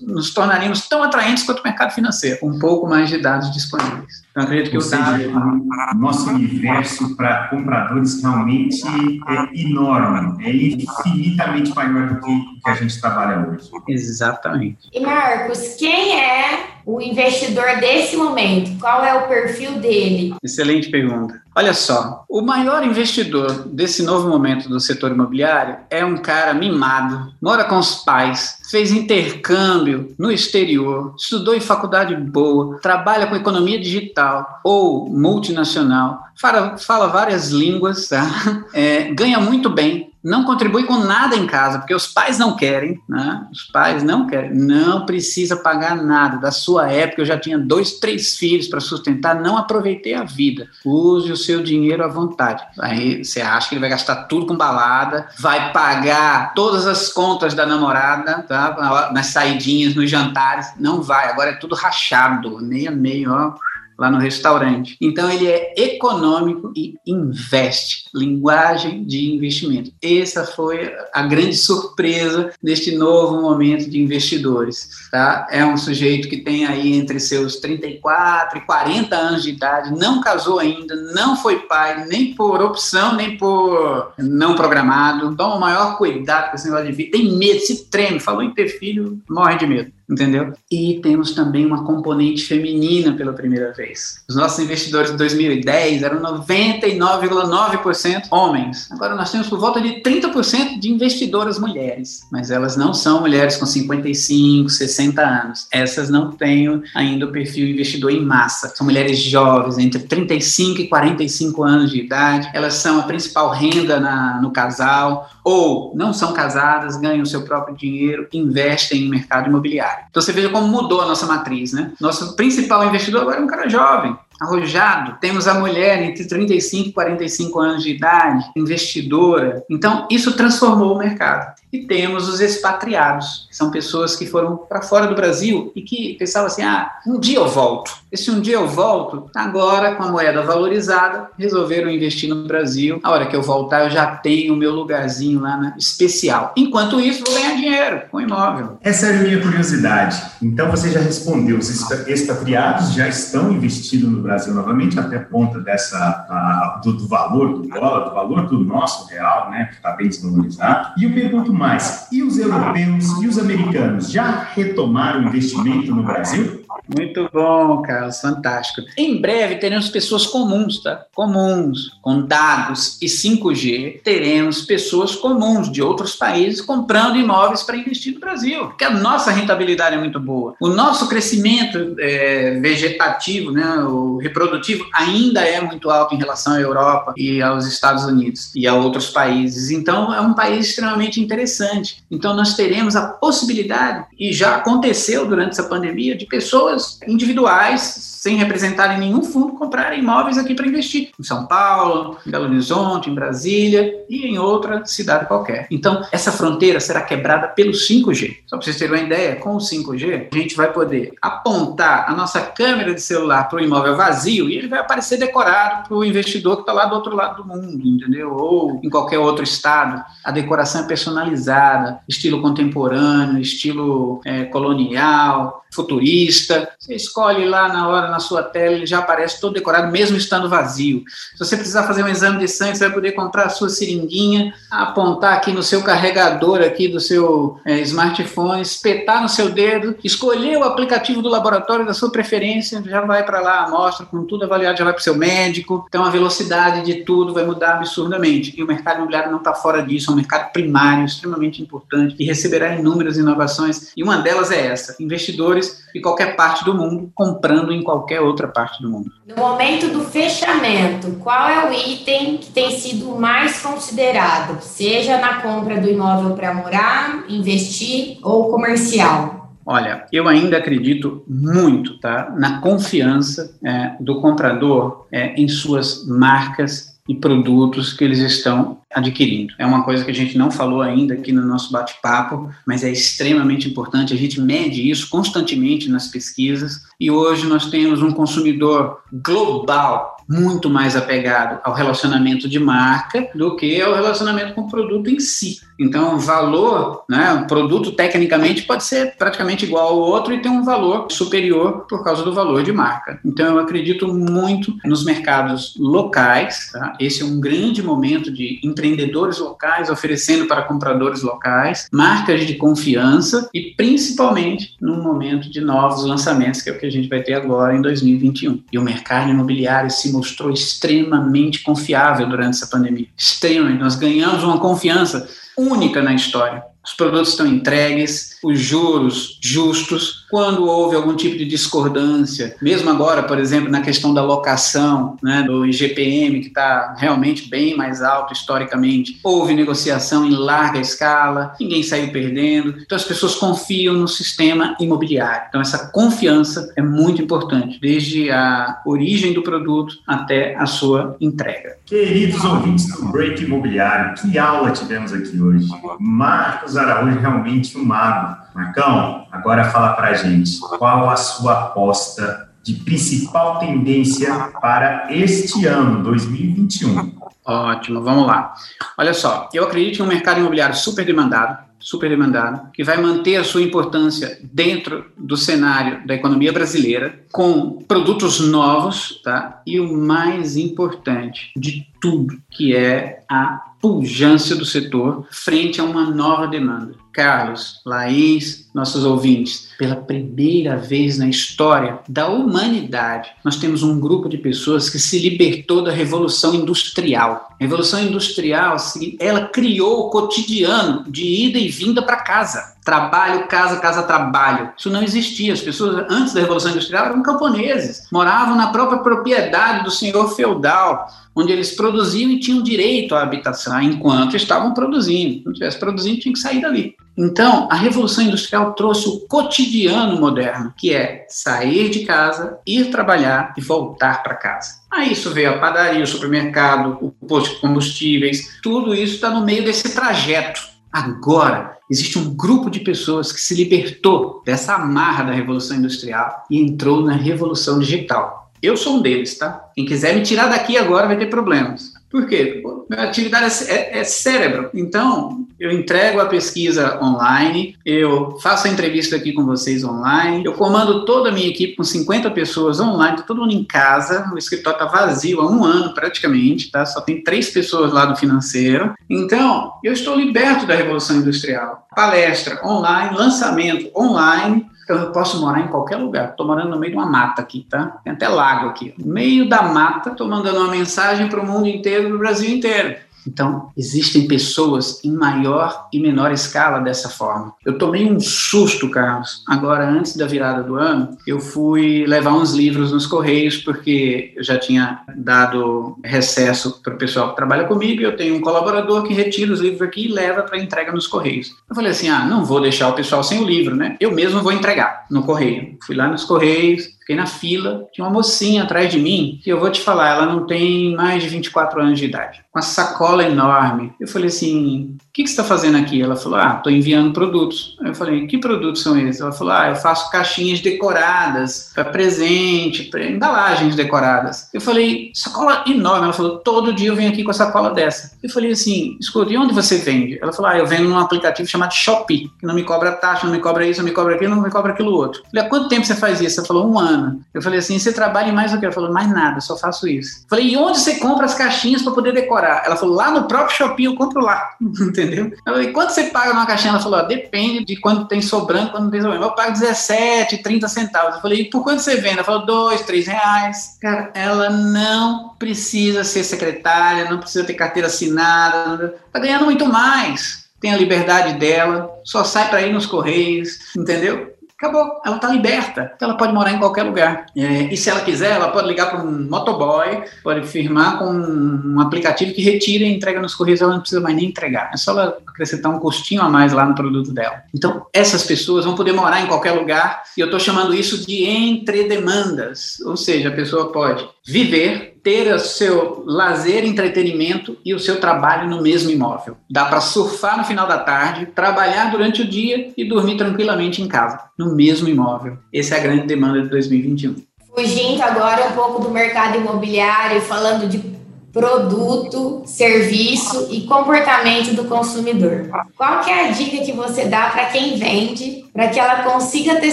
nos 0.00 0.34
tornaríamos 0.34 0.88
tão 0.88 1.02
atraentes 1.02 1.44
quanto 1.44 1.60
o 1.60 1.64
mercado 1.64 1.92
financeiro, 1.92 2.40
com 2.40 2.48
um 2.48 2.58
pouco 2.58 2.88
mais 2.88 3.08
de 3.08 3.18
dados 3.18 3.52
disponíveis. 3.52 4.23
Então, 4.34 4.42
acredito 4.42 4.70
que 4.70 4.76
Ou 4.76 4.82
o 4.82 4.84
seja, 4.84 5.02
dado... 5.02 5.64
nosso 5.96 6.28
universo 6.28 7.16
para 7.16 7.46
compradores 7.46 8.20
realmente 8.20 8.82
é 9.28 9.60
enorme, 9.60 10.44
é 10.44 10.50
infinitamente 10.50 11.72
maior 11.72 12.08
do 12.08 12.20
que 12.20 12.30
o 12.32 12.60
que 12.64 12.68
a 12.68 12.74
gente 12.74 13.00
trabalha 13.00 13.48
hoje. 13.48 13.70
Exatamente. 13.88 14.88
E 14.92 14.98
Marcos, 14.98 15.76
quem 15.78 16.18
é 16.18 16.73
o 16.86 17.00
investidor 17.00 17.80
desse 17.80 18.16
momento? 18.16 18.78
Qual 18.78 19.04
é 19.04 19.14
o 19.14 19.28
perfil 19.28 19.78
dele? 19.78 20.34
Excelente 20.42 20.90
pergunta. 20.90 21.42
Olha 21.56 21.72
só, 21.72 22.24
o 22.28 22.42
maior 22.42 22.84
investidor 22.84 23.68
desse 23.68 24.02
novo 24.02 24.28
momento 24.28 24.68
do 24.68 24.80
setor 24.80 25.12
imobiliário 25.12 25.76
é 25.88 26.04
um 26.04 26.16
cara 26.16 26.52
mimado, 26.52 27.32
mora 27.40 27.64
com 27.64 27.78
os 27.78 27.96
pais, 27.96 28.58
fez 28.70 28.90
intercâmbio 28.90 30.12
no 30.18 30.32
exterior, 30.32 31.14
estudou 31.16 31.54
em 31.54 31.60
faculdade 31.60 32.16
boa, 32.16 32.78
trabalha 32.80 33.28
com 33.28 33.36
economia 33.36 33.80
digital 33.80 34.60
ou 34.64 35.08
multinacional, 35.08 36.24
fala, 36.36 36.76
fala 36.76 37.06
várias 37.06 37.50
línguas, 37.50 38.08
tá? 38.08 38.24
É, 38.74 39.12
ganha 39.12 39.38
muito 39.38 39.70
bem, 39.70 40.10
não 40.24 40.44
contribui 40.44 40.84
com 40.84 40.96
nada 40.96 41.36
em 41.36 41.46
casa, 41.46 41.78
porque 41.78 41.94
os 41.94 42.06
pais 42.06 42.38
não 42.38 42.56
querem, 42.56 42.98
né? 43.06 43.46
Os 43.52 43.64
pais 43.64 44.02
não 44.02 44.26
querem, 44.26 44.54
não 44.54 45.04
precisa 45.04 45.54
pagar 45.54 45.96
nada. 45.96 46.38
Da 46.38 46.50
sua 46.50 46.90
época, 46.90 47.20
eu 47.20 47.26
já 47.26 47.38
tinha 47.38 47.58
dois, 47.58 47.98
três 47.98 48.38
filhos 48.38 48.66
para 48.66 48.80
sustentar, 48.80 49.34
não 49.34 49.58
aproveitei 49.58 50.14
a 50.14 50.24
vida. 50.24 50.66
Use 50.82 51.30
o 51.30 51.36
seu 51.36 51.62
dinheiro 51.62 52.02
à 52.02 52.08
vontade. 52.08 52.64
Aí 52.80 53.22
você 53.22 53.42
acha 53.42 53.68
que 53.68 53.74
ele 53.74 53.80
vai 53.80 53.90
gastar 53.90 54.24
tudo 54.24 54.46
com 54.46 54.56
balada, 54.56 55.28
vai 55.38 55.72
pagar 55.72 56.54
todas 56.54 56.86
as 56.86 57.12
contas 57.12 57.52
da 57.52 57.66
namorada, 57.66 58.42
tá? 58.48 59.10
Nas 59.12 59.26
saidinhas, 59.26 59.94
nos 59.94 60.08
jantares. 60.08 60.72
Não 60.80 61.02
vai, 61.02 61.28
agora 61.28 61.50
é 61.50 61.56
tudo 61.56 61.74
rachado, 61.74 62.58
meio 62.62 62.88
a 62.88 62.92
meio, 62.92 63.30
ó 63.30 63.54
lá 63.98 64.10
no 64.10 64.18
restaurante. 64.18 64.96
Então 65.00 65.30
ele 65.30 65.46
é 65.46 65.74
econômico 65.76 66.72
e 66.76 66.94
investe, 67.06 68.04
linguagem 68.14 69.04
de 69.04 69.32
investimento. 69.34 69.92
Essa 70.02 70.44
foi 70.44 70.92
a 71.12 71.22
grande 71.22 71.56
surpresa 71.56 72.52
neste 72.62 72.96
novo 72.96 73.40
momento 73.40 73.88
de 73.88 74.00
investidores, 74.00 74.88
tá? 75.10 75.46
É 75.50 75.64
um 75.64 75.76
sujeito 75.76 76.28
que 76.28 76.38
tem 76.38 76.66
aí 76.66 76.94
entre 76.94 77.20
seus 77.20 77.56
34 77.56 78.58
e 78.58 78.60
40 78.62 79.16
anos 79.16 79.42
de 79.42 79.50
idade, 79.50 79.98
não 79.98 80.20
casou 80.20 80.58
ainda, 80.58 80.94
não 81.14 81.36
foi 81.36 81.60
pai, 81.60 82.04
nem 82.06 82.34
por 82.34 82.62
opção, 82.62 83.14
nem 83.14 83.36
por 83.36 84.12
não 84.18 84.54
programado. 84.54 85.36
Toma 85.36 85.56
o 85.56 85.60
maior 85.60 85.96
cuidado 85.96 86.50
com 86.50 86.56
esse 86.56 86.66
negócio 86.66 86.86
de 86.86 86.92
vida. 86.92 87.16
Tem 87.16 87.36
medo, 87.36 87.60
se 87.60 87.90
treme, 87.90 88.20
falou 88.20 88.42
em 88.42 88.52
ter 88.52 88.68
filho, 88.68 89.20
morre 89.28 89.56
de 89.56 89.66
medo 89.66 89.92
entendeu? 90.08 90.52
E 90.70 91.00
temos 91.02 91.32
também 91.32 91.66
uma 91.66 91.84
componente 91.84 92.44
feminina 92.44 93.14
pela 93.14 93.32
primeira 93.32 93.72
vez. 93.72 94.22
Os 94.28 94.36
nossos 94.36 94.58
investidores 94.58 95.10
de 95.10 95.16
2010 95.16 96.02
eram 96.02 96.20
99,9% 96.20 98.26
homens. 98.30 98.90
Agora 98.92 99.14
nós 99.14 99.30
temos 99.30 99.48
por 99.48 99.58
volta 99.58 99.80
de 99.80 100.02
30% 100.02 100.78
de 100.78 100.90
investidoras 100.90 101.58
mulheres, 101.58 102.20
mas 102.30 102.50
elas 102.50 102.76
não 102.76 102.92
são 102.92 103.20
mulheres 103.20 103.56
com 103.56 103.64
55, 103.66 104.68
60 104.68 105.22
anos. 105.22 105.66
Essas 105.72 106.10
não 106.10 106.32
têm 106.32 106.82
ainda 106.94 107.26
o 107.26 107.32
perfil 107.32 107.68
investidor 107.68 108.10
em 108.10 108.24
massa. 108.24 108.72
São 108.74 108.86
mulheres 108.86 109.18
jovens, 109.18 109.78
entre 109.78 110.00
35 110.00 110.82
e 110.82 110.88
45 110.88 111.62
anos 111.62 111.90
de 111.90 112.00
idade. 112.00 112.50
Elas 112.52 112.74
são 112.74 113.00
a 113.00 113.02
principal 113.02 113.50
renda 113.50 114.00
na, 114.00 114.40
no 114.40 114.50
casal 114.50 115.30
ou 115.42 115.92
não 115.94 116.12
são 116.12 116.32
casadas, 116.32 116.96
ganham 116.96 117.22
o 117.22 117.26
seu 117.26 117.42
próprio 117.42 117.76
dinheiro, 117.76 118.26
investem 118.32 119.04
em 119.04 119.10
mercado 119.10 119.48
imobiliário. 119.48 119.93
Então 120.10 120.22
você 120.22 120.32
veja 120.32 120.48
como 120.48 120.68
mudou 120.68 121.00
a 121.00 121.06
nossa 121.06 121.26
matriz, 121.26 121.72
né? 121.72 121.92
Nosso 122.00 122.36
principal 122.36 122.86
investidor 122.86 123.22
agora 123.22 123.38
é 123.38 123.40
um 123.40 123.46
cara 123.46 123.68
jovem, 123.68 124.16
arrojado. 124.40 125.18
Temos 125.20 125.46
a 125.46 125.54
mulher 125.54 126.02
entre 126.02 126.26
35 126.26 126.88
e 126.88 126.92
45 126.92 127.60
anos 127.60 127.82
de 127.82 127.90
idade, 127.90 128.44
investidora. 128.56 129.64
Então, 129.70 130.06
isso 130.10 130.36
transformou 130.36 130.94
o 130.94 130.98
mercado. 130.98 131.53
E 131.74 131.88
temos 131.88 132.28
os 132.28 132.38
expatriados, 132.38 133.48
que 133.50 133.56
são 133.56 133.68
pessoas 133.68 134.14
que 134.14 134.26
foram 134.26 134.56
para 134.56 134.80
fora 134.80 135.08
do 135.08 135.14
Brasil 135.16 135.72
e 135.74 135.82
que 135.82 136.14
pensavam 136.14 136.46
assim: 136.46 136.62
ah, 136.62 136.88
um 137.04 137.18
dia 137.18 137.38
eu 137.38 137.48
volto. 137.48 137.90
Esse 138.14 138.30
um 138.30 138.40
dia 138.40 138.54
eu 138.54 138.68
volto, 138.68 139.28
agora 139.34 139.96
com 139.96 140.04
a 140.04 140.08
moeda 140.08 140.40
valorizada, 140.40 141.30
resolveram 141.36 141.90
investir 141.90 142.28
no 142.28 142.46
Brasil. 142.46 143.00
A 143.02 143.10
hora 143.10 143.26
que 143.26 143.34
eu 143.34 143.42
voltar, 143.42 143.82
eu 143.82 143.90
já 143.90 144.06
tenho 144.06 144.54
o 144.54 144.56
meu 144.56 144.70
lugarzinho 144.70 145.40
lá 145.40 145.56
na 145.56 145.74
especial. 145.76 146.52
Enquanto 146.56 147.00
isso, 147.00 147.24
vou 147.26 147.34
ganhar 147.34 147.56
dinheiro 147.56 148.02
com 148.12 148.20
imóvel. 148.20 148.78
Essa 148.80 149.08
é 149.08 149.16
a 149.16 149.20
minha 149.20 149.42
curiosidade. 149.42 150.22
Então, 150.40 150.70
você 150.70 150.92
já 150.92 151.00
respondeu: 151.00 151.58
os 151.58 151.68
expatriados 152.06 152.92
já 152.92 153.08
estão 153.08 153.50
investindo 153.50 154.08
no 154.08 154.22
Brasil 154.22 154.54
novamente, 154.54 154.96
até 154.96 155.18
ponta 155.18 155.58
dessa, 155.58 155.98
a, 155.98 156.80
do, 156.84 156.92
do, 156.92 157.08
valor 157.08 157.54
do 157.54 157.68
dólar, 157.68 158.10
do 158.10 158.14
valor 158.14 158.46
do 158.46 158.60
nosso 158.60 159.08
real, 159.08 159.50
né, 159.50 159.70
que 159.70 159.74
está 159.74 159.90
bem 159.90 160.06
desvalorizado. 160.06 160.92
E 160.96 161.02
eu 161.02 161.12
pergunto 161.12 161.52
mais: 161.52 161.63
e 162.12 162.22
os 162.22 162.38
europeus 162.38 163.22
e 163.22 163.26
os 163.26 163.38
americanos 163.38 164.10
já 164.10 164.48
retomaram 164.54 165.20
o 165.20 165.28
investimento 165.28 165.94
no 165.94 166.02
Brasil? 166.02 166.63
Muito 166.94 167.28
bom, 167.32 167.82
Carlos, 167.82 168.20
fantástico. 168.20 168.82
Em 168.96 169.20
breve 169.20 169.56
teremos 169.56 169.88
pessoas 169.88 170.26
comuns, 170.26 170.82
tá? 170.82 171.04
Comuns, 171.14 171.98
com 172.02 172.22
dados 172.22 172.98
e 173.00 173.06
5G, 173.06 174.00
teremos 174.02 174.62
pessoas 174.62 175.14
comuns 175.14 175.70
de 175.70 175.82
outros 175.82 176.16
países 176.16 176.60
comprando 176.60 177.16
imóveis 177.16 177.62
para 177.62 177.76
investir 177.76 178.14
no 178.14 178.20
Brasil, 178.20 178.66
porque 178.66 178.84
a 178.84 178.90
nossa 178.90 179.30
rentabilidade 179.30 179.94
é 179.94 179.98
muito 179.98 180.20
boa. 180.20 180.54
O 180.60 180.68
nosso 180.68 181.08
crescimento 181.08 181.94
é, 181.98 182.58
vegetativo, 182.60 183.50
né, 183.50 183.76
o 183.84 184.16
reprodutivo, 184.18 184.84
ainda 184.92 185.40
é 185.40 185.60
muito 185.60 185.90
alto 185.90 186.14
em 186.14 186.18
relação 186.18 186.54
à 186.54 186.60
Europa 186.60 187.14
e 187.16 187.42
aos 187.42 187.66
Estados 187.66 188.04
Unidos 188.04 188.50
e 188.54 188.66
a 188.66 188.74
outros 188.74 189.10
países. 189.10 189.70
Então, 189.70 190.12
é 190.12 190.20
um 190.20 190.34
país 190.34 190.68
extremamente 190.68 191.20
interessante. 191.20 192.04
Então, 192.10 192.34
nós 192.34 192.54
teremos 192.54 192.96
a 192.96 193.06
possibilidade, 193.06 194.06
e 194.18 194.32
já 194.32 194.56
aconteceu 194.56 195.26
durante 195.26 195.50
essa 195.50 195.64
pandemia, 195.64 196.16
de 196.16 196.26
pessoas 196.26 196.63
pessoas 196.64 196.98
individuais 197.06 198.14
sem 198.24 198.36
representar 198.36 198.96
em 198.96 198.98
nenhum 198.98 199.22
fundo, 199.22 199.52
comprar 199.52 199.98
imóveis 199.98 200.38
aqui 200.38 200.54
para 200.54 200.66
investir. 200.66 201.10
Em 201.20 201.22
São 201.22 201.44
Paulo, 201.46 202.16
em 202.26 202.30
Belo 202.30 202.46
Horizonte, 202.46 203.10
em 203.10 203.14
Brasília 203.14 204.02
e 204.08 204.26
em 204.26 204.38
outra 204.38 204.86
cidade 204.86 205.26
qualquer. 205.26 205.66
Então, 205.70 206.02
essa 206.10 206.32
fronteira 206.32 206.80
será 206.80 207.02
quebrada 207.02 207.48
pelo 207.48 207.72
5G. 207.72 208.38
Só 208.46 208.56
para 208.56 208.64
vocês 208.64 208.78
terem 208.78 208.94
uma 208.94 209.02
ideia, 209.02 209.36
com 209.36 209.56
o 209.56 209.58
5G, 209.58 210.28
a 210.32 210.36
gente 210.38 210.56
vai 210.56 210.72
poder 210.72 211.12
apontar 211.20 212.06
a 212.08 212.14
nossa 212.14 212.40
câmera 212.40 212.94
de 212.94 213.02
celular 213.02 213.46
para 213.46 213.58
o 213.58 213.62
imóvel 213.62 213.94
vazio 213.94 214.48
e 214.48 214.56
ele 214.56 214.68
vai 214.68 214.78
aparecer 214.78 215.18
decorado 215.18 215.86
para 215.86 215.94
o 215.94 216.02
investidor 216.02 216.56
que 216.56 216.62
está 216.62 216.72
lá 216.72 216.86
do 216.86 216.94
outro 216.94 217.14
lado 217.14 217.42
do 217.42 217.46
mundo, 217.46 217.86
entendeu? 217.86 218.32
Ou 218.32 218.80
em 218.82 218.88
qualquer 218.88 219.18
outro 219.18 219.44
estado. 219.44 220.02
A 220.24 220.30
decoração 220.30 220.80
é 220.84 220.86
personalizada, 220.86 222.00
estilo 222.08 222.40
contemporâneo, 222.40 223.38
estilo 223.38 224.22
é, 224.24 224.44
colonial, 224.44 225.62
futurista. 225.74 226.53
Você 226.78 226.94
escolhe 226.94 227.46
lá 227.48 227.68
na 227.68 227.88
hora 227.88 228.08
na 228.08 228.20
sua 228.20 228.42
tela, 228.42 228.74
ele 228.74 228.86
já 228.86 228.98
aparece 228.98 229.40
todo 229.40 229.54
decorado, 229.54 229.90
mesmo 229.90 230.16
estando 230.16 230.48
vazio. 230.48 231.02
Se 231.32 231.38
você 231.38 231.56
precisar 231.56 231.84
fazer 231.84 232.02
um 232.02 232.08
exame 232.08 232.38
de 232.38 232.48
sangue, 232.48 232.76
você 232.76 232.84
vai 232.84 232.94
poder 232.94 233.12
comprar 233.12 233.44
a 233.44 233.50
sua 233.50 233.68
seringuinha, 233.68 234.54
apontar 234.70 235.34
aqui 235.34 235.52
no 235.52 235.62
seu 235.62 235.82
carregador 235.82 236.62
aqui 236.62 236.88
do 236.88 237.00
seu 237.00 237.58
é, 237.64 237.80
smartphone, 237.80 238.62
espetar 238.62 239.22
no 239.22 239.28
seu 239.28 239.50
dedo, 239.50 239.96
escolher 240.04 240.56
o 240.56 240.64
aplicativo 240.64 241.22
do 241.22 241.28
laboratório 241.28 241.86
da 241.86 241.94
sua 241.94 242.10
preferência, 242.10 242.82
já 242.84 243.00
vai 243.00 243.24
para 243.24 243.40
lá 243.40 243.64
amostra, 243.64 244.06
com 244.06 244.24
tudo 244.24 244.44
avaliado, 244.44 244.78
já 244.78 244.84
vai 244.84 244.92
para 244.92 245.00
o 245.00 245.04
seu 245.04 245.16
médico. 245.16 245.84
Então 245.88 246.04
a 246.04 246.10
velocidade 246.10 246.84
de 246.84 247.04
tudo 247.04 247.32
vai 247.32 247.44
mudar 247.44 247.74
absurdamente. 247.74 248.54
E 248.56 248.62
o 248.62 248.66
mercado 248.66 248.96
imobiliário 248.96 249.30
não 249.30 249.38
está 249.38 249.54
fora 249.54 249.82
disso, 249.82 250.10
é 250.10 250.12
um 250.12 250.16
mercado 250.16 250.52
primário, 250.52 251.04
extremamente 251.04 251.62
importante, 251.62 252.16
e 252.18 252.24
receberá 252.24 252.74
inúmeras 252.74 253.16
inovações. 253.16 253.92
E 253.96 254.02
uma 254.02 254.18
delas 254.18 254.50
é 254.50 254.66
essa: 254.66 254.96
investidores 255.00 255.84
de 255.94 256.00
qualquer 256.00 256.36
parte 256.36 256.43
parte 256.44 256.62
do 256.62 256.74
mundo, 256.74 257.10
comprando 257.14 257.72
em 257.72 257.82
qualquer 257.82 258.20
outra 258.20 258.46
parte 258.46 258.82
do 258.82 258.90
mundo. 258.90 259.10
No 259.26 259.34
momento 259.34 259.88
do 259.88 260.00
fechamento, 260.00 261.12
qual 261.22 261.48
é 261.48 261.70
o 261.70 261.72
item 261.72 262.36
que 262.36 262.50
tem 262.50 262.70
sido 262.72 263.18
mais 263.18 263.62
considerado, 263.62 264.60
seja 264.60 265.18
na 265.18 265.40
compra 265.40 265.80
do 265.80 265.88
imóvel 265.88 266.34
para 266.34 266.52
morar, 266.52 267.24
investir 267.30 268.18
ou 268.22 268.50
comercial? 268.50 269.52
Olha, 269.66 270.04
eu 270.12 270.28
ainda 270.28 270.58
acredito 270.58 271.24
muito 271.26 271.98
tá, 271.98 272.30
na 272.36 272.60
confiança 272.60 273.56
é, 273.64 273.92
do 273.98 274.20
comprador 274.20 275.06
é, 275.10 275.32
em 275.40 275.48
suas 275.48 276.06
marcas 276.06 276.93
e 277.08 277.14
produtos 277.14 277.92
que 277.92 278.02
eles 278.02 278.18
estão 278.18 278.78
adquirindo. 278.90 279.52
É 279.58 279.66
uma 279.66 279.82
coisa 279.82 280.04
que 280.04 280.10
a 280.10 280.14
gente 280.14 280.38
não 280.38 280.50
falou 280.50 280.80
ainda 280.80 281.14
aqui 281.14 281.32
no 281.32 281.44
nosso 281.44 281.70
bate-papo, 281.70 282.50
mas 282.66 282.82
é 282.82 282.90
extremamente 282.90 283.68
importante. 283.68 284.14
A 284.14 284.16
gente 284.16 284.40
mede 284.40 284.88
isso 284.88 285.10
constantemente 285.10 285.88
nas 285.90 286.08
pesquisas 286.08 286.86
e 286.98 287.10
hoje 287.10 287.46
nós 287.46 287.66
temos 287.66 288.00
um 288.00 288.12
consumidor 288.12 289.02
global 289.12 290.13
muito 290.28 290.70
mais 290.70 290.96
apegado 290.96 291.60
ao 291.64 291.74
relacionamento 291.74 292.48
de 292.48 292.58
marca 292.58 293.28
do 293.34 293.56
que 293.56 293.80
ao 293.80 293.94
relacionamento 293.94 294.54
com 294.54 294.62
o 294.62 294.70
produto 294.70 295.08
em 295.08 295.20
si. 295.20 295.60
Então, 295.78 296.18
valor, 296.18 297.04
né, 297.08 297.32
um 297.32 297.46
produto 297.46 297.92
tecnicamente 297.92 298.62
pode 298.62 298.84
ser 298.84 299.16
praticamente 299.16 299.64
igual 299.64 299.88
ao 299.88 299.98
outro 299.98 300.32
e 300.32 300.40
ter 300.40 300.48
um 300.48 300.64
valor 300.64 301.10
superior 301.10 301.86
por 301.88 302.04
causa 302.04 302.22
do 302.22 302.32
valor 302.32 302.62
de 302.62 302.72
marca. 302.72 303.18
Então, 303.24 303.46
eu 303.46 303.58
acredito 303.58 304.06
muito 304.06 304.74
nos 304.84 305.04
mercados 305.04 305.74
locais. 305.76 306.70
Tá? 306.72 306.92
Esse 307.00 307.22
é 307.22 307.24
um 307.24 307.40
grande 307.40 307.82
momento 307.82 308.32
de 308.32 308.60
empreendedores 308.62 309.38
locais 309.38 309.90
oferecendo 309.90 310.46
para 310.46 310.62
compradores 310.62 311.22
locais 311.22 311.88
marcas 311.92 312.46
de 312.46 312.54
confiança 312.54 313.48
e 313.52 313.74
principalmente 313.76 314.76
num 314.80 315.02
momento 315.02 315.50
de 315.50 315.60
novos 315.60 316.04
lançamentos, 316.04 316.62
que 316.62 316.70
é 316.70 316.72
o 316.72 316.78
que 316.78 316.86
a 316.86 316.90
gente 316.90 317.08
vai 317.08 317.22
ter 317.22 317.34
agora 317.34 317.76
em 317.76 317.82
2021. 317.82 318.62
E 318.72 318.78
o 318.78 318.82
mercado 318.82 319.30
imobiliário 319.30 319.90
se 319.90 320.12
mostrou 320.14 320.50
extremamente 320.50 321.62
confiável 321.62 322.28
durante 322.28 322.56
essa 322.56 322.66
pandemia. 322.66 323.08
Extremamente. 323.16 323.80
Nós 323.80 323.96
ganhamos 323.96 324.42
uma 324.42 324.58
confiança 324.58 325.28
única 325.56 326.02
na 326.02 326.14
história. 326.14 326.62
Os 326.84 326.92
produtos 326.92 327.30
estão 327.30 327.46
entregues, 327.46 328.36
os 328.42 328.60
juros 328.60 329.38
justos. 329.40 330.26
Quando 330.30 330.66
houve 330.66 330.96
algum 330.96 331.16
tipo 331.16 331.38
de 331.38 331.44
discordância, 331.44 332.56
mesmo 332.60 332.90
agora, 332.90 333.22
por 333.22 333.38
exemplo, 333.38 333.70
na 333.70 333.80
questão 333.80 334.12
da 334.12 334.22
locação, 334.22 335.16
né, 335.22 335.42
do 335.42 335.64
IGPM, 335.64 336.40
que 336.40 336.48
está 336.48 336.94
realmente 336.98 337.48
bem 337.48 337.76
mais 337.76 338.02
alto 338.02 338.32
historicamente, 338.32 339.18
houve 339.22 339.54
negociação 339.54 340.26
em 340.26 340.30
larga 340.30 340.78
escala, 340.78 341.54
ninguém 341.58 341.82
saiu 341.82 342.10
perdendo. 342.12 342.74
Então, 342.80 342.96
as 342.96 343.04
pessoas 343.04 343.34
confiam 343.36 343.94
no 343.94 344.08
sistema 344.08 344.76
imobiliário. 344.78 345.46
Então, 345.48 345.60
essa 345.60 345.90
confiança 345.90 346.72
é 346.76 346.82
muito 346.82 347.22
importante, 347.22 347.78
desde 347.80 348.30
a 348.30 348.82
origem 348.84 349.32
do 349.32 349.42
produto 349.42 349.96
até 350.06 350.54
a 350.56 350.66
sua 350.66 351.16
entrega. 351.20 351.76
Queridos 351.86 352.44
ouvintes 352.44 352.88
do 352.88 353.06
Break 353.06 353.42
Imobiliário, 353.42 354.14
que 354.14 354.36
aula 354.38 354.70
tivemos 354.70 355.12
aqui 355.12 355.40
hoje. 355.40 355.68
Marcos 355.98 356.73
Marcos 356.74 356.76
Araújo 356.76 357.20
realmente 357.20 357.78
um 357.78 357.84
mago. 357.84 358.36
Marcão, 358.54 359.26
agora 359.30 359.64
fala 359.64 359.92
para 359.94 360.14
gente, 360.14 360.58
qual 360.78 361.08
a 361.08 361.16
sua 361.16 361.64
aposta 361.64 362.48
de 362.62 362.74
principal 362.74 363.58
tendência 363.58 364.32
para 364.60 365.12
este 365.12 365.66
ano, 365.66 366.02
2021? 366.02 367.14
Ótimo, 367.44 368.02
vamos 368.02 368.26
lá. 368.26 368.54
Olha 368.96 369.12
só, 369.12 369.48
eu 369.52 369.64
acredito 369.64 370.00
em 370.00 370.02
um 370.02 370.08
mercado 370.08 370.40
imobiliário 370.40 370.74
super 370.74 371.04
demandado, 371.04 371.58
super 371.84 372.08
demandado, 372.08 372.72
que 372.72 372.82
vai 372.82 372.96
manter 372.96 373.36
a 373.36 373.44
sua 373.44 373.60
importância 373.60 374.38
dentro 374.42 375.04
do 375.18 375.36
cenário 375.36 376.06
da 376.06 376.14
economia 376.14 376.50
brasileira, 376.50 377.22
com 377.30 377.82
produtos 377.86 378.40
novos, 378.40 379.20
tá? 379.22 379.60
E 379.66 379.78
o 379.78 379.94
mais 379.94 380.56
importante 380.56 381.52
de 381.54 381.86
tudo, 382.00 382.38
que 382.50 382.74
é 382.74 383.22
a 383.30 383.60
pujança 383.82 384.56
do 384.56 384.64
setor 384.64 385.26
frente 385.30 385.78
a 385.78 385.84
uma 385.84 386.10
nova 386.10 386.46
demanda. 386.46 387.03
Carlos, 387.14 387.80
Laís, 387.86 388.68
nossos 388.74 389.04
ouvintes, 389.04 389.68
pela 389.78 389.94
primeira 389.94 390.76
vez 390.76 391.16
na 391.16 391.28
história 391.28 392.00
da 392.08 392.28
humanidade, 392.28 393.30
nós 393.44 393.56
temos 393.56 393.84
um 393.84 394.00
grupo 394.00 394.28
de 394.28 394.36
pessoas 394.36 394.90
que 394.90 394.98
se 394.98 395.20
libertou 395.20 395.82
da 395.82 395.92
revolução 395.92 396.54
industrial. 396.54 397.48
A 397.52 397.62
revolução 397.62 398.02
industrial, 398.02 398.76
ela 399.20 399.46
criou 399.46 400.00
o 400.00 400.10
cotidiano 400.10 401.04
de 401.08 401.24
ida 401.24 401.58
e 401.58 401.68
vinda 401.68 402.02
para 402.02 402.24
casa. 402.24 402.73
Trabalho, 402.84 403.48
casa, 403.48 403.80
casa, 403.80 404.02
trabalho. 404.02 404.72
Isso 404.76 404.90
não 404.90 405.02
existia. 405.02 405.52
As 405.54 405.60
pessoas, 405.60 406.04
antes 406.10 406.34
da 406.34 406.40
Revolução 406.40 406.70
Industrial, 406.70 407.06
eram 407.06 407.22
camponeses. 407.22 408.06
Moravam 408.12 408.56
na 408.56 408.66
própria 408.66 408.98
propriedade 408.98 409.84
do 409.84 409.90
senhor 409.90 410.34
feudal, 410.36 411.08
onde 411.34 411.50
eles 411.50 411.74
produziam 411.74 412.30
e 412.30 412.38
tinham 412.38 412.62
direito 412.62 413.14
à 413.14 413.22
habitação 413.22 413.80
enquanto 413.80 414.36
estavam 414.36 414.74
produzindo. 414.74 415.38
Se 415.38 415.44
não 415.44 415.52
estivesse 415.52 415.78
produzindo, 415.78 416.20
tinha 416.20 416.32
que 416.32 416.38
sair 416.38 416.60
dali. 416.60 416.94
Então, 417.16 417.68
a 417.70 417.74
Revolução 417.76 418.24
Industrial 418.24 418.72
trouxe 418.74 419.08
o 419.08 419.20
cotidiano 419.20 420.20
moderno, 420.20 420.74
que 420.76 420.92
é 420.92 421.24
sair 421.28 421.88
de 421.88 422.04
casa, 422.04 422.58
ir 422.66 422.90
trabalhar 422.90 423.54
e 423.56 423.60
voltar 423.60 424.22
para 424.22 424.34
casa. 424.34 424.80
Aí 424.90 425.12
isso 425.12 425.30
veio 425.30 425.50
a 425.50 425.58
padaria, 425.58 426.02
o 426.02 426.06
supermercado, 426.06 426.98
o 427.00 427.10
posto 427.26 427.54
de 427.54 427.60
combustíveis, 427.60 428.58
tudo 428.62 428.94
isso 428.94 429.14
está 429.14 429.30
no 429.30 429.44
meio 429.44 429.64
desse 429.64 429.94
trajeto. 429.94 430.60
Agora, 430.92 431.76
existe 431.90 432.18
um 432.18 432.34
grupo 432.34 432.70
de 432.70 432.80
pessoas 432.80 433.32
que 433.32 433.40
se 433.40 433.54
libertou 433.54 434.42
dessa 434.44 434.74
amarra 434.74 435.24
da 435.24 435.32
Revolução 435.32 435.76
Industrial 435.76 436.44
e 436.50 436.60
entrou 436.60 437.02
na 437.02 437.14
Revolução 437.14 437.78
Digital. 437.78 438.50
Eu 438.62 438.76
sou 438.76 438.96
um 438.96 439.02
deles, 439.02 439.36
tá? 439.38 439.70
Quem 439.74 439.84
quiser 439.84 440.14
me 440.14 440.22
tirar 440.22 440.48
daqui 440.48 440.76
agora 440.76 441.06
vai 441.06 441.18
ter 441.18 441.26
problemas. 441.26 441.93
Por 442.14 442.28
quê? 442.28 442.62
Minha 442.88 443.02
atividade 443.02 443.64
é, 443.64 443.74
é, 443.74 443.98
é, 443.98 444.04
cérebro. 444.04 444.70
Então, 444.72 445.48
eu 445.58 445.72
entrego 445.72 446.20
a 446.20 446.26
pesquisa 446.26 446.96
online, 447.02 447.76
eu 447.84 448.38
faço 448.38 448.68
a 448.68 448.70
entrevista 448.70 449.16
aqui 449.16 449.32
com 449.32 449.44
vocês 449.44 449.82
online, 449.82 450.44
eu 450.44 450.52
comando 450.52 451.04
toda 451.04 451.30
a 451.30 451.32
minha 451.32 451.48
equipe 451.48 451.74
com 451.74 451.82
50 451.82 452.30
pessoas 452.30 452.78
online, 452.78 453.16
tá 453.16 453.24
todo 453.24 453.40
mundo 453.40 453.52
em 453.52 453.64
casa, 453.64 454.30
o 454.32 454.38
escritório 454.38 454.78
está 454.80 454.86
vazio 454.86 455.40
há 455.40 455.50
um 455.50 455.64
ano 455.64 455.92
praticamente, 455.92 456.70
tá? 456.70 456.86
Só 456.86 457.00
tem 457.00 457.20
três 457.20 457.50
pessoas 457.50 457.92
lá 457.92 458.06
do 458.06 458.14
financeiro. 458.14 458.94
Então, 459.10 459.72
eu 459.82 459.92
estou 459.92 460.14
liberto 460.14 460.66
da 460.66 460.76
Revolução 460.76 461.16
Industrial. 461.16 461.84
Palestra 461.96 462.64
online, 462.64 463.16
lançamento 463.16 463.90
online, 463.92 464.64
eu 464.92 465.12
posso 465.12 465.40
morar 465.40 465.60
em 465.60 465.68
qualquer 465.68 465.96
lugar. 465.96 466.30
Estou 466.30 466.46
morando 466.46 466.70
no 466.70 466.78
meio 466.78 466.92
de 466.92 466.98
uma 466.98 467.06
mata 467.06 467.40
aqui, 467.40 467.66
tá? 467.68 467.98
Tem 468.04 468.12
até 468.12 468.28
lago 468.28 468.68
aqui. 468.68 468.94
No 468.98 469.12
meio 469.12 469.48
da 469.48 469.62
mata, 469.62 470.10
estou 470.10 470.28
mandando 470.28 470.60
uma 470.60 470.70
mensagem 470.70 471.28
para 471.28 471.40
o 471.40 471.46
mundo 471.46 471.68
inteiro, 471.68 472.08
para 472.08 472.16
o 472.16 472.18
Brasil 472.18 472.50
inteiro. 472.50 472.96
Então, 473.26 473.70
existem 473.76 474.26
pessoas 474.26 475.02
em 475.04 475.12
maior 475.12 475.88
e 475.92 476.00
menor 476.00 476.32
escala 476.32 476.80
dessa 476.80 477.08
forma. 477.08 477.54
Eu 477.64 477.78
tomei 477.78 478.10
um 478.10 478.20
susto, 478.20 478.90
Carlos. 478.90 479.42
Agora, 479.46 479.88
antes 479.88 480.16
da 480.16 480.26
virada 480.26 480.62
do 480.62 480.76
ano, 480.76 481.16
eu 481.26 481.40
fui 481.40 482.04
levar 482.06 482.34
uns 482.34 482.52
livros 482.52 482.92
nos 482.92 483.06
Correios, 483.06 483.56
porque 483.56 484.32
eu 484.36 484.42
já 484.42 484.58
tinha 484.58 485.00
dado 485.16 485.98
recesso 486.04 486.80
para 486.82 486.94
o 486.94 486.98
pessoal 486.98 487.30
que 487.30 487.36
trabalha 487.36 487.64
comigo 487.64 488.00
e 488.00 488.04
eu 488.04 488.16
tenho 488.16 488.36
um 488.36 488.40
colaborador 488.40 489.02
que 489.02 489.14
retira 489.14 489.52
os 489.52 489.60
livros 489.60 489.82
aqui 489.82 490.06
e 490.06 490.12
leva 490.12 490.42
para 490.42 490.58
entrega 490.58 490.92
nos 490.92 491.06
Correios. 491.06 491.54
Eu 491.68 491.74
falei 491.74 491.90
assim: 491.90 492.08
ah, 492.08 492.24
não 492.24 492.44
vou 492.44 492.60
deixar 492.60 492.88
o 492.88 492.94
pessoal 492.94 493.22
sem 493.22 493.42
o 493.42 493.46
livro, 493.46 493.74
né? 493.74 493.96
Eu 494.00 494.12
mesmo 494.12 494.42
vou 494.42 494.52
entregar 494.52 495.06
no 495.10 495.22
Correio. 495.22 495.76
Fui 495.86 495.94
lá 495.94 496.08
nos 496.08 496.24
Correios, 496.24 496.88
Fiquei 497.04 497.16
na 497.16 497.26
fila, 497.26 497.86
tinha 497.92 498.02
uma 498.02 498.10
mocinha 498.10 498.62
atrás 498.62 498.90
de 498.90 498.98
mim, 498.98 499.38
que 499.44 499.50
eu 499.50 499.60
vou 499.60 499.70
te 499.70 499.82
falar, 499.82 500.08
ela 500.08 500.24
não 500.24 500.46
tem 500.46 500.96
mais 500.96 501.22
de 501.22 501.28
24 501.28 501.82
anos 501.82 501.98
de 501.98 502.06
idade, 502.06 502.40
com 502.50 502.58
uma 502.58 502.62
sacola 502.62 503.22
enorme. 503.22 503.92
Eu 504.00 504.08
falei 504.08 504.28
assim: 504.28 504.96
o 504.96 505.12
que, 505.12 505.22
que 505.22 505.28
você 505.28 505.34
está 505.34 505.44
fazendo 505.44 505.76
aqui? 505.76 506.00
Ela 506.00 506.16
falou: 506.16 506.38
ah, 506.38 506.54
estou 506.56 506.72
enviando 506.72 507.12
produtos. 507.12 507.76
Eu 507.84 507.94
falei: 507.94 508.26
que 508.26 508.38
produtos 508.38 508.82
são 508.82 508.98
esses? 508.98 509.20
Ela 509.20 509.32
falou: 509.32 509.52
ah, 509.52 509.68
eu 509.68 509.76
faço 509.76 510.10
caixinhas 510.10 510.60
decoradas 510.60 511.72
para 511.74 511.84
presente, 511.84 512.84
para 512.84 513.04
embalagens 513.04 513.76
decoradas. 513.76 514.48
Eu 514.54 514.62
falei: 514.62 515.10
sacola 515.12 515.62
enorme. 515.66 516.04
Ela 516.04 516.12
falou: 516.14 516.38
todo 516.38 516.72
dia 516.72 516.88
eu 516.88 516.96
venho 516.96 517.10
aqui 517.10 517.22
com 517.22 517.32
a 517.32 517.34
sacola 517.34 517.70
dessa. 517.70 518.16
Eu 518.22 518.30
falei 518.30 518.52
assim: 518.52 518.96
escuta, 518.98 519.30
e 519.30 519.36
onde 519.36 519.52
você 519.52 519.76
vende? 519.76 520.18
Ela 520.22 520.32
falou: 520.32 520.50
ah, 520.50 520.58
eu 520.58 520.66
vendo 520.66 520.88
num 520.88 520.98
aplicativo 520.98 521.46
chamado 521.46 521.74
Shopee, 521.74 522.30
que 522.40 522.46
não 522.46 522.54
me 522.54 522.64
cobra 522.64 522.92
taxa, 522.92 523.26
não 523.26 523.34
me 523.34 523.40
cobra 523.40 523.66
isso, 523.66 523.80
não 523.80 523.88
me 523.88 523.94
cobra 523.94 524.14
aquilo, 524.14 524.34
não 524.34 524.42
me 524.42 524.50
cobra 524.50 524.72
aquilo 524.72 524.94
outro. 524.94 525.20
Eu 525.20 525.30
falei: 525.30 525.44
há 525.44 525.48
quanto 525.50 525.68
tempo 525.68 525.84
você 525.84 525.94
faz 525.94 526.22
isso? 526.22 526.40
Ela 526.40 526.46
falou: 526.46 526.66
um 526.66 526.78
ano. 526.78 526.93
Eu 527.32 527.42
falei 527.42 527.58
assim: 527.58 527.78
você 527.78 527.92
trabalha 527.92 528.32
mais 528.32 528.52
o 528.52 528.58
que? 528.58 528.64
Ela 528.64 528.74
falou: 528.74 528.92
mais 528.92 529.10
nada, 529.10 529.40
só 529.40 529.56
faço 529.56 529.88
isso. 529.88 530.24
Falei: 530.28 530.50
e 530.50 530.56
onde 530.56 530.78
você 530.78 530.94
compra 530.96 531.26
as 531.26 531.34
caixinhas 531.34 531.82
para 531.82 531.92
poder 531.92 532.12
decorar? 532.12 532.62
Ela 532.64 532.76
falou: 532.76 532.94
lá 532.94 533.10
no 533.10 533.24
próprio 533.24 533.56
shopping 533.56 533.84
eu 533.84 533.94
compro 533.94 534.22
lá. 534.22 534.50
Entendeu? 534.60 535.32
Eu 535.46 535.52
falei: 535.52 535.72
quanto 535.72 535.90
você 535.90 536.04
paga 536.04 536.32
numa 536.32 536.46
caixinha? 536.46 536.72
Ela 536.72 536.82
falou: 536.82 537.06
depende 537.06 537.64
de 537.64 537.76
quando 537.76 538.06
tem 538.06 538.22
sobrando, 538.22 538.70
quando 538.70 538.84
não 538.84 538.90
tem 538.90 539.00
sobrando. 539.00 539.24
Eu 539.24 539.32
pago 539.32 539.52
17, 539.52 540.38
30 540.38 540.68
centavos. 540.68 541.16
Eu 541.16 541.20
falei: 541.20 541.42
e 541.42 541.50
por 541.50 541.62
quanto 541.62 541.80
você 541.80 541.96
vende? 541.96 542.14
Ela 542.14 542.24
falou: 542.24 542.46
2, 542.46 542.82
3 542.82 543.06
reais. 543.06 543.78
Cara, 543.80 544.10
ela 544.14 544.50
não 544.50 545.30
precisa 545.38 546.04
ser 546.04 546.24
secretária, 546.24 547.10
não 547.10 547.18
precisa 547.18 547.44
ter 547.44 547.54
carteira 547.54 547.88
assinada, 547.88 548.94
tá 549.12 549.18
ganhando 549.18 549.44
muito 549.44 549.66
mais 549.66 550.44
tem 550.64 550.72
a 550.72 550.78
liberdade 550.78 551.34
dela, 551.34 551.90
só 552.04 552.24
sai 552.24 552.48
para 552.48 552.62
ir 552.62 552.72
nos 552.72 552.86
correios, 552.86 553.58
entendeu? 553.76 554.33
Acabou, 554.56 555.00
ela 555.04 555.16
está 555.16 555.28
liberta, 555.28 555.92
então 555.96 556.08
ela 556.08 556.16
pode 556.16 556.32
morar 556.32 556.52
em 556.52 556.58
qualquer 556.58 556.84
lugar. 556.84 557.26
É, 557.36 557.64
e 557.72 557.76
se 557.76 557.90
ela 557.90 558.00
quiser, 558.00 558.36
ela 558.36 558.50
pode 558.50 558.68
ligar 558.68 558.88
para 558.88 559.02
um 559.02 559.28
motoboy, 559.28 560.04
pode 560.22 560.46
firmar 560.46 560.96
com 560.98 561.06
um 561.06 561.80
aplicativo 561.80 562.32
que 562.32 562.40
retira 562.40 562.84
e 562.84 562.94
entrega 562.94 563.20
nos 563.20 563.34
correios, 563.34 563.60
ela 563.60 563.72
não 563.72 563.80
precisa 563.80 564.00
mais 564.00 564.14
nem 564.14 564.26
entregar. 564.26 564.70
É 564.72 564.76
só 564.76 564.92
ela 564.92 565.18
acrescentar 565.26 565.72
um 565.72 565.80
custinho 565.80 566.22
a 566.22 566.28
mais 566.28 566.52
lá 566.52 566.64
no 566.64 566.74
produto 566.74 567.12
dela. 567.12 567.42
Então, 567.52 567.86
essas 567.92 568.22
pessoas 568.22 568.64
vão 568.64 568.76
poder 568.76 568.92
morar 568.92 569.20
em 569.20 569.26
qualquer 569.26 569.52
lugar 569.52 570.04
e 570.16 570.20
eu 570.20 570.26
estou 570.26 570.38
chamando 570.38 570.72
isso 570.72 571.04
de 571.04 571.24
entre 571.24 571.88
demandas, 571.88 572.78
ou 572.86 572.96
seja, 572.96 573.30
a 573.30 573.32
pessoa 573.32 573.72
pode 573.72 574.08
viver, 574.24 574.93
ter 575.04 575.32
o 575.32 575.38
seu 575.38 576.02
lazer, 576.06 576.64
entretenimento 576.64 577.58
e 577.62 577.74
o 577.74 577.78
seu 577.78 578.00
trabalho 578.00 578.48
no 578.48 578.62
mesmo 578.62 578.90
imóvel. 578.90 579.36
Dá 579.50 579.66
para 579.66 579.82
surfar 579.82 580.38
no 580.38 580.44
final 580.44 580.66
da 580.66 580.78
tarde, 580.78 581.26
trabalhar 581.26 581.90
durante 581.90 582.22
o 582.22 582.26
dia 582.26 582.72
e 582.74 582.88
dormir 582.88 583.18
tranquilamente 583.18 583.82
em 583.82 583.86
casa, 583.86 584.18
no 584.38 584.56
mesmo 584.56 584.88
imóvel. 584.88 585.36
Essa 585.52 585.74
é 585.74 585.78
a 585.78 585.82
grande 585.82 586.06
demanda 586.06 586.40
de 586.40 586.48
2021. 586.48 587.16
Fugindo 587.54 588.02
agora 588.02 588.48
um 588.48 588.52
pouco 588.52 588.82
do 588.82 588.90
mercado 588.90 589.36
imobiliário, 589.36 590.20
falando 590.22 590.66
de 590.66 590.93
produto, 591.34 592.42
serviço 592.46 593.48
e 593.50 593.62
comportamento 593.62 594.54
do 594.54 594.66
consumidor. 594.66 595.50
Qual 595.76 596.00
que 596.00 596.10
é 596.10 596.28
a 596.28 596.30
dica 596.30 596.64
que 596.64 596.70
você 596.70 597.06
dá 597.06 597.28
para 597.30 597.46
quem 597.46 597.76
vende, 597.76 598.44
para 598.52 598.68
que 598.68 598.78
ela 598.78 599.02
consiga 599.02 599.56
ter 599.56 599.72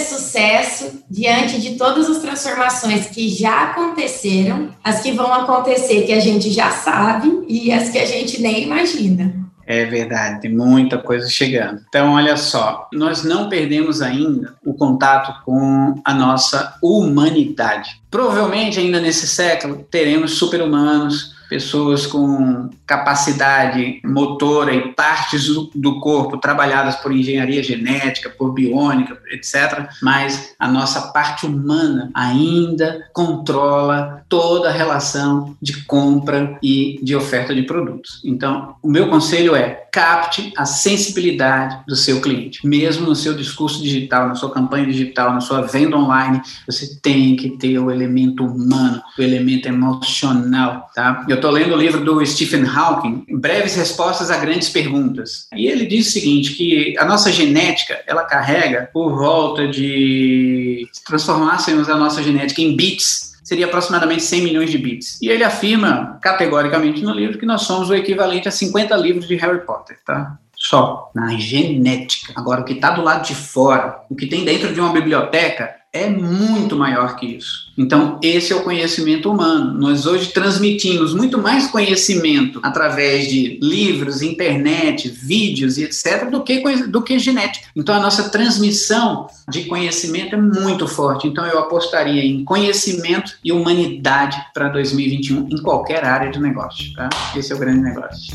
sucesso 0.00 1.04
diante 1.08 1.60
de 1.60 1.76
todas 1.76 2.10
as 2.10 2.18
transformações 2.18 3.06
que 3.06 3.28
já 3.28 3.70
aconteceram, 3.70 4.70
as 4.82 5.00
que 5.00 5.12
vão 5.12 5.32
acontecer 5.32 6.02
que 6.02 6.12
a 6.12 6.20
gente 6.20 6.50
já 6.50 6.72
sabe 6.72 7.44
e 7.46 7.70
as 7.70 7.90
que 7.90 7.98
a 7.98 8.06
gente 8.06 8.42
nem 8.42 8.64
imagina? 8.64 9.32
É 9.64 9.84
verdade, 9.84 10.48
muita 10.48 10.98
coisa 10.98 11.28
chegando. 11.28 11.80
Então, 11.88 12.14
olha 12.14 12.36
só, 12.36 12.88
nós 12.92 13.22
não 13.22 13.48
perdemos 13.48 14.02
ainda 14.02 14.54
o 14.66 14.74
contato 14.74 15.44
com 15.44 15.94
a 16.04 16.12
nossa 16.12 16.76
humanidade. 16.82 18.00
Provavelmente, 18.10 18.80
ainda 18.80 19.00
nesse 19.00 19.28
século, 19.28 19.86
teremos 19.88 20.32
super-humanos, 20.32 21.31
pessoas 21.52 22.06
com 22.06 22.70
capacidade 22.86 24.00
motora 24.02 24.72
e 24.72 24.94
partes 24.94 25.48
do, 25.48 25.70
do, 25.74 26.00
corpo 26.00 26.38
trabalhadas 26.38 26.96
por 26.96 27.12
engenharia 27.12 27.62
genética, 27.62 28.30
por 28.30 28.54
biônica, 28.54 29.18
etc. 29.30 29.86
Mas 30.00 30.54
a 30.58 30.66
nossa 30.66 31.12
parte 31.12 31.44
humana 31.44 32.10
ainda 32.14 33.06
controla 33.12 34.24
toda 34.30 34.70
a 34.70 34.72
relação 34.72 35.54
de 35.60 35.84
compra 35.84 36.58
e 36.62 36.98
de 37.02 37.14
oferta 37.14 37.54
de 37.54 37.64
produtos. 37.64 38.22
Então, 38.24 38.74
o 38.82 38.88
meu 38.88 39.10
conselho 39.10 39.54
é 39.54 39.82
capte 39.92 40.54
a 40.56 40.64
sensibilidade 40.64 41.84
do 41.86 41.94
seu 41.94 42.22
cliente. 42.22 42.66
Mesmo 42.66 43.06
no 43.06 43.14
seu 43.14 43.34
discurso 43.34 43.82
digital, 43.82 44.26
na 44.26 44.34
sua 44.34 44.50
campanha 44.50 44.86
digital, 44.86 45.34
na 45.34 45.40
sua 45.40 45.60
venda 45.60 45.98
online, 45.98 46.40
você 46.66 46.98
tem 47.02 47.36
que 47.36 47.50
ter 47.50 47.78
o 47.78 47.90
elemento 47.90 48.42
humano, 48.42 49.02
o 49.18 49.22
elemento 49.22 49.68
emocional, 49.68 50.90
tá? 50.94 51.26
Eu 51.28 51.36
estou 51.42 51.50
lendo 51.50 51.74
o 51.74 51.76
livro 51.76 52.04
do 52.04 52.24
Stephen 52.24 52.64
Hawking, 52.64 53.26
Breves 53.28 53.74
Respostas 53.74 54.30
a 54.30 54.36
Grandes 54.36 54.68
Perguntas. 54.68 55.48
E 55.52 55.66
ele 55.66 55.84
diz 55.84 56.06
o 56.06 56.12
seguinte, 56.12 56.54
que 56.54 56.96
a 56.96 57.04
nossa 57.04 57.32
genética, 57.32 58.00
ela 58.06 58.22
carrega 58.22 58.88
por 58.92 59.16
volta 59.16 59.66
de... 59.66 60.88
Se 60.92 61.04
transformássemos 61.04 61.88
a 61.88 61.96
nossa 61.96 62.22
genética 62.22 62.62
em 62.62 62.76
bits, 62.76 63.32
seria 63.42 63.66
aproximadamente 63.66 64.22
100 64.22 64.42
milhões 64.42 64.70
de 64.70 64.78
bits. 64.78 65.20
E 65.20 65.28
ele 65.28 65.42
afirma 65.42 66.18
categoricamente 66.22 67.02
no 67.02 67.12
livro 67.12 67.38
que 67.38 67.46
nós 67.46 67.62
somos 67.62 67.90
o 67.90 67.94
equivalente 67.94 68.46
a 68.46 68.52
50 68.52 68.96
livros 68.96 69.26
de 69.26 69.34
Harry 69.34 69.66
Potter, 69.66 69.98
tá? 70.06 70.38
Só 70.54 71.10
na 71.12 71.36
genética. 71.36 72.34
Agora, 72.36 72.60
o 72.60 72.64
que 72.64 72.74
está 72.74 72.90
do 72.90 73.02
lado 73.02 73.26
de 73.26 73.34
fora, 73.34 74.00
o 74.08 74.14
que 74.14 74.26
tem 74.26 74.44
dentro 74.44 74.72
de 74.72 74.78
uma 74.78 74.92
biblioteca, 74.92 75.74
é 75.92 76.08
muito 76.08 76.74
maior 76.74 77.16
que 77.16 77.26
isso. 77.26 77.70
Então, 77.76 78.18
esse 78.22 78.52
é 78.52 78.56
o 78.56 78.62
conhecimento 78.62 79.30
humano. 79.30 79.78
Nós 79.78 80.06
hoje 80.06 80.32
transmitimos 80.32 81.12
muito 81.12 81.38
mais 81.38 81.66
conhecimento 81.70 82.60
através 82.62 83.28
de 83.28 83.58
livros, 83.62 84.22
internet, 84.22 85.08
vídeos 85.08 85.76
e 85.76 85.84
etc., 85.84 86.30
do 86.30 86.42
que, 86.42 86.60
do 86.86 87.02
que 87.02 87.18
genética. 87.18 87.68
Então, 87.76 87.94
a 87.94 88.00
nossa 88.00 88.30
transmissão 88.30 89.26
de 89.50 89.64
conhecimento 89.64 90.34
é 90.34 90.40
muito 90.40 90.88
forte. 90.88 91.26
Então, 91.26 91.44
eu 91.46 91.58
apostaria 91.58 92.24
em 92.24 92.42
conhecimento 92.42 93.32
e 93.44 93.52
humanidade 93.52 94.42
para 94.54 94.68
2021 94.68 95.48
em 95.50 95.62
qualquer 95.62 96.04
área 96.04 96.30
de 96.30 96.40
negócio. 96.40 96.92
Tá? 96.94 97.10
Esse 97.36 97.52
é 97.52 97.54
o 97.54 97.58
grande 97.58 97.82
negócio. 97.82 98.34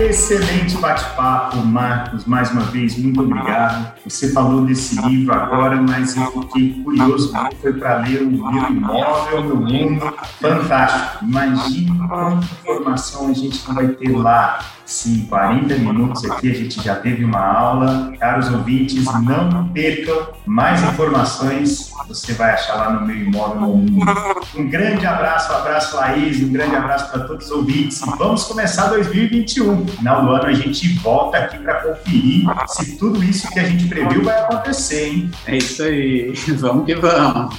Excelente 0.00 0.78
bate-papo, 0.78 1.58
Marcos. 1.58 2.24
Mais 2.24 2.50
uma 2.50 2.62
vez, 2.62 2.96
muito 2.96 3.20
obrigado. 3.20 3.92
Você 4.02 4.32
falou 4.32 4.64
desse 4.64 4.98
livro 5.06 5.34
agora, 5.34 5.76
mas 5.76 6.16
eu 6.16 6.24
fiquei 6.42 6.82
curioso 6.82 7.30
foi 7.60 7.74
para 7.74 7.98
ler 7.98 8.22
o 8.22 8.30
Meu 8.30 8.70
Imóvel, 8.70 9.44
Meu 9.44 9.56
Mundo. 9.56 10.14
Fantástico. 10.40 11.24
Imagine 11.26 12.08
quanta 12.08 12.46
informação 12.62 13.28
a 13.28 13.32
gente 13.34 13.60
vai 13.72 13.88
ter 13.88 14.16
lá 14.16 14.60
Sim, 14.90 15.24
40 15.28 15.76
minutos 15.76 16.28
aqui 16.28 16.50
a 16.50 16.54
gente 16.54 16.82
já 16.82 16.96
teve 16.96 17.24
uma 17.24 17.38
aula. 17.38 18.12
Caros 18.18 18.50
ouvintes, 18.52 19.04
não 19.04 19.68
percam 19.68 20.30
mais 20.44 20.82
informações. 20.82 21.92
Você 22.08 22.32
vai 22.32 22.54
achar 22.54 22.74
lá 22.74 22.90
no 22.94 23.06
meu 23.06 23.14
imóvel 23.14 23.60
no 23.60 23.76
mundo. 23.76 24.04
Um 24.56 24.68
grande 24.68 25.06
abraço, 25.06 25.52
um 25.52 25.56
abraço 25.58 25.94
Laís, 25.94 26.42
um 26.42 26.50
grande 26.50 26.74
abraço 26.74 27.08
para 27.08 27.20
todos 27.20 27.46
os 27.46 27.52
ouvintes. 27.52 28.00
Vamos 28.18 28.42
começar 28.42 28.88
2021. 28.88 29.86
No 29.90 29.96
final 29.96 30.24
do 30.24 30.32
ano 30.32 30.46
a 30.46 30.52
gente 30.52 30.88
volta 30.98 31.38
aqui 31.38 31.58
para 31.58 31.74
conferir 31.82 32.46
se 32.68 32.96
tudo 32.96 33.22
isso 33.22 33.50
que 33.50 33.58
a 33.58 33.64
gente 33.64 33.88
previu 33.88 34.22
vai 34.22 34.38
acontecer, 34.38 35.08
hein? 35.08 35.30
É 35.46 35.56
isso 35.56 35.82
aí. 35.82 36.32
Vamos 36.60 36.86
que 36.86 36.94
vamos. 36.94 37.56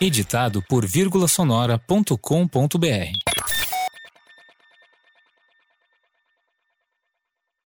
Editado 0.00 0.62
por 0.62 0.86
vírgulasonora.com.br 0.86 3.37